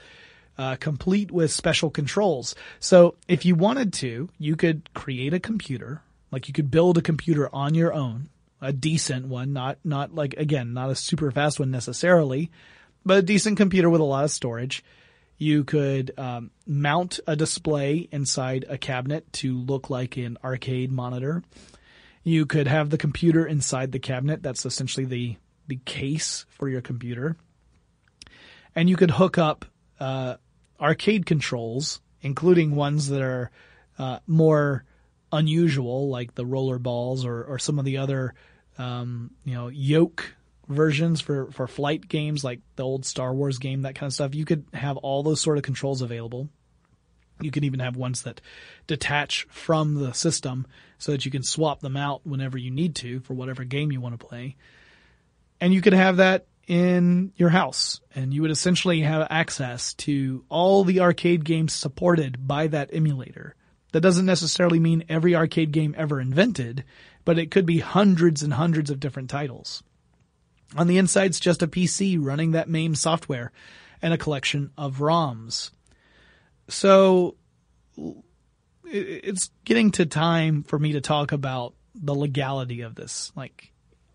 uh, 0.56 0.76
complete 0.76 1.30
with 1.30 1.50
special 1.50 1.90
controls. 1.90 2.54
So 2.80 3.16
if 3.28 3.44
you 3.44 3.54
wanted 3.54 3.92
to, 3.94 4.28
you 4.38 4.56
could 4.56 4.92
create 4.94 5.34
a 5.34 5.40
computer, 5.40 6.02
like 6.30 6.48
you 6.48 6.54
could 6.54 6.70
build 6.70 6.98
a 6.98 7.02
computer 7.02 7.48
on 7.52 7.74
your 7.74 7.92
own, 7.92 8.28
a 8.60 8.72
decent 8.72 9.26
one, 9.26 9.52
not 9.52 9.78
not 9.84 10.14
like 10.14 10.34
again, 10.34 10.72
not 10.72 10.90
a 10.90 10.94
super 10.94 11.30
fast 11.30 11.58
one 11.58 11.70
necessarily, 11.70 12.50
but 13.04 13.18
a 13.18 13.22
decent 13.22 13.56
computer 13.56 13.90
with 13.90 14.00
a 14.00 14.04
lot 14.04 14.24
of 14.24 14.30
storage. 14.30 14.84
You 15.36 15.64
could 15.64 16.12
um, 16.16 16.52
mount 16.66 17.18
a 17.26 17.34
display 17.34 18.08
inside 18.12 18.64
a 18.68 18.78
cabinet 18.78 19.32
to 19.34 19.58
look 19.58 19.90
like 19.90 20.16
an 20.16 20.38
arcade 20.44 20.92
monitor. 20.92 21.42
You 22.22 22.46
could 22.46 22.68
have 22.68 22.90
the 22.90 22.96
computer 22.96 23.44
inside 23.44 23.92
the 23.92 23.98
cabinet. 23.98 24.42
That's 24.42 24.64
essentially 24.64 25.04
the 25.04 25.36
the 25.66 25.80
case 25.84 26.46
for 26.48 26.68
your 26.68 26.80
computer. 26.80 27.36
And 28.74 28.88
you 28.88 28.96
could 28.96 29.10
hook 29.12 29.38
up 29.38 29.64
uh, 30.00 30.36
arcade 30.84 31.24
controls, 31.24 32.02
including 32.20 32.76
ones 32.76 33.08
that 33.08 33.22
are 33.22 33.50
uh, 33.98 34.18
more 34.26 34.84
unusual, 35.32 36.10
like 36.10 36.34
the 36.34 36.44
roller 36.44 36.78
balls 36.78 37.24
or, 37.24 37.42
or 37.44 37.58
some 37.58 37.78
of 37.78 37.86
the 37.86 37.96
other, 37.96 38.34
um, 38.76 39.30
you 39.44 39.54
know, 39.54 39.68
yoke 39.68 40.34
versions 40.68 41.22
for, 41.22 41.50
for 41.52 41.66
flight 41.66 42.06
games, 42.06 42.44
like 42.44 42.60
the 42.76 42.82
old 42.82 43.06
Star 43.06 43.32
Wars 43.32 43.58
game, 43.58 43.82
that 43.82 43.94
kind 43.94 44.08
of 44.08 44.14
stuff. 44.14 44.34
You 44.34 44.44
could 44.44 44.66
have 44.74 44.98
all 44.98 45.22
those 45.22 45.40
sort 45.40 45.56
of 45.56 45.64
controls 45.64 46.02
available. 46.02 46.50
You 47.40 47.50
can 47.50 47.64
even 47.64 47.80
have 47.80 47.96
ones 47.96 48.22
that 48.22 48.42
detach 48.86 49.46
from 49.48 49.94
the 49.94 50.12
system 50.12 50.66
so 50.98 51.12
that 51.12 51.24
you 51.24 51.30
can 51.30 51.42
swap 51.42 51.80
them 51.80 51.96
out 51.96 52.26
whenever 52.26 52.58
you 52.58 52.70
need 52.70 52.94
to 52.96 53.20
for 53.20 53.32
whatever 53.32 53.64
game 53.64 53.90
you 53.90 54.02
want 54.02 54.18
to 54.18 54.26
play. 54.26 54.56
And 55.60 55.72
you 55.72 55.80
could 55.80 55.94
have 55.94 56.18
that 56.18 56.46
in 56.66 57.32
your 57.36 57.50
house 57.50 58.00
and 58.14 58.32
you 58.32 58.42
would 58.42 58.50
essentially 58.50 59.00
have 59.00 59.26
access 59.30 59.94
to 59.94 60.44
all 60.48 60.84
the 60.84 61.00
arcade 61.00 61.44
games 61.44 61.72
supported 61.72 62.46
by 62.46 62.66
that 62.68 62.90
emulator. 62.92 63.54
That 63.92 64.00
doesn't 64.00 64.26
necessarily 64.26 64.80
mean 64.80 65.04
every 65.08 65.36
arcade 65.36 65.72
game 65.72 65.94
ever 65.96 66.20
invented, 66.20 66.84
but 67.24 67.38
it 67.38 67.50
could 67.50 67.66
be 67.66 67.78
hundreds 67.78 68.42
and 68.42 68.54
hundreds 68.54 68.90
of 68.90 69.00
different 69.00 69.30
titles. 69.30 69.82
On 70.76 70.86
the 70.86 70.98
inside's 70.98 71.38
just 71.38 71.62
a 71.62 71.68
PC 71.68 72.18
running 72.20 72.52
that 72.52 72.68
MAME 72.68 72.94
software 72.96 73.52
and 74.02 74.12
a 74.12 74.18
collection 74.18 74.70
of 74.76 74.98
ROMs. 74.98 75.70
So 76.68 77.36
it's 78.84 79.50
getting 79.64 79.92
to 79.92 80.06
time 80.06 80.62
for 80.62 80.78
me 80.78 80.92
to 80.92 81.00
talk 81.00 81.32
about 81.32 81.74
the 81.94 82.14
legality 82.14 82.80
of 82.80 82.94
this. 82.94 83.32
Like, 83.36 83.70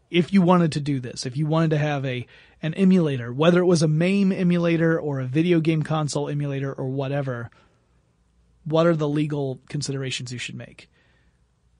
if 0.09 0.33
you 0.33 0.41
wanted 0.41 0.71
to 0.73 0.79
do 0.79 0.99
this, 0.99 1.25
if 1.25 1.37
you 1.37 1.45
wanted 1.45 1.71
to 1.71 1.77
have 1.77 2.05
a 2.05 2.25
an 2.61 2.73
emulator, 2.73 3.31
whether 3.31 3.61
it 3.61 3.65
was 3.65 3.81
a 3.81 3.87
MAME 3.87 4.31
emulator 4.31 4.99
or 4.99 5.19
a 5.19 5.25
video 5.25 5.59
game 5.59 5.83
console 5.83 6.27
emulator 6.27 6.73
or 6.73 6.89
whatever, 6.89 7.49
what 8.65 8.85
are 8.85 8.95
the 8.95 9.07
legal 9.07 9.61
considerations 9.69 10.33
you 10.33 10.39
should 10.39 10.55
make? 10.55 10.89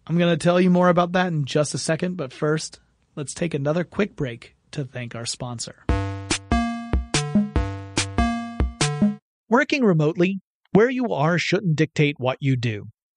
I'm 0.08 0.18
going 0.18 0.32
to 0.32 0.44
tell 0.44 0.60
you 0.60 0.70
more 0.70 0.90
about 0.90 1.12
that 1.14 1.28
in 1.28 1.46
just 1.46 1.74
a 1.74 1.78
second, 1.78 2.18
but 2.18 2.34
first, 2.34 2.80
let's 3.16 3.34
take 3.34 3.54
another 3.54 3.84
quick 3.84 4.16
break 4.16 4.56
to 4.72 4.86
thank 4.86 5.16
our 5.16 5.26
sponsor. 5.26 5.84
Working 9.50 9.84
remotely, 9.84 10.40
where 10.72 10.90
you 10.90 11.14
are 11.14 11.38
shouldn't 11.38 11.76
dictate 11.76 12.20
what 12.20 12.38
you 12.40 12.56
do. 12.56 12.88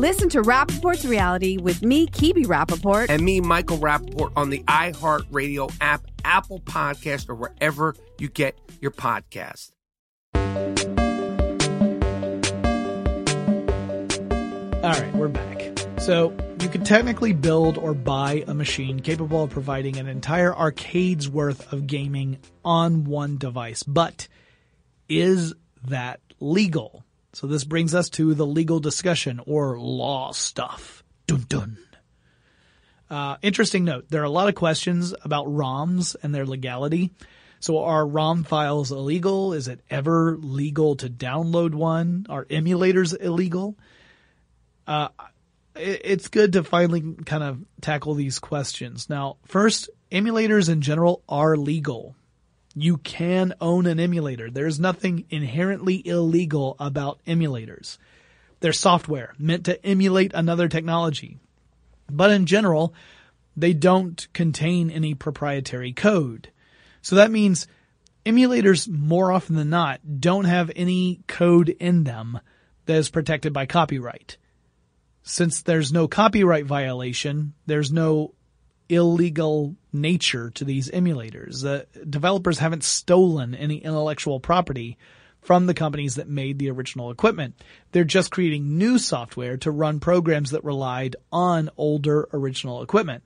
Listen 0.00 0.30
to 0.30 0.40
Rapaport's 0.40 1.04
reality 1.04 1.58
with 1.58 1.82
me, 1.82 2.06
Kebe 2.06 2.46
Rapaport. 2.46 3.10
And 3.10 3.22
me, 3.22 3.42
Michael 3.42 3.76
Rapaport, 3.76 4.32
on 4.34 4.48
the 4.48 4.60
iHeartRadio 4.60 5.70
app, 5.78 6.06
Apple 6.24 6.58
Podcast, 6.60 7.28
or 7.28 7.34
wherever 7.34 7.94
you 8.18 8.30
get 8.30 8.58
your 8.80 8.92
podcast. 8.92 9.72
All 14.82 14.90
right, 14.90 15.14
we're 15.14 15.28
back. 15.28 15.70
So 15.98 16.34
you 16.62 16.70
could 16.70 16.86
technically 16.86 17.34
build 17.34 17.76
or 17.76 17.92
buy 17.92 18.42
a 18.46 18.54
machine 18.54 19.00
capable 19.00 19.44
of 19.44 19.50
providing 19.50 19.98
an 19.98 20.08
entire 20.08 20.54
arcade's 20.54 21.28
worth 21.28 21.74
of 21.74 21.86
gaming 21.86 22.38
on 22.64 23.04
one 23.04 23.36
device, 23.36 23.82
but 23.82 24.28
is 25.10 25.52
that 25.88 26.20
legal? 26.40 27.04
So 27.32 27.46
this 27.46 27.64
brings 27.64 27.94
us 27.94 28.10
to 28.10 28.34
the 28.34 28.46
legal 28.46 28.80
discussion 28.80 29.40
or 29.46 29.78
law 29.78 30.32
stuff. 30.32 31.04
Dun 31.26 31.44
dun. 31.48 31.78
Uh, 33.08 33.36
interesting 33.42 33.84
note: 33.84 34.06
there 34.08 34.20
are 34.22 34.24
a 34.24 34.30
lot 34.30 34.48
of 34.48 34.54
questions 34.54 35.14
about 35.22 35.46
ROMs 35.46 36.16
and 36.22 36.34
their 36.34 36.46
legality. 36.46 37.10
So 37.60 37.78
are 37.84 38.06
ROM 38.06 38.44
files 38.44 38.90
illegal? 38.90 39.52
Is 39.52 39.68
it 39.68 39.80
ever 39.90 40.36
legal 40.38 40.96
to 40.96 41.10
download 41.10 41.74
one? 41.74 42.24
Are 42.28 42.46
emulators 42.46 43.14
illegal? 43.20 43.76
Uh, 44.86 45.08
it- 45.76 46.00
it's 46.04 46.28
good 46.28 46.54
to 46.54 46.64
finally 46.64 47.14
kind 47.26 47.42
of 47.42 47.60
tackle 47.80 48.14
these 48.14 48.38
questions. 48.38 49.10
Now, 49.10 49.36
first, 49.44 49.90
emulators 50.10 50.68
in 50.70 50.80
general 50.80 51.22
are 51.28 51.56
legal. 51.56 52.16
You 52.80 52.98
can 52.98 53.54
own 53.60 53.86
an 53.86 54.00
emulator. 54.00 54.50
There's 54.50 54.80
nothing 54.80 55.24
inherently 55.30 56.06
illegal 56.06 56.76
about 56.78 57.20
emulators. 57.26 57.98
They're 58.60 58.72
software 58.72 59.34
meant 59.38 59.64
to 59.66 59.84
emulate 59.84 60.32
another 60.34 60.68
technology. 60.68 61.38
But 62.10 62.30
in 62.30 62.46
general, 62.46 62.94
they 63.56 63.72
don't 63.72 64.26
contain 64.32 64.90
any 64.90 65.14
proprietary 65.14 65.92
code. 65.92 66.50
So 67.02 67.16
that 67.16 67.30
means 67.30 67.66
emulators 68.24 68.88
more 68.88 69.32
often 69.32 69.56
than 69.56 69.70
not 69.70 70.00
don't 70.20 70.44
have 70.44 70.70
any 70.74 71.20
code 71.26 71.68
in 71.68 72.04
them 72.04 72.40
that 72.86 72.96
is 72.96 73.10
protected 73.10 73.52
by 73.52 73.66
copyright 73.66 74.36
since 75.22 75.62
there's 75.62 75.92
no 75.92 76.08
copyright 76.08 76.66
violation, 76.66 77.54
there's 77.66 77.92
no 77.92 78.34
illegal 78.90 79.76
nature 79.92 80.50
to 80.50 80.64
these 80.64 80.90
emulators. 80.90 81.62
The 81.62 81.86
developers 82.04 82.58
haven't 82.58 82.84
stolen 82.84 83.54
any 83.54 83.78
intellectual 83.78 84.40
property 84.40 84.98
from 85.40 85.66
the 85.66 85.74
companies 85.74 86.16
that 86.16 86.28
made 86.28 86.58
the 86.58 86.70
original 86.70 87.10
equipment. 87.10 87.54
They're 87.92 88.04
just 88.04 88.30
creating 88.30 88.76
new 88.76 88.98
software 88.98 89.56
to 89.58 89.70
run 89.70 90.00
programs 90.00 90.50
that 90.50 90.64
relied 90.64 91.16
on 91.32 91.70
older 91.76 92.28
original 92.32 92.82
equipment. 92.82 93.22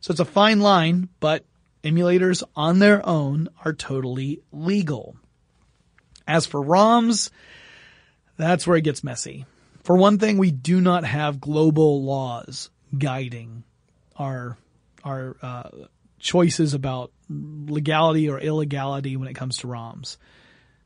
So 0.00 0.12
it's 0.12 0.20
a 0.20 0.24
fine 0.24 0.60
line, 0.60 1.08
but 1.18 1.44
emulators 1.82 2.44
on 2.54 2.78
their 2.78 3.04
own 3.06 3.48
are 3.64 3.72
totally 3.72 4.40
legal. 4.52 5.16
As 6.26 6.46
for 6.46 6.62
ROMs, 6.62 7.30
that's 8.36 8.66
where 8.66 8.76
it 8.76 8.84
gets 8.84 9.02
messy. 9.02 9.46
For 9.82 9.96
one 9.96 10.18
thing, 10.18 10.38
we 10.38 10.50
do 10.50 10.80
not 10.80 11.04
have 11.04 11.40
global 11.40 12.04
laws 12.04 12.70
guiding 12.96 13.64
our 14.16 14.56
our 15.04 15.36
uh, 15.42 15.70
choices 16.18 16.74
about 16.74 17.12
legality 17.28 18.28
or 18.28 18.38
illegality 18.38 19.16
when 19.16 19.28
it 19.28 19.34
comes 19.34 19.58
to 19.58 19.66
ROMs. 19.66 20.16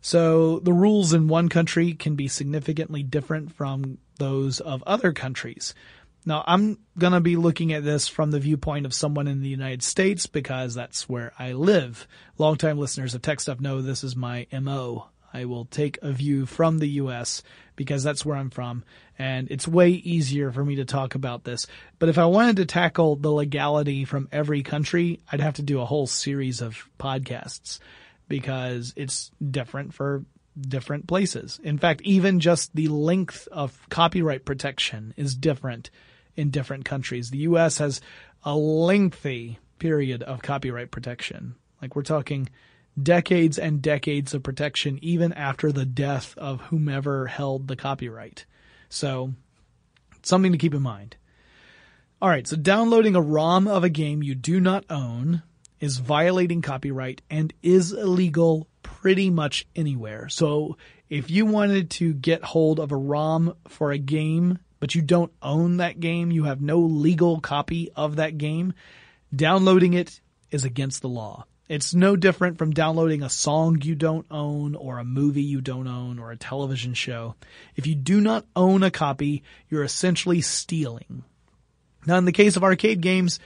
So 0.01 0.59
the 0.59 0.73
rules 0.73 1.13
in 1.13 1.29
one 1.29 1.49
country 1.49 1.93
can 1.93 2.17
be 2.17 2.29
significantly 2.29 3.03
different 3.03 3.53
from 3.53 3.99
those 4.19 4.61
of 4.61 4.83
other 4.83 5.13
countries. 5.13 5.75
Now, 6.25 6.45
I'm 6.47 6.79
going 6.99 7.13
to 7.13 7.21
be 7.21 7.37
looking 7.37 7.73
at 7.73 7.85
this 7.85 8.07
from 8.09 8.31
the 8.31 8.39
viewpoint 8.39 8.87
of 8.87 8.95
someone 8.95 9.27
in 9.27 9.43
the 9.43 9.49
United 9.49 9.83
States 9.83 10.27
because 10.27 10.75
that's 10.75 11.09
where 11.09 11.33
I 11.39 11.53
live. 11.53 12.07
Longtime 12.39 12.79
listeners 12.79 13.15
of 13.15 13.23
TechStuff 13.23 13.61
know 13.61 13.81
this 13.81 14.05
is 14.05 14.15
my 14.15 14.47
MO. 14.53 15.09
I 15.33 15.45
will 15.47 15.65
take 15.65 15.99
a 16.03 16.13
view 16.13 16.47
from 16.47 16.79
the 16.79 16.89
US 16.89 17.43
because 17.77 18.03
that's 18.03 18.25
where 18.25 18.37
I'm 18.37 18.51
from 18.51 18.85
and 19.19 19.51
it's 19.51 19.69
way 19.69 19.91
easier 19.91 20.53
for 20.53 20.65
me 20.65 20.77
to 20.77 20.85
talk 20.85 21.15
about 21.15 21.45
this. 21.45 21.67
But 21.99 22.09
if 22.09 22.19
I 22.19 22.27
wanted 22.27 22.57
to 22.57 22.67
tackle 22.67 23.17
the 23.17 23.31
legality 23.31 24.05
from 24.05 24.29
every 24.33 24.63
country, 24.63 25.21
I'd 25.31 25.41
have 25.41 25.55
to 25.55 25.63
do 25.63 25.81
a 25.81 25.87
whole 25.87 26.07
series 26.07 26.61
of 26.61 26.89
podcasts 26.99 27.79
because 28.29 28.93
it's 28.97 29.31
different 29.51 29.95
for 29.95 30.25
different 30.61 31.07
places. 31.07 31.61
In 31.63 31.79
fact, 31.79 32.03
even 32.03 32.41
just 32.41 32.75
the 32.75 32.89
length 32.89 33.49
of 33.51 33.79
copyright 33.89 34.45
protection 34.45 35.15
is 35.17 35.35
different 35.35 35.91
in 36.37 36.51
different 36.51 36.85
countries. 36.85 37.31
The 37.31 37.39
US 37.39 37.79
has 37.79 38.01
a 38.45 38.55
lengthy 38.55 39.59
period 39.79 40.23
of 40.23 40.43
copyright 40.43 40.91
protection. 40.91 41.55
Like 41.81 41.97
we're 41.97 42.03
talking 42.03 42.49
decades 43.01 43.59
and 43.59 43.83
decades 43.83 44.35
of 44.35 44.43
protection 44.43 44.99
even 45.03 45.33
after 45.33 45.73
the 45.73 45.87
death 45.87 46.35
of 46.37 46.61
whomever 46.63 47.27
held 47.27 47.69
the 47.69 47.77
copyright. 47.77 48.45
So, 48.89 49.33
something 50.23 50.53
to 50.53 50.59
keep 50.59 50.75
in 50.75 50.83
mind. 50.83 51.17
All 52.21 52.29
right, 52.29 52.47
so 52.47 52.57
downloading 52.57 53.17
a 53.17 53.21
ROM 53.21 53.67
of 53.67 53.85
a 53.85 53.89
game 53.89 54.23
you 54.23 54.35
do 54.35 54.61
not 54.61 54.85
own 54.91 55.43
is 55.81 55.99
violating 55.99 56.63
copyright 56.63 57.23
and 57.29 57.53
is 57.63 57.93
illegal 57.93 58.69
pretty 58.83 59.31
much 59.31 59.67
anywhere. 59.75 60.29
So, 60.29 60.77
if 61.09 61.31
you 61.31 61.45
wanted 61.45 61.91
to 61.91 62.15
get 62.15 62.45
hold 62.45 62.79
of 62.79 62.93
a 62.93 62.97
ROM 62.97 63.55
for 63.69 63.91
a 63.91 63.99
game, 63.99 64.59
but 64.81 64.95
you 64.95 65.03
don't 65.03 65.33
own 65.43 65.79
that 65.79 66.01
game, 66.01 66.31
you 66.31 66.45
have 66.45 66.61
no 66.61 66.79
legal 66.79 67.41
copy 67.41 67.91
of 67.97 68.17
that 68.17 68.39
game, 68.39 68.75
downloading 69.35 69.95
it 69.95 70.21
is 70.51 70.65
against 70.65 71.03
the 71.03 71.09
law. 71.09 71.47
It's 71.73 71.95
no 71.95 72.17
different 72.17 72.59
from 72.59 72.75
downloading 72.75 73.23
a 73.23 73.31
song 73.31 73.81
you 73.81 73.95
don't 73.95 74.27
own 74.31 74.75
or 74.75 74.99
a 74.99 75.07
movie 75.07 75.43
you 75.43 75.63
don't 75.63 75.89
own 75.89 76.19
or 76.19 76.31
a 76.31 76.37
television 76.37 76.93
show. 76.93 77.35
If 77.77 77.87
you 77.87 77.95
do 77.95 78.21
not 78.21 78.45
own 78.55 78.83
a 78.83 78.91
copy, 78.91 79.43
you're 79.71 79.83
essentially 79.83 80.43
stealing. 80.43 81.25
Now, 82.05 82.19
in 82.19 82.27
the 82.27 82.31
case 82.31 82.57
of 82.57 82.63
arcade 82.63 83.01
games, 83.01 83.41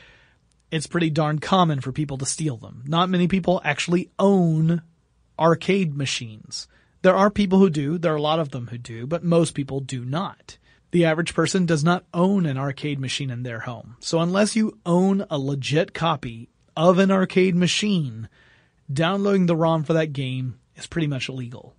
it's 0.72 0.88
pretty 0.88 1.08
darn 1.08 1.38
common 1.38 1.80
for 1.80 1.92
people 1.92 2.18
to 2.18 2.26
steal 2.26 2.56
them. 2.56 2.82
Not 2.84 3.10
many 3.10 3.28
people 3.28 3.60
actually 3.62 4.10
own 4.18 4.82
arcade 5.38 5.96
machines. 5.96 6.66
There 7.02 7.14
are 7.14 7.30
people 7.30 7.60
who 7.60 7.70
do, 7.70 7.96
there 7.96 8.12
are 8.12 8.16
a 8.16 8.20
lot 8.20 8.40
of 8.40 8.50
them 8.50 8.66
who 8.66 8.78
do, 8.78 9.06
but 9.06 9.22
most 9.22 9.54
people 9.54 9.78
do 9.78 10.04
not. 10.04 10.58
The 10.90 11.04
average 11.04 11.32
person 11.32 11.64
does 11.64 11.84
not 11.84 12.04
own 12.12 12.44
an 12.44 12.58
arcade 12.58 12.98
machine 12.98 13.30
in 13.30 13.44
their 13.44 13.60
home. 13.60 13.96
So 14.00 14.18
unless 14.18 14.56
you 14.56 14.80
own 14.84 15.24
a 15.30 15.38
legit 15.38 15.94
copy 15.94 16.48
of 16.76 16.98
an 16.98 17.10
arcade 17.10 17.56
machine, 17.56 18.28
downloading 18.92 19.46
the 19.46 19.56
ROM 19.56 19.84
for 19.84 19.94
that 19.94 20.12
game 20.12 20.58
is 20.76 20.86
pretty 20.86 21.06
much 21.06 21.28
illegal. 21.28 21.74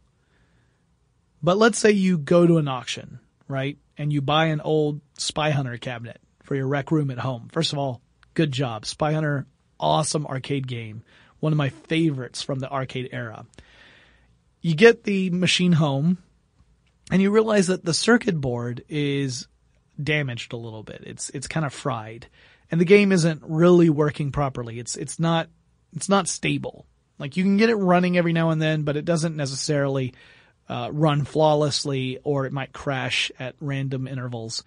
But 1.41 1.57
let's 1.57 1.77
say 1.77 1.91
you 1.91 2.17
go 2.17 2.47
to 2.47 2.57
an 2.57 2.67
auction, 2.67 3.19
right? 3.47 3.77
And 3.97 4.11
you 4.11 4.21
buy 4.21 4.45
an 4.47 4.61
old 4.61 5.01
Spy 5.17 5.51
Hunter 5.51 5.77
cabinet 5.77 6.19
for 6.43 6.55
your 6.55 6.67
rec 6.67 6.91
room 6.91 7.11
at 7.11 7.19
home. 7.19 7.49
First 7.51 7.73
of 7.73 7.79
all, 7.79 8.01
good 8.33 8.51
job. 8.51 8.85
Spy 8.85 9.13
Hunter, 9.13 9.45
awesome 9.79 10.25
arcade 10.25 10.67
game. 10.67 11.03
One 11.39 11.53
of 11.53 11.57
my 11.57 11.69
favorites 11.69 12.41
from 12.41 12.59
the 12.59 12.71
arcade 12.71 13.09
era. 13.11 13.45
You 14.61 14.75
get 14.75 15.03
the 15.03 15.29
machine 15.29 15.73
home 15.73 16.17
and 17.11 17.21
you 17.21 17.31
realize 17.31 17.67
that 17.67 17.85
the 17.85 17.93
circuit 17.93 18.39
board 18.39 18.83
is 18.89 19.47
damaged 20.01 20.53
a 20.53 20.57
little 20.57 20.83
bit. 20.83 21.03
It's 21.05 21.29
it's 21.29 21.47
kind 21.47 21.65
of 21.65 21.73
fried, 21.73 22.27
and 22.71 22.81
the 22.81 22.85
game 22.85 23.11
isn't 23.11 23.43
really 23.45 23.89
working 23.89 24.31
properly. 24.31 24.79
It's 24.79 24.95
it's 24.95 25.19
not 25.19 25.49
it's 25.95 26.09
not 26.09 26.27
stable. 26.27 26.85
Like 27.19 27.37
you 27.37 27.43
can 27.43 27.57
get 27.57 27.69
it 27.69 27.75
running 27.75 28.17
every 28.17 28.33
now 28.33 28.49
and 28.51 28.61
then, 28.61 28.83
but 28.83 28.97
it 28.97 29.05
doesn't 29.05 29.35
necessarily 29.35 30.13
uh, 30.69 30.89
run 30.91 31.23
flawlessly, 31.23 32.19
or 32.23 32.45
it 32.45 32.53
might 32.53 32.73
crash 32.73 33.31
at 33.39 33.55
random 33.59 34.07
intervals. 34.07 34.63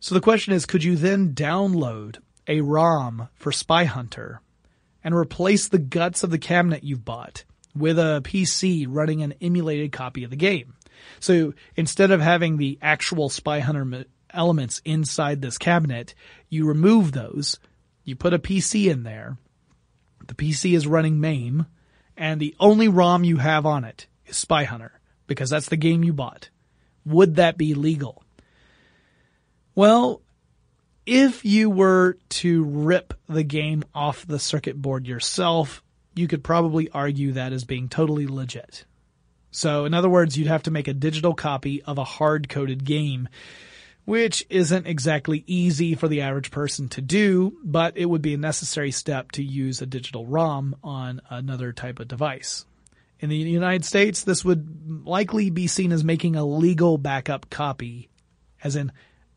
So 0.00 0.14
the 0.14 0.20
question 0.20 0.52
is, 0.52 0.66
could 0.66 0.84
you 0.84 0.96
then 0.96 1.34
download 1.34 2.18
a 2.46 2.60
ROM 2.60 3.28
for 3.34 3.52
Spy 3.52 3.84
Hunter 3.84 4.40
and 5.02 5.14
replace 5.14 5.68
the 5.68 5.78
guts 5.78 6.24
of 6.24 6.30
the 6.30 6.38
cabinet 6.38 6.84
you've 6.84 7.04
bought 7.04 7.44
with 7.74 7.98
a 7.98 8.20
PC 8.24 8.86
running 8.88 9.22
an 9.22 9.34
emulated 9.40 9.92
copy 9.92 10.24
of 10.24 10.30
the 10.30 10.36
game? 10.36 10.74
So 11.20 11.54
instead 11.76 12.10
of 12.10 12.20
having 12.20 12.56
the 12.56 12.78
actual 12.82 13.28
Spy 13.28 13.60
Hunter 13.60 14.04
elements 14.34 14.82
inside 14.84 15.40
this 15.40 15.58
cabinet, 15.58 16.14
you 16.48 16.66
remove 16.66 17.12
those, 17.12 17.58
you 18.04 18.16
put 18.16 18.34
a 18.34 18.38
PC 18.38 18.90
in 18.90 19.02
there, 19.02 19.36
the 20.26 20.34
PC 20.34 20.74
is 20.74 20.86
running 20.86 21.20
MAME, 21.20 21.66
and 22.16 22.40
the 22.40 22.54
only 22.60 22.88
ROM 22.88 23.24
you 23.24 23.38
have 23.38 23.66
on 23.66 23.84
it 23.84 24.06
is 24.26 24.36
Spy 24.36 24.64
Hunter 24.64 25.00
because 25.26 25.50
that's 25.50 25.68
the 25.68 25.76
game 25.76 26.04
you 26.04 26.12
bought. 26.12 26.50
Would 27.04 27.36
that 27.36 27.58
be 27.58 27.74
legal? 27.74 28.22
Well, 29.74 30.22
if 31.06 31.44
you 31.44 31.68
were 31.68 32.16
to 32.30 32.64
rip 32.64 33.14
the 33.28 33.42
game 33.42 33.84
off 33.94 34.26
the 34.26 34.38
circuit 34.38 34.80
board 34.80 35.06
yourself, 35.06 35.82
you 36.14 36.28
could 36.28 36.44
probably 36.44 36.88
argue 36.90 37.32
that 37.32 37.52
as 37.52 37.64
being 37.64 37.88
totally 37.88 38.26
legit. 38.26 38.84
So, 39.50 39.84
in 39.84 39.94
other 39.94 40.08
words, 40.08 40.36
you'd 40.36 40.48
have 40.48 40.64
to 40.64 40.70
make 40.70 40.88
a 40.88 40.94
digital 40.94 41.34
copy 41.34 41.82
of 41.82 41.98
a 41.98 42.04
hard 42.04 42.48
coded 42.48 42.84
game, 42.84 43.28
which 44.04 44.44
isn't 44.50 44.86
exactly 44.86 45.44
easy 45.46 45.94
for 45.94 46.08
the 46.08 46.20
average 46.20 46.50
person 46.50 46.88
to 46.90 47.00
do, 47.00 47.56
but 47.64 47.96
it 47.96 48.06
would 48.06 48.22
be 48.22 48.34
a 48.34 48.38
necessary 48.38 48.90
step 48.90 49.32
to 49.32 49.42
use 49.42 49.80
a 49.80 49.86
digital 49.86 50.26
ROM 50.26 50.76
on 50.82 51.20
another 51.30 51.72
type 51.72 51.98
of 51.98 52.08
device. 52.08 52.66
In 53.20 53.30
the 53.30 53.36
United 53.36 53.84
States, 53.84 54.22
this 54.22 54.44
would 54.44 55.06
likely 55.06 55.48
be 55.48 55.66
seen 55.66 55.92
as 55.92 56.04
making 56.04 56.36
a 56.36 56.44
legal 56.44 56.98
backup 56.98 57.48
copy, 57.48 58.10
as 58.62 58.76
in 58.76 58.92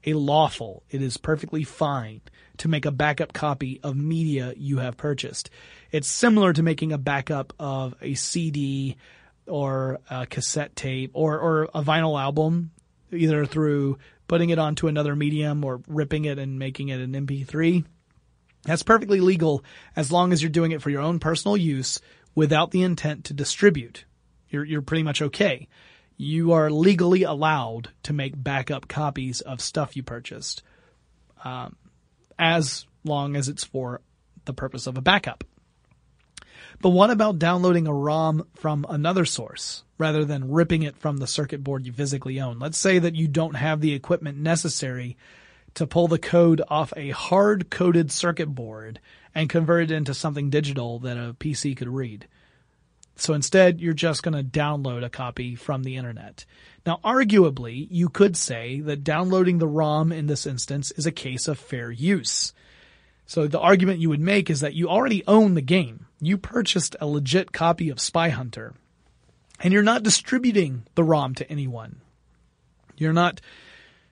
a 0.05 0.13
lawful. 0.13 0.83
It 0.89 1.01
is 1.01 1.15
perfectly 1.15 1.63
fine 1.63 2.21
to 2.57 2.67
make 2.67 2.85
a 2.85 2.91
backup 2.91 3.33
copy 3.33 3.79
of 3.83 3.95
media 3.95 4.53
you 4.57 4.79
have 4.79 4.97
purchased. 4.97 5.49
It's 5.91 6.09
similar 6.09 6.51
to 6.53 6.63
making 6.63 6.91
a 6.91 6.97
backup 6.97 7.53
of 7.59 7.95
a 8.01 8.15
CD 8.15 8.97
or 9.45 9.99
a 10.09 10.25
cassette 10.25 10.75
tape 10.75 11.11
or, 11.13 11.39
or 11.39 11.63
a 11.73 11.81
vinyl 11.81 12.21
album, 12.21 12.71
either 13.11 13.45
through 13.45 13.97
putting 14.27 14.49
it 14.49 14.59
onto 14.59 14.87
another 14.87 15.15
medium 15.15 15.63
or 15.63 15.81
ripping 15.87 16.25
it 16.25 16.39
and 16.39 16.59
making 16.59 16.89
it 16.89 16.99
an 16.99 17.13
MP3. 17.13 17.85
That's 18.63 18.83
perfectly 18.83 19.21
legal 19.21 19.63
as 19.95 20.11
long 20.11 20.33
as 20.33 20.41
you're 20.41 20.49
doing 20.49 20.71
it 20.71 20.81
for 20.81 20.89
your 20.89 21.01
own 21.01 21.19
personal 21.19 21.55
use 21.55 22.01
without 22.35 22.71
the 22.71 22.83
intent 22.83 23.25
to 23.25 23.33
distribute. 23.33 24.05
You're, 24.49 24.65
you're 24.65 24.81
pretty 24.81 25.03
much 25.03 25.21
okay. 25.21 25.67
You 26.17 26.53
are 26.53 26.69
legally 26.69 27.23
allowed 27.23 27.89
to 28.03 28.13
make 28.13 28.41
backup 28.41 28.87
copies 28.87 29.41
of 29.41 29.61
stuff 29.61 29.95
you 29.95 30.03
purchased, 30.03 30.63
um, 31.43 31.75
as 32.39 32.85
long 33.03 33.35
as 33.35 33.47
it's 33.47 33.63
for 33.63 34.01
the 34.45 34.53
purpose 34.53 34.87
of 34.87 34.97
a 34.97 35.01
backup. 35.01 35.43
But 36.79 36.89
what 36.89 37.09
about 37.09 37.39
downloading 37.39 37.87
a 37.87 37.93
ROM 37.93 38.47
from 38.55 38.85
another 38.87 39.25
source 39.25 39.83
rather 39.97 40.23
than 40.23 40.51
ripping 40.51 40.83
it 40.83 40.97
from 40.97 41.17
the 41.17 41.27
circuit 41.27 41.63
board 41.63 41.85
you 41.85 41.91
physically 41.91 42.39
own? 42.39 42.59
Let's 42.59 42.77
say 42.77 42.99
that 42.99 43.15
you 43.15 43.27
don't 43.27 43.55
have 43.55 43.81
the 43.81 43.93
equipment 43.93 44.37
necessary 44.37 45.17
to 45.73 45.87
pull 45.87 46.07
the 46.07 46.19
code 46.19 46.61
off 46.69 46.93
a 46.95 47.09
hard 47.11 47.69
coded 47.69 48.11
circuit 48.11 48.47
board 48.47 48.99
and 49.33 49.49
convert 49.49 49.91
it 49.91 49.91
into 49.91 50.13
something 50.13 50.49
digital 50.49 50.99
that 50.99 51.17
a 51.17 51.35
PC 51.39 51.77
could 51.77 51.89
read. 51.89 52.27
So 53.15 53.33
instead, 53.33 53.81
you're 53.81 53.93
just 53.93 54.21
going 54.21 54.35
to 54.35 54.43
download 54.43 55.03
a 55.03 55.09
copy 55.09 55.55
from 55.55 55.83
the 55.83 55.95
internet. 55.95 56.45
Now, 56.85 56.99
arguably, 57.03 57.87
you 57.89 58.09
could 58.09 58.37
say 58.37 58.79
that 58.81 59.03
downloading 59.03 59.57
the 59.57 59.67
ROM 59.67 60.11
in 60.11 60.27
this 60.27 60.45
instance 60.45 60.91
is 60.91 61.05
a 61.05 61.11
case 61.11 61.47
of 61.47 61.57
fair 61.57 61.91
use. 61.91 62.53
So 63.25 63.47
the 63.47 63.59
argument 63.59 63.99
you 63.99 64.09
would 64.09 64.19
make 64.19 64.49
is 64.49 64.61
that 64.61 64.75
you 64.75 64.87
already 64.87 65.23
own 65.27 65.55
the 65.55 65.61
game. 65.61 66.06
You 66.19 66.37
purchased 66.37 66.95
a 66.99 67.07
legit 67.07 67.51
copy 67.51 67.89
of 67.89 67.99
Spy 67.99 68.29
Hunter 68.29 68.73
and 69.59 69.73
you're 69.73 69.83
not 69.83 70.03
distributing 70.03 70.83
the 70.95 71.03
ROM 71.03 71.35
to 71.35 71.49
anyone. 71.49 72.01
You're 72.95 73.13
not 73.13 73.41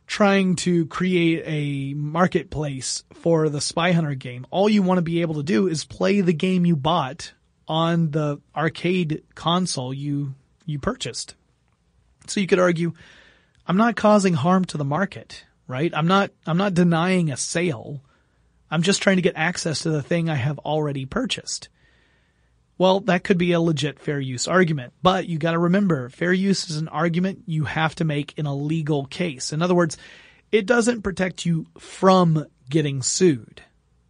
trying 0.07 0.55
to 0.55 0.85
create 0.87 1.43
a 1.45 1.95
marketplace 1.95 3.03
for 3.13 3.49
the 3.49 3.61
Spy 3.61 3.91
Hunter 3.91 4.15
game. 4.15 4.45
All 4.51 4.69
you 4.69 4.83
want 4.83 4.99
to 4.99 5.03
be 5.03 5.21
able 5.21 5.35
to 5.35 5.43
do 5.43 5.67
is 5.67 5.83
play 5.83 6.21
the 6.21 6.33
game 6.33 6.65
you 6.65 6.75
bought 6.75 7.33
on 7.67 8.11
the 8.11 8.39
arcade 8.55 9.23
console 9.33 9.93
you 9.93 10.35
you 10.65 10.79
purchased. 10.79 11.35
So 12.27 12.39
you 12.39 12.47
could 12.47 12.59
argue 12.59 12.93
I'm 13.67 13.77
not 13.77 13.95
causing 13.95 14.33
harm 14.33 14.65
to 14.65 14.77
the 14.77 14.85
market, 14.85 15.43
right? 15.67 15.91
I'm 15.95 16.07
not 16.07 16.31
I'm 16.45 16.57
not 16.57 16.75
denying 16.75 17.31
a 17.31 17.37
sale. 17.37 18.01
I'm 18.69 18.83
just 18.83 19.01
trying 19.01 19.17
to 19.17 19.21
get 19.21 19.35
access 19.35 19.81
to 19.81 19.89
the 19.89 20.03
thing 20.03 20.29
I 20.29 20.35
have 20.35 20.59
already 20.59 21.05
purchased. 21.05 21.69
Well, 22.77 22.99
that 23.01 23.23
could 23.23 23.37
be 23.37 23.53
a 23.53 23.61
legit 23.61 23.99
fair 23.99 24.19
use 24.19 24.47
argument, 24.47 24.93
but 25.01 25.27
you 25.27 25.37
gotta 25.37 25.59
remember, 25.59 26.09
fair 26.09 26.33
use 26.33 26.69
is 26.69 26.77
an 26.77 26.89
argument 26.89 27.43
you 27.45 27.63
have 27.65 27.95
to 27.95 28.05
make 28.05 28.37
in 28.37 28.45
a 28.45 28.55
legal 28.55 29.05
case. 29.05 29.53
In 29.53 29.61
other 29.61 29.75
words, 29.75 29.97
it 30.51 30.65
doesn't 30.65 31.01
protect 31.01 31.45
you 31.45 31.67
from 31.77 32.45
getting 32.69 33.01
sued. 33.01 33.61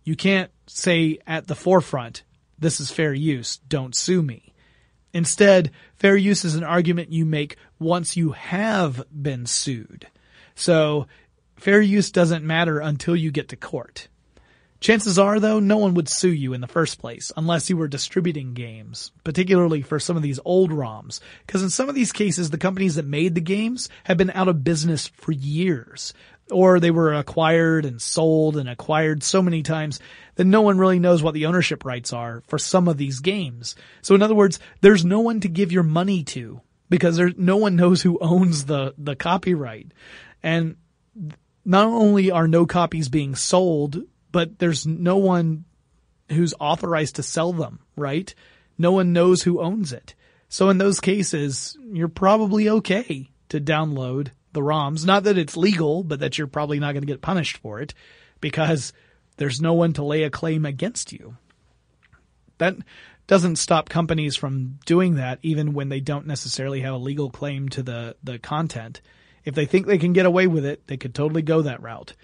You 0.03 0.16
can't 0.16 0.51
say 0.68 1.20
at 1.28 1.47
the 1.47 1.55
forefront, 1.55 2.24
this 2.57 2.80
is 2.80 2.91
fair 2.91 3.13
use, 3.13 3.57
don't 3.68 3.95
sue 3.95 4.22
me. 4.22 4.53
Instead, 5.13 5.72
fair 5.95 6.18
use 6.18 6.43
is 6.43 6.55
an 6.55 6.63
argument 6.63 7.11
you 7.11 7.26
make 7.26 7.57
once 7.80 8.18
you 8.18 8.32
have 8.32 9.03
been 9.11 9.45
sued. 9.45 10.07
So, 10.55 11.07
fair 11.55 11.82
use 11.82 12.11
doesn't 12.11 12.43
matter 12.43 12.80
until 12.80 13.16
you 13.16 13.32
get 13.32 13.49
to 13.49 13.55
court. 13.55 14.07
Chances 14.82 15.17
are, 15.17 15.39
though, 15.39 15.59
no 15.59 15.78
one 15.78 15.93
would 15.93 16.09
sue 16.09 16.32
you 16.32 16.53
in 16.53 16.61
the 16.61 16.67
first 16.67 16.99
place 16.99 17.32
unless 17.36 17.69
you 17.69 17.78
were 17.78 17.88
distributing 17.88 18.53
games, 18.53 19.11
particularly 19.23 19.82
for 19.82 19.99
some 19.99 20.17
of 20.17 20.23
these 20.23 20.39
old 20.45 20.71
ROMs. 20.71 21.19
Because 21.45 21.63
in 21.63 21.69
some 21.69 21.89
of 21.89 21.95
these 21.95 22.11
cases, 22.11 22.49
the 22.49 22.57
companies 22.57 22.95
that 22.95 23.05
made 23.05 23.36
the 23.36 23.41
games 23.41 23.89
have 24.03 24.17
been 24.17 24.32
out 24.32 24.47
of 24.47 24.63
business 24.63 25.07
for 25.07 25.32
years. 25.32 26.13
Or 26.51 26.80
they 26.80 26.91
were 26.91 27.13
acquired 27.13 27.86
and 27.86 27.99
sold 27.99 28.57
and 28.57 28.69
acquired 28.69 29.23
so 29.23 29.41
many 29.41 29.63
times 29.63 29.99
that 30.36 30.45
no 30.45 30.61
one 30.61 30.78
really 30.78 30.99
knows 30.99 31.23
what 31.23 31.34
the 31.34 31.47
ownership 31.47 31.84
rights 31.84 32.13
are 32.13 32.43
for 32.47 32.59
some 32.59 32.88
of 32.88 32.97
these 32.97 33.19
games. 33.21 33.76
So 34.03 34.13
in 34.13 34.21
other 34.21 34.36
words, 34.36 34.59
there's 34.82 35.03
no 35.03 35.21
one 35.21 35.39
to 35.39 35.47
give 35.47 35.71
your 35.71 35.84
money 35.84 36.23
to 36.26 36.61
because 36.89 37.17
there's 37.17 37.34
no 37.38 37.57
one 37.57 37.76
knows 37.76 38.03
who 38.03 38.19
owns 38.19 38.65
the, 38.65 38.93
the 38.97 39.15
copyright. 39.15 39.91
And 40.43 40.76
not 41.63 41.88
only 41.88 42.30
are 42.30 42.47
no 42.47 42.67
copies 42.67 43.09
being 43.09 43.34
sold, 43.34 44.03
but 44.36 44.60
there's 44.60 44.86
no 44.86 45.16
one 45.16 45.64
who's 46.30 46.54
authorized 46.60 47.16
to 47.16 47.24
sell 47.24 47.54
them, 47.54 47.80
right? 47.96 48.36
No 48.78 48.92
one 48.92 49.14
knows 49.14 49.44
who 49.44 49.62
owns 49.62 49.94
it. 49.94 50.14
So 50.50 50.68
in 50.68 50.78
those 50.78 51.00
cases, 51.00 51.78
you're 51.82 52.10
probably 52.10 52.68
okay 52.68 53.30
to 53.48 53.62
download 53.62 54.32
the 54.52 54.60
ROMs. 54.60 55.06
Not 55.06 55.24
that 55.24 55.38
it's 55.38 55.56
legal, 55.56 56.04
but 56.04 56.20
that 56.20 56.38
you're 56.38 56.48
probably 56.48 56.82
not 56.82 56.92
going 56.92 57.04
to 57.04 57.14
get 57.14 57.22
punished 57.22 57.56
for 57.60 57.80
it 57.80 57.94
because 58.42 58.92
there's 59.38 59.62
no 59.62 59.74
one 59.74 59.94
to 59.94 60.04
lay 60.04 60.24
a 60.24 60.30
claim 60.30 60.66
against 60.66 61.14
you. 61.14 61.38
That 62.58 62.76
doesn't 63.28 63.56
stop 63.56 63.88
companies 63.88 64.36
from 64.36 64.80
doing 64.86 65.16
that 65.16 65.40
even 65.44 65.72
when 65.72 65.88
they 65.88 66.02
don't 66.02 66.28
necessarily 66.28 66.82
have 66.82 66.96
a 66.96 66.98
legal 66.98 67.30
claim 67.30 67.70
to 67.70 67.82
the, 67.82 68.18
the 68.22 68.38
content. 68.38 69.00
If 69.46 69.56
they 69.56 69.66
think 69.66 69.88
they 69.88 69.98
can 69.98 70.12
get 70.12 70.26
away 70.26 70.46
with 70.46 70.66
it, 70.66 70.88
they 70.88 70.98
could 70.98 71.16
totally 71.16 71.42
go 71.42 71.62
that 71.62 71.82
route 71.82 72.16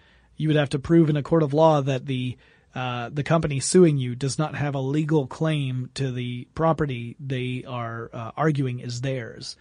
you 0.41 0.47
would 0.47 0.57
have 0.57 0.69
to 0.69 0.79
prove 0.79 1.09
in 1.09 1.17
a 1.17 1.23
court 1.23 1.43
of 1.43 1.53
law 1.53 1.81
that 1.81 2.05
the 2.07 2.35
uh, 2.73 3.09
the 3.09 3.23
company 3.23 3.59
suing 3.59 3.97
you 3.97 4.15
does 4.15 4.39
not 4.39 4.55
have 4.55 4.75
a 4.75 4.79
legal 4.79 5.27
claim 5.27 5.89
to 5.93 6.11
the 6.11 6.47
property 6.55 7.15
they 7.19 7.63
are 7.67 8.09
uh, 8.13 8.31
arguing 8.37 8.79
is 8.79 9.01
theirs. 9.01 9.57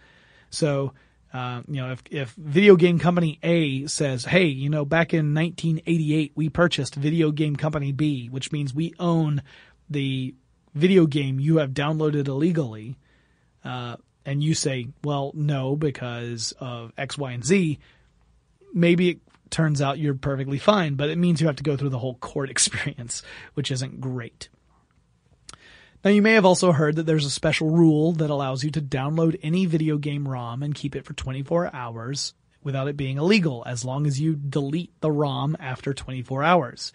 So, 0.49 0.93
uh, 1.33 1.61
you 1.67 1.81
know, 1.81 1.91
if, 1.91 2.03
if 2.09 2.33
video 2.35 2.77
game 2.77 2.99
company 2.99 3.37
A 3.43 3.85
says, 3.87 4.23
hey, 4.23 4.45
you 4.45 4.69
know, 4.69 4.85
back 4.85 5.13
in 5.13 5.35
1988, 5.35 6.31
we 6.35 6.47
purchased 6.47 6.95
video 6.95 7.31
game 7.31 7.57
company 7.57 7.91
B, 7.91 8.27
which 8.27 8.53
means 8.53 8.73
we 8.73 8.93
own 8.97 9.43
the 9.89 10.33
video 10.73 11.05
game 11.05 11.37
you 11.37 11.57
have 11.57 11.71
downloaded 11.71 12.29
illegally, 12.29 12.97
uh, 13.65 13.97
and 14.25 14.41
you 14.41 14.53
say, 14.53 14.87
well, 15.03 15.31
no, 15.35 15.75
because 15.75 16.53
of 16.61 16.93
X, 16.97 17.17
Y, 17.17 17.31
and 17.33 17.43
Z, 17.43 17.77
maybe 18.73 19.09
it 19.09 19.19
turns 19.51 19.81
out 19.81 19.99
you're 19.99 20.15
perfectly 20.15 20.57
fine, 20.57 20.95
but 20.95 21.09
it 21.09 21.17
means 21.17 21.41
you 21.41 21.47
have 21.47 21.57
to 21.57 21.63
go 21.63 21.77
through 21.77 21.89
the 21.89 21.99
whole 21.99 22.15
court 22.15 22.49
experience, 22.51 23.21
which 23.53 23.71
isn't 23.71 24.01
great. 24.01 24.49
Now, 26.03 26.09
you 26.09 26.23
may 26.23 26.33
have 26.33 26.45
also 26.45 26.71
heard 26.71 26.95
that 26.95 27.05
there's 27.05 27.25
a 27.25 27.29
special 27.29 27.69
rule 27.69 28.13
that 28.13 28.31
allows 28.31 28.63
you 28.63 28.71
to 28.71 28.81
download 28.81 29.39
any 29.43 29.67
video 29.67 29.97
game 29.97 30.27
ROM 30.27 30.63
and 30.63 30.73
keep 30.73 30.95
it 30.95 31.05
for 31.05 31.13
24 31.13 31.75
hours 31.75 32.33
without 32.63 32.87
it 32.87 32.97
being 32.97 33.17
illegal, 33.17 33.63
as 33.67 33.85
long 33.85 34.07
as 34.07 34.19
you 34.19 34.35
delete 34.35 34.99
the 35.01 35.11
ROM 35.11 35.55
after 35.59 35.93
24 35.93 36.43
hours. 36.43 36.91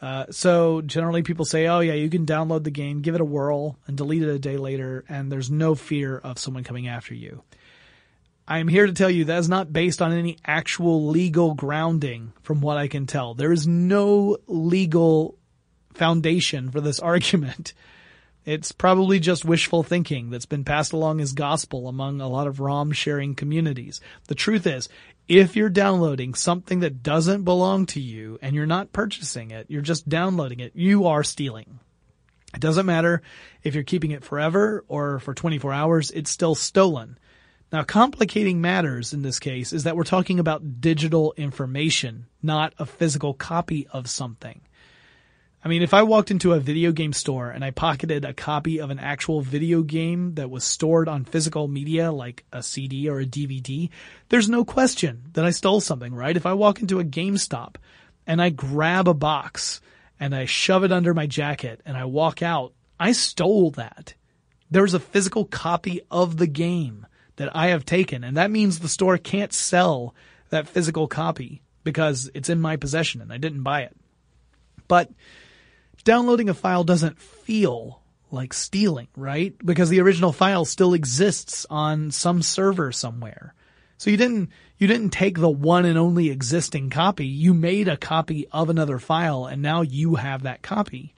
Uh, 0.00 0.26
so 0.30 0.82
generally 0.82 1.22
people 1.22 1.44
say, 1.44 1.66
oh 1.66 1.80
yeah, 1.80 1.94
you 1.94 2.08
can 2.08 2.26
download 2.26 2.64
the 2.64 2.70
game, 2.70 3.00
give 3.00 3.14
it 3.14 3.20
a 3.20 3.24
whirl, 3.24 3.78
and 3.86 3.96
delete 3.96 4.22
it 4.22 4.28
a 4.28 4.38
day 4.38 4.56
later, 4.56 5.04
and 5.08 5.30
there's 5.30 5.50
no 5.50 5.74
fear 5.74 6.16
of 6.18 6.38
someone 6.38 6.64
coming 6.64 6.88
after 6.88 7.14
you. 7.14 7.42
I 8.48 8.58
am 8.58 8.68
here 8.68 8.86
to 8.86 8.92
tell 8.92 9.10
you 9.10 9.24
that 9.24 9.38
is 9.38 9.48
not 9.48 9.72
based 9.72 10.00
on 10.00 10.12
any 10.12 10.36
actual 10.44 11.08
legal 11.08 11.54
grounding 11.54 12.32
from 12.42 12.60
what 12.60 12.76
I 12.76 12.86
can 12.86 13.06
tell. 13.06 13.34
There 13.34 13.52
is 13.52 13.66
no 13.66 14.38
legal 14.46 15.36
foundation 15.94 16.70
for 16.70 16.80
this 16.80 17.00
argument. 17.00 17.74
It's 18.44 18.70
probably 18.70 19.18
just 19.18 19.44
wishful 19.44 19.82
thinking 19.82 20.30
that's 20.30 20.46
been 20.46 20.62
passed 20.62 20.92
along 20.92 21.20
as 21.20 21.32
gospel 21.32 21.88
among 21.88 22.20
a 22.20 22.28
lot 22.28 22.46
of 22.46 22.60
ROM 22.60 22.92
sharing 22.92 23.34
communities. 23.34 24.00
The 24.28 24.36
truth 24.36 24.68
is, 24.68 24.88
if 25.26 25.56
you're 25.56 25.68
downloading 25.68 26.34
something 26.34 26.78
that 26.80 27.02
doesn't 27.02 27.42
belong 27.42 27.86
to 27.86 28.00
you 28.00 28.38
and 28.40 28.54
you're 28.54 28.64
not 28.64 28.92
purchasing 28.92 29.50
it, 29.50 29.66
you're 29.68 29.82
just 29.82 30.08
downloading 30.08 30.60
it, 30.60 30.70
you 30.76 31.06
are 31.06 31.24
stealing. 31.24 31.80
It 32.54 32.60
doesn't 32.60 32.86
matter 32.86 33.22
if 33.64 33.74
you're 33.74 33.82
keeping 33.82 34.12
it 34.12 34.22
forever 34.22 34.84
or 34.86 35.18
for 35.18 35.34
24 35.34 35.72
hours, 35.72 36.12
it's 36.12 36.30
still 36.30 36.54
stolen. 36.54 37.18
Now, 37.72 37.82
complicating 37.82 38.60
matters 38.60 39.12
in 39.12 39.22
this 39.22 39.40
case 39.40 39.72
is 39.72 39.84
that 39.84 39.96
we're 39.96 40.04
talking 40.04 40.38
about 40.38 40.80
digital 40.80 41.34
information, 41.36 42.26
not 42.40 42.72
a 42.78 42.86
physical 42.86 43.34
copy 43.34 43.88
of 43.88 44.08
something. 44.08 44.60
I 45.64 45.68
mean, 45.68 45.82
if 45.82 45.92
I 45.92 46.04
walked 46.04 46.30
into 46.30 46.52
a 46.52 46.60
video 46.60 46.92
game 46.92 47.12
store 47.12 47.50
and 47.50 47.64
I 47.64 47.72
pocketed 47.72 48.24
a 48.24 48.32
copy 48.32 48.78
of 48.78 48.90
an 48.90 49.00
actual 49.00 49.40
video 49.40 49.82
game 49.82 50.34
that 50.34 50.48
was 50.48 50.62
stored 50.62 51.08
on 51.08 51.24
physical 51.24 51.66
media 51.66 52.12
like 52.12 52.44
a 52.52 52.62
CD 52.62 53.08
or 53.08 53.18
a 53.18 53.26
DVD, 53.26 53.90
there's 54.28 54.48
no 54.48 54.64
question 54.64 55.24
that 55.32 55.44
I 55.44 55.50
stole 55.50 55.80
something, 55.80 56.14
right? 56.14 56.36
If 56.36 56.46
I 56.46 56.52
walk 56.52 56.80
into 56.80 57.00
a 57.00 57.04
GameStop 57.04 57.76
and 58.28 58.40
I 58.40 58.50
grab 58.50 59.08
a 59.08 59.14
box 59.14 59.80
and 60.20 60.36
I 60.36 60.44
shove 60.44 60.84
it 60.84 60.92
under 60.92 61.14
my 61.14 61.26
jacket 61.26 61.80
and 61.84 61.96
I 61.96 62.04
walk 62.04 62.42
out, 62.42 62.72
I 63.00 63.10
stole 63.10 63.72
that. 63.72 64.14
There's 64.70 64.94
a 64.94 65.00
physical 65.00 65.46
copy 65.46 66.00
of 66.12 66.36
the 66.36 66.46
game 66.46 67.08
that 67.36 67.54
I 67.54 67.68
have 67.68 67.84
taken, 67.84 68.24
and 68.24 68.36
that 68.36 68.50
means 68.50 68.78
the 68.78 68.88
store 68.88 69.18
can't 69.18 69.52
sell 69.52 70.14
that 70.50 70.68
physical 70.68 71.06
copy 71.06 71.62
because 71.84 72.30
it's 72.34 72.48
in 72.48 72.60
my 72.60 72.76
possession 72.76 73.20
and 73.20 73.32
I 73.32 73.38
didn't 73.38 73.62
buy 73.62 73.82
it. 73.82 73.96
But 74.88 75.10
downloading 76.04 76.48
a 76.48 76.54
file 76.54 76.84
doesn't 76.84 77.20
feel 77.20 78.00
like 78.30 78.52
stealing, 78.52 79.08
right? 79.16 79.54
Because 79.64 79.88
the 79.88 80.00
original 80.00 80.32
file 80.32 80.64
still 80.64 80.94
exists 80.94 81.66
on 81.70 82.10
some 82.10 82.42
server 82.42 82.92
somewhere. 82.92 83.54
So 83.98 84.10
you 84.10 84.16
didn't, 84.16 84.50
you 84.78 84.86
didn't 84.86 85.10
take 85.10 85.38
the 85.38 85.48
one 85.48 85.84
and 85.84 85.96
only 85.96 86.30
existing 86.30 86.90
copy. 86.90 87.26
You 87.26 87.54
made 87.54 87.88
a 87.88 87.96
copy 87.96 88.46
of 88.52 88.68
another 88.68 88.98
file 88.98 89.46
and 89.46 89.62
now 89.62 89.82
you 89.82 90.16
have 90.16 90.42
that 90.42 90.62
copy. 90.62 91.14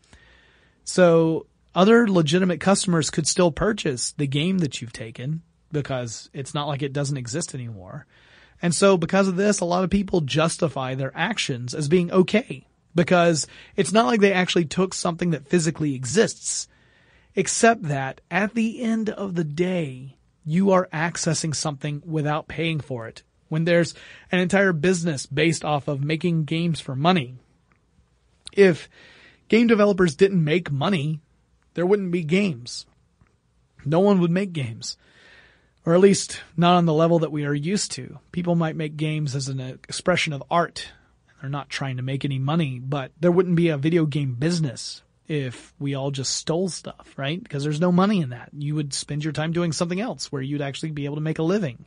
So 0.85 1.47
other 1.75 2.09
legitimate 2.09 2.61
customers 2.61 3.11
could 3.11 3.27
still 3.27 3.51
purchase 3.51 4.13
the 4.13 4.27
game 4.27 4.59
that 4.59 4.81
you've 4.81 4.93
taken 4.93 5.43
because 5.73 6.31
it's 6.33 6.55
not 6.55 6.69
like 6.69 6.83
it 6.83 6.93
doesn't 6.93 7.17
exist 7.17 7.55
anymore. 7.55 8.07
And 8.61 8.75
so 8.75 8.97
because 8.97 9.29
of 9.29 9.37
this, 9.37 9.61
a 9.61 9.65
lot 9.65 9.85
of 9.85 9.91
people 9.91 10.21
justify 10.21 10.95
their 10.95 11.13
actions 11.15 11.75
as 11.75 11.89
being 11.89 12.11
okay 12.11 12.67
because 12.95 13.47
it's 13.77 13.93
not 13.93 14.07
like 14.07 14.21
they 14.21 14.33
actually 14.33 14.65
took 14.65 14.93
something 14.93 15.31
that 15.31 15.47
physically 15.47 15.95
exists, 15.95 16.67
except 17.37 17.85
that 17.85 18.21
at 18.31 18.55
the 18.55 18.83
end 18.83 19.11
of 19.11 19.35
the 19.35 19.45
day, 19.45 20.17
you 20.45 20.73
are 20.73 20.89
accessing 20.93 21.55
something 21.55 22.03
without 22.05 22.49
paying 22.49 22.81
for 22.81 23.07
it. 23.07 23.23
When 23.49 23.65
there's 23.65 23.95
an 24.33 24.41
entire 24.41 24.73
business 24.73 25.27
based 25.27 25.65
off 25.65 25.89
of 25.89 26.03
making 26.03 26.45
games 26.45 26.81
for 26.81 26.97
money. 26.97 27.37
If 28.53 28.89
game 29.49 29.67
developers 29.67 30.17
didn't 30.17 30.43
make 30.43 30.71
money, 30.71 31.21
there 31.75 31.87
wouldn't 31.87 32.11
be 32.11 32.25
games. 32.25 32.87
No 33.85 34.01
one 34.01 34.21
would 34.21 34.31
make 34.31 34.53
games. 34.53 34.97
Or 35.87 35.95
at 35.95 36.01
least 36.01 36.41
not 36.57 36.77
on 36.77 36.87
the 36.87 36.93
level 36.93 37.21
that 37.21 37.33
we 37.33 37.47
are 37.47 37.55
used 37.55 37.93
to. 37.93 38.19
People 38.33 38.55
might 38.55 38.77
make 38.77 38.97
games 38.97 39.35
as 39.35 39.49
an 39.49 39.61
expression 39.61 40.33
of 40.33 40.43
art 40.51 40.93
they're 41.41 41.51
not 41.51 41.69
trying 41.69 41.99
to 41.99 42.03
make 42.03 42.25
any 42.25 42.39
money, 42.39 42.81
but 42.81 43.13
there 43.21 43.31
wouldn't 43.31 43.57
be 43.57 43.69
a 43.69 43.79
video 43.79 44.07
game 44.07 44.35
business 44.35 45.03
if 45.29 45.73
we 45.79 45.95
all 45.95 46.11
just 46.11 46.35
stole 46.35 46.69
stuff, 46.69 47.15
right? 47.17 47.41
Because 47.41 47.63
there's 47.63 47.81
no 47.81 47.93
money 47.93 48.21
in 48.21 48.31
that. 48.31 48.51
You 48.53 48.75
would 48.75 48.93
spend 48.93 49.23
your 49.23 49.33
time 49.33 49.53
doing 49.53 49.73
something 49.73 50.01
else 50.01 50.33
where 50.33 50.43
you'd 50.43 50.63
actually 50.63 50.91
be 50.91 51.05
able 51.05 51.17
to 51.17 51.21
make 51.21 51.39
a 51.39 51.45
living. 51.45 51.85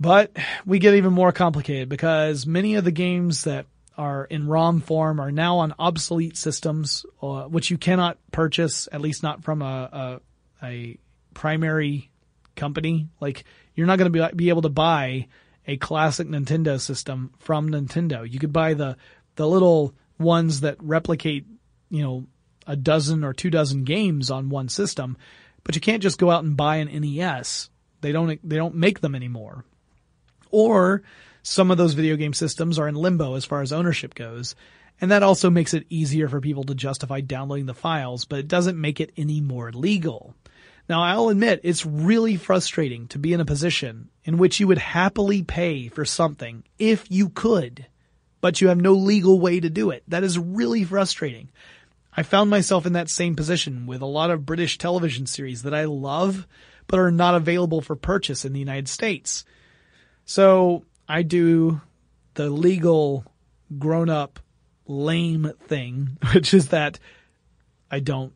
But 0.00 0.36
we 0.64 0.78
get 0.78 0.94
even 0.94 1.12
more 1.12 1.32
complicated 1.32 1.88
because 1.88 2.46
many 2.46 2.76
of 2.76 2.84
the 2.84 2.92
games 2.92 3.44
that 3.44 3.66
are 3.96 4.24
in 4.24 4.46
ROM 4.46 4.80
form 4.80 5.20
are 5.20 5.32
now 5.32 5.58
on 5.58 5.74
obsolete 5.78 6.36
systems, 6.36 7.04
uh, 7.20 7.42
which 7.44 7.70
you 7.70 7.78
cannot 7.78 8.16
purchase, 8.32 8.88
at 8.90 9.00
least 9.00 9.22
not 9.22 9.42
from 9.42 9.60
a, 9.60 10.20
a, 10.62 10.66
a 10.66 10.98
primary 11.38 12.10
company. 12.56 13.08
Like 13.20 13.44
you're 13.76 13.86
not 13.86 13.96
going 13.98 14.12
to 14.12 14.28
be, 14.28 14.36
be 14.36 14.48
able 14.48 14.62
to 14.62 14.68
buy 14.68 15.28
a 15.68 15.76
classic 15.76 16.26
Nintendo 16.26 16.80
system 16.80 17.32
from 17.38 17.70
Nintendo. 17.70 18.28
You 18.30 18.40
could 18.40 18.52
buy 18.52 18.74
the 18.74 18.96
the 19.36 19.46
little 19.46 19.94
ones 20.18 20.62
that 20.62 20.76
replicate, 20.80 21.46
you 21.90 22.02
know, 22.02 22.26
a 22.66 22.74
dozen 22.74 23.22
or 23.22 23.32
two 23.32 23.50
dozen 23.50 23.84
games 23.84 24.32
on 24.32 24.48
one 24.48 24.68
system, 24.68 25.16
but 25.62 25.76
you 25.76 25.80
can't 25.80 26.02
just 26.02 26.18
go 26.18 26.28
out 26.28 26.42
and 26.42 26.56
buy 26.56 26.76
an 26.76 27.00
NES. 27.00 27.70
They 28.00 28.10
don't 28.10 28.40
they 28.46 28.56
don't 28.56 28.74
make 28.74 29.00
them 29.00 29.14
anymore. 29.14 29.64
Or 30.50 31.02
some 31.44 31.70
of 31.70 31.78
those 31.78 31.94
video 31.94 32.16
game 32.16 32.32
systems 32.32 32.80
are 32.80 32.88
in 32.88 32.96
limbo 32.96 33.34
as 33.34 33.44
far 33.44 33.62
as 33.62 33.72
ownership 33.72 34.14
goes. 34.14 34.56
And 35.00 35.12
that 35.12 35.22
also 35.22 35.50
makes 35.50 35.72
it 35.72 35.86
easier 35.88 36.28
for 36.28 36.40
people 36.40 36.64
to 36.64 36.74
justify 36.74 37.20
downloading 37.20 37.66
the 37.66 37.74
files, 37.74 38.24
but 38.24 38.40
it 38.40 38.48
doesn't 38.48 38.80
make 38.80 38.98
it 38.98 39.12
any 39.16 39.40
more 39.40 39.70
legal. 39.70 40.34
Now, 40.88 41.02
I'll 41.02 41.28
admit 41.28 41.60
it's 41.64 41.84
really 41.84 42.36
frustrating 42.36 43.08
to 43.08 43.18
be 43.18 43.34
in 43.34 43.40
a 43.40 43.44
position 43.44 44.08
in 44.24 44.38
which 44.38 44.58
you 44.58 44.66
would 44.68 44.78
happily 44.78 45.42
pay 45.42 45.88
for 45.88 46.04
something 46.04 46.64
if 46.78 47.10
you 47.10 47.28
could, 47.28 47.86
but 48.40 48.60
you 48.60 48.68
have 48.68 48.80
no 48.80 48.94
legal 48.94 49.38
way 49.38 49.60
to 49.60 49.68
do 49.68 49.90
it. 49.90 50.02
That 50.08 50.24
is 50.24 50.38
really 50.38 50.84
frustrating. 50.84 51.50
I 52.16 52.22
found 52.22 52.48
myself 52.48 52.86
in 52.86 52.94
that 52.94 53.10
same 53.10 53.36
position 53.36 53.86
with 53.86 54.00
a 54.00 54.06
lot 54.06 54.30
of 54.30 54.46
British 54.46 54.78
television 54.78 55.26
series 55.26 55.62
that 55.62 55.74
I 55.74 55.84
love, 55.84 56.46
but 56.86 56.98
are 56.98 57.10
not 57.10 57.34
available 57.34 57.82
for 57.82 57.94
purchase 57.94 58.46
in 58.46 58.54
the 58.54 58.58
United 58.58 58.88
States. 58.88 59.44
So 60.24 60.84
I 61.06 61.22
do 61.22 61.82
the 62.34 62.48
legal, 62.48 63.24
grown 63.78 64.08
up, 64.08 64.40
lame 64.86 65.52
thing, 65.66 66.16
which 66.32 66.54
is 66.54 66.68
that 66.68 66.98
I 67.90 68.00
don't, 68.00 68.32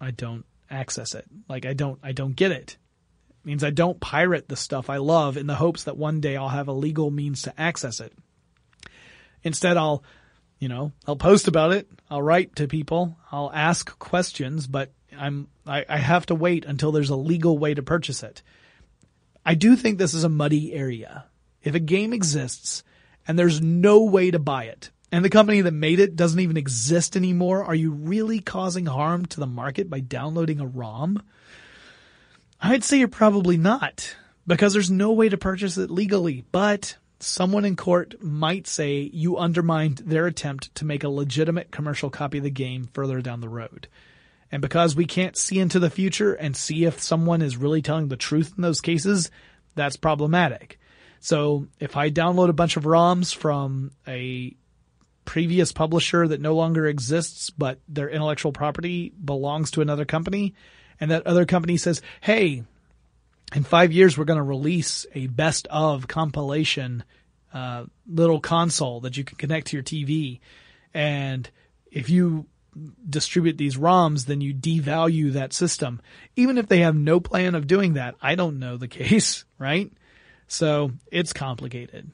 I 0.00 0.10
don't 0.10 0.46
access 0.74 1.14
it. 1.14 1.24
Like 1.48 1.66
I 1.66 1.72
don't 1.72 1.98
I 2.02 2.12
don't 2.12 2.36
get 2.36 2.52
it. 2.52 2.56
it. 2.56 2.76
Means 3.44 3.64
I 3.64 3.70
don't 3.70 4.00
pirate 4.00 4.48
the 4.48 4.56
stuff 4.56 4.88
I 4.88 4.96
love 4.96 5.36
in 5.36 5.46
the 5.46 5.54
hopes 5.54 5.84
that 5.84 5.96
one 5.96 6.20
day 6.20 6.36
I'll 6.36 6.48
have 6.48 6.68
a 6.68 6.72
legal 6.72 7.10
means 7.10 7.42
to 7.42 7.60
access 7.60 8.00
it. 8.00 8.12
Instead 9.42 9.76
I'll 9.76 10.02
you 10.58 10.68
know, 10.68 10.92
I'll 11.06 11.16
post 11.16 11.48
about 11.48 11.72
it, 11.72 11.90
I'll 12.08 12.22
write 12.22 12.56
to 12.56 12.68
people, 12.68 13.18
I'll 13.30 13.52
ask 13.52 13.98
questions, 13.98 14.66
but 14.66 14.92
I'm 15.16 15.48
I, 15.66 15.84
I 15.88 15.98
have 15.98 16.26
to 16.26 16.34
wait 16.34 16.64
until 16.64 16.92
there's 16.92 17.10
a 17.10 17.16
legal 17.16 17.58
way 17.58 17.74
to 17.74 17.82
purchase 17.82 18.22
it. 18.22 18.42
I 19.44 19.54
do 19.54 19.76
think 19.76 19.98
this 19.98 20.14
is 20.14 20.24
a 20.24 20.28
muddy 20.28 20.72
area. 20.72 21.26
If 21.62 21.74
a 21.74 21.80
game 21.80 22.12
exists 22.12 22.82
and 23.26 23.38
there's 23.38 23.60
no 23.60 24.04
way 24.04 24.30
to 24.30 24.38
buy 24.38 24.64
it, 24.64 24.90
and 25.14 25.24
the 25.24 25.30
company 25.30 25.60
that 25.60 25.70
made 25.70 26.00
it 26.00 26.16
doesn't 26.16 26.40
even 26.40 26.56
exist 26.56 27.16
anymore, 27.16 27.62
are 27.62 27.74
you 27.74 27.92
really 27.92 28.40
causing 28.40 28.86
harm 28.86 29.26
to 29.26 29.38
the 29.38 29.46
market 29.46 29.88
by 29.88 30.00
downloading 30.00 30.58
a 30.58 30.66
ROM? 30.66 31.22
I'd 32.60 32.82
say 32.82 32.98
you're 32.98 33.06
probably 33.06 33.56
not, 33.56 34.16
because 34.44 34.72
there's 34.72 34.90
no 34.90 35.12
way 35.12 35.28
to 35.28 35.38
purchase 35.38 35.78
it 35.78 35.88
legally, 35.88 36.44
but 36.50 36.96
someone 37.20 37.64
in 37.64 37.76
court 37.76 38.20
might 38.20 38.66
say 38.66 39.08
you 39.12 39.36
undermined 39.36 39.98
their 39.98 40.26
attempt 40.26 40.74
to 40.74 40.84
make 40.84 41.04
a 41.04 41.08
legitimate 41.08 41.70
commercial 41.70 42.10
copy 42.10 42.38
of 42.38 42.44
the 42.44 42.50
game 42.50 42.88
further 42.92 43.20
down 43.20 43.40
the 43.40 43.48
road. 43.48 43.86
And 44.50 44.60
because 44.60 44.96
we 44.96 45.04
can't 45.04 45.36
see 45.36 45.60
into 45.60 45.78
the 45.78 45.90
future 45.90 46.34
and 46.34 46.56
see 46.56 46.86
if 46.86 47.00
someone 47.00 47.40
is 47.40 47.56
really 47.56 47.82
telling 47.82 48.08
the 48.08 48.16
truth 48.16 48.54
in 48.56 48.62
those 48.62 48.80
cases, 48.80 49.30
that's 49.76 49.96
problematic. 49.96 50.80
So 51.20 51.68
if 51.78 51.96
I 51.96 52.10
download 52.10 52.48
a 52.48 52.52
bunch 52.52 52.76
of 52.76 52.82
ROMs 52.82 53.32
from 53.32 53.92
a 54.08 54.56
previous 55.24 55.72
publisher 55.72 56.28
that 56.28 56.40
no 56.40 56.54
longer 56.54 56.86
exists, 56.86 57.50
but 57.50 57.78
their 57.88 58.08
intellectual 58.08 58.52
property 58.52 59.12
belongs 59.22 59.70
to 59.72 59.80
another 59.80 60.04
company. 60.04 60.54
And 61.00 61.10
that 61.10 61.26
other 61.26 61.44
company 61.44 61.76
says, 61.76 62.02
Hey, 62.20 62.64
in 63.54 63.64
five 63.64 63.92
years, 63.92 64.16
we're 64.16 64.24
going 64.24 64.38
to 64.38 64.42
release 64.42 65.06
a 65.14 65.26
best 65.26 65.66
of 65.70 66.08
compilation, 66.08 67.04
uh, 67.52 67.84
little 68.06 68.40
console 68.40 69.00
that 69.00 69.16
you 69.16 69.24
can 69.24 69.36
connect 69.36 69.68
to 69.68 69.76
your 69.76 69.82
TV. 69.82 70.40
And 70.92 71.48
if 71.90 72.10
you 72.10 72.46
distribute 73.08 73.56
these 73.56 73.76
ROMs, 73.76 74.26
then 74.26 74.40
you 74.40 74.54
devalue 74.54 75.32
that 75.32 75.52
system. 75.52 76.00
Even 76.36 76.58
if 76.58 76.68
they 76.68 76.80
have 76.80 76.96
no 76.96 77.20
plan 77.20 77.54
of 77.54 77.66
doing 77.66 77.94
that, 77.94 78.16
I 78.20 78.34
don't 78.34 78.58
know 78.58 78.76
the 78.76 78.88
case, 78.88 79.44
right? 79.58 79.92
So 80.46 80.92
it's 81.10 81.32
complicated. 81.32 82.10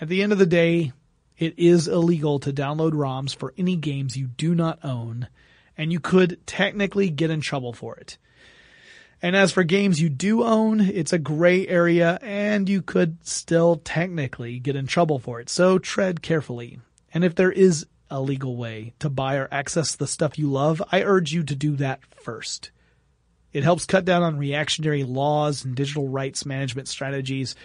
At 0.00 0.08
the 0.08 0.22
end 0.22 0.32
of 0.32 0.38
the 0.38 0.46
day, 0.46 0.92
it 1.38 1.58
is 1.58 1.88
illegal 1.88 2.38
to 2.40 2.52
download 2.52 2.92
ROMs 2.92 3.34
for 3.34 3.52
any 3.58 3.76
games 3.76 4.16
you 4.16 4.26
do 4.26 4.54
not 4.54 4.78
own, 4.84 5.28
and 5.76 5.92
you 5.92 6.00
could 6.00 6.46
technically 6.46 7.10
get 7.10 7.30
in 7.30 7.40
trouble 7.40 7.72
for 7.72 7.96
it. 7.96 8.18
And 9.22 9.34
as 9.34 9.52
for 9.52 9.64
games 9.64 10.00
you 10.00 10.08
do 10.08 10.44
own, 10.44 10.80
it's 10.80 11.12
a 11.12 11.18
gray 11.18 11.66
area 11.66 12.18
and 12.22 12.68
you 12.68 12.82
could 12.82 13.16
still 13.26 13.76
technically 13.76 14.58
get 14.58 14.76
in 14.76 14.86
trouble 14.86 15.18
for 15.18 15.40
it. 15.40 15.48
So 15.48 15.78
tread 15.78 16.20
carefully. 16.20 16.80
And 17.14 17.24
if 17.24 17.34
there 17.34 17.50
is 17.50 17.86
a 18.10 18.20
legal 18.20 18.56
way 18.56 18.92
to 18.98 19.08
buy 19.08 19.36
or 19.36 19.48
access 19.50 19.96
the 19.96 20.06
stuff 20.06 20.38
you 20.38 20.50
love, 20.50 20.82
I 20.92 21.02
urge 21.02 21.32
you 21.32 21.42
to 21.44 21.56
do 21.56 21.76
that 21.76 22.00
first. 22.22 22.70
It 23.52 23.64
helps 23.64 23.86
cut 23.86 24.04
down 24.04 24.22
on 24.22 24.38
reactionary 24.38 25.02
laws 25.02 25.64
and 25.64 25.74
digital 25.74 26.08
rights 26.08 26.44
management 26.44 26.88
strategies, 26.88 27.56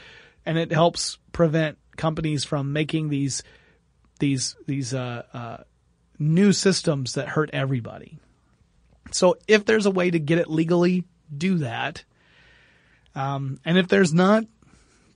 and 0.46 0.58
it 0.58 0.72
helps 0.72 1.18
prevent 1.34 1.78
companies 1.98 2.46
from 2.46 2.72
making 2.72 3.10
these 3.10 3.44
these 4.22 4.56
these 4.66 4.94
uh, 4.94 5.24
uh, 5.34 5.58
new 6.18 6.54
systems 6.54 7.16
that 7.16 7.28
hurt 7.28 7.50
everybody. 7.52 8.18
So 9.12 9.38
if 9.50 9.66
there's 9.66 9.86
a 9.86 9.92
way 9.92 10.10
to 10.10 10.20
get 10.20 10.38
it 10.38 10.50
legally, 10.50 11.04
do 11.36 11.58
that. 11.58 12.06
Um, 13.14 13.60
and 13.66 13.78
if 13.78 13.90
there's 13.90 14.14
not, 14.14 14.46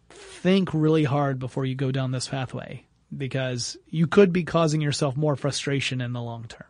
think 0.10 0.74
really 0.74 1.06
hard 1.06 1.40
before 1.40 1.64
you 1.64 1.76
go 1.76 1.92
down 1.92 2.12
this 2.12 2.28
pathway 2.28 2.86
because 3.16 3.78
you 3.88 4.08
could 4.08 4.34
be 4.34 4.44
causing 4.44 4.82
yourself 4.82 5.16
more 5.16 5.38
frustration 5.38 6.02
in 6.02 6.12
the 6.12 6.22
long 6.22 6.46
term. 6.46 6.68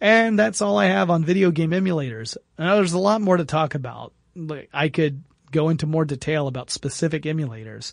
And 0.00 0.38
that's 0.38 0.60
all 0.60 0.78
I 0.78 0.86
have 0.86 1.10
on 1.10 1.24
video 1.24 1.50
game 1.50 1.70
emulators. 1.70 2.36
Now, 2.58 2.76
there's 2.76 2.92
a 2.92 2.98
lot 2.98 3.20
more 3.20 3.36
to 3.36 3.44
talk 3.44 3.74
about. 3.74 4.12
Like, 4.34 4.70
I 4.72 4.88
could 4.88 5.22
go 5.50 5.68
into 5.68 5.86
more 5.86 6.04
detail 6.04 6.46
about 6.46 6.70
specific 6.70 7.24
emulators, 7.24 7.92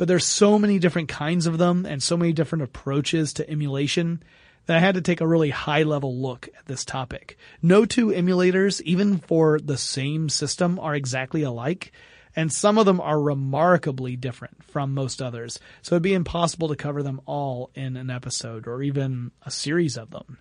but 0.00 0.08
there's 0.08 0.24
so 0.24 0.58
many 0.58 0.78
different 0.78 1.10
kinds 1.10 1.46
of 1.46 1.58
them 1.58 1.84
and 1.84 2.02
so 2.02 2.16
many 2.16 2.32
different 2.32 2.64
approaches 2.64 3.34
to 3.34 3.50
emulation 3.50 4.22
that 4.64 4.78
I 4.78 4.80
had 4.80 4.94
to 4.94 5.02
take 5.02 5.20
a 5.20 5.26
really 5.26 5.50
high 5.50 5.82
level 5.82 6.16
look 6.16 6.48
at 6.58 6.64
this 6.64 6.86
topic. 6.86 7.36
No 7.60 7.84
two 7.84 8.06
emulators, 8.06 8.80
even 8.80 9.18
for 9.18 9.60
the 9.60 9.76
same 9.76 10.30
system, 10.30 10.78
are 10.78 10.94
exactly 10.94 11.42
alike, 11.42 11.92
and 12.34 12.50
some 12.50 12.78
of 12.78 12.86
them 12.86 12.98
are 12.98 13.20
remarkably 13.20 14.16
different 14.16 14.64
from 14.64 14.94
most 14.94 15.20
others. 15.20 15.60
So 15.82 15.96
it'd 15.96 16.02
be 16.02 16.14
impossible 16.14 16.68
to 16.68 16.76
cover 16.76 17.02
them 17.02 17.20
all 17.26 17.70
in 17.74 17.98
an 17.98 18.08
episode 18.08 18.66
or 18.66 18.82
even 18.82 19.32
a 19.42 19.50
series 19.50 19.98
of 19.98 20.12
them. 20.12 20.38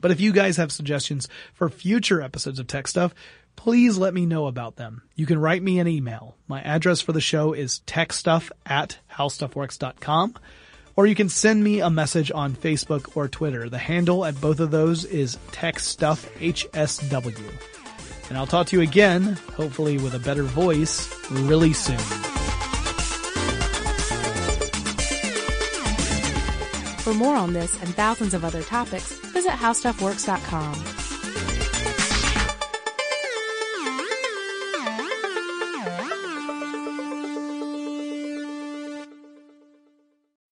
But 0.00 0.10
if 0.10 0.20
you 0.20 0.32
guys 0.32 0.56
have 0.56 0.72
suggestions 0.72 1.28
for 1.54 1.68
future 1.68 2.20
episodes 2.20 2.58
of 2.58 2.66
TechStuff, 2.66 3.12
please 3.56 3.98
let 3.98 4.14
me 4.14 4.26
know 4.26 4.46
about 4.46 4.76
them. 4.76 5.02
You 5.14 5.26
can 5.26 5.38
write 5.38 5.62
me 5.62 5.78
an 5.78 5.88
email. 5.88 6.36
My 6.48 6.60
address 6.62 7.00
for 7.00 7.12
the 7.12 7.20
show 7.20 7.52
is 7.52 7.80
techstuff 7.86 8.50
at 8.66 8.98
howstuffworks.com 9.12 10.36
or 10.96 11.06
you 11.06 11.14
can 11.14 11.28
send 11.28 11.62
me 11.62 11.80
a 11.80 11.90
message 11.90 12.32
on 12.32 12.54
Facebook 12.54 13.14
or 13.16 13.28
Twitter. 13.28 13.68
The 13.68 13.78
handle 13.78 14.24
at 14.24 14.40
both 14.40 14.60
of 14.60 14.70
those 14.70 15.04
is 15.04 15.36
TechStuffHSW. 15.52 17.52
And 18.28 18.38
I'll 18.38 18.46
talk 18.46 18.68
to 18.68 18.76
you 18.76 18.82
again, 18.82 19.36
hopefully 19.54 19.98
with 19.98 20.14
a 20.14 20.18
better 20.18 20.44
voice, 20.44 21.12
really 21.30 21.72
soon. 21.72 21.98
For 27.00 27.14
more 27.14 27.34
on 27.34 27.52
this 27.52 27.80
and 27.82 27.92
thousands 27.94 28.32
of 28.32 28.44
other 28.44 28.62
topics, 28.62 29.12
visit 29.32 29.52
howstuffworks.com. 29.52 31.01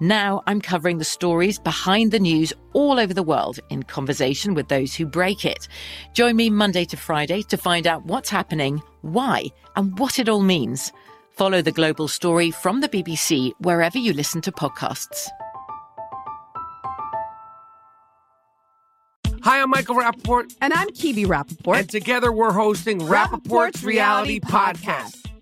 Now 0.00 0.42
I'm 0.46 0.60
covering 0.60 0.98
the 0.98 1.04
stories 1.04 1.58
behind 1.58 2.12
the 2.12 2.20
news 2.20 2.52
all 2.72 3.00
over 3.00 3.12
the 3.12 3.22
world 3.22 3.58
in 3.68 3.82
conversation 3.82 4.54
with 4.54 4.68
those 4.68 4.94
who 4.94 5.06
break 5.06 5.44
it. 5.44 5.66
Join 6.12 6.36
me 6.36 6.50
Monday 6.50 6.84
to 6.84 6.96
Friday 6.96 7.42
to 7.42 7.56
find 7.56 7.84
out 7.86 8.04
what's 8.04 8.30
happening, 8.30 8.80
why, 9.02 9.46
and 9.74 9.98
what 9.98 10.20
it 10.20 10.28
all 10.28 10.42
means. 10.42 10.92
Follow 11.30 11.62
the 11.62 11.72
global 11.72 12.06
story 12.06 12.52
from 12.52 12.80
the 12.80 12.88
BBC 12.88 13.52
wherever 13.58 13.98
you 13.98 14.12
listen 14.12 14.40
to 14.42 14.52
podcasts. 14.52 15.28
Hi, 19.42 19.62
I'm 19.62 19.70
Michael 19.70 19.96
Rapaport. 19.96 20.54
And 20.60 20.72
I'm 20.72 20.88
Kebe 20.90 21.26
Rapaport. 21.26 21.78
And 21.78 21.90
together 21.90 22.30
we're 22.30 22.52
hosting 22.52 23.00
Rapaport's 23.00 23.82
Reality 23.82 24.40
Podcast. 24.40 25.27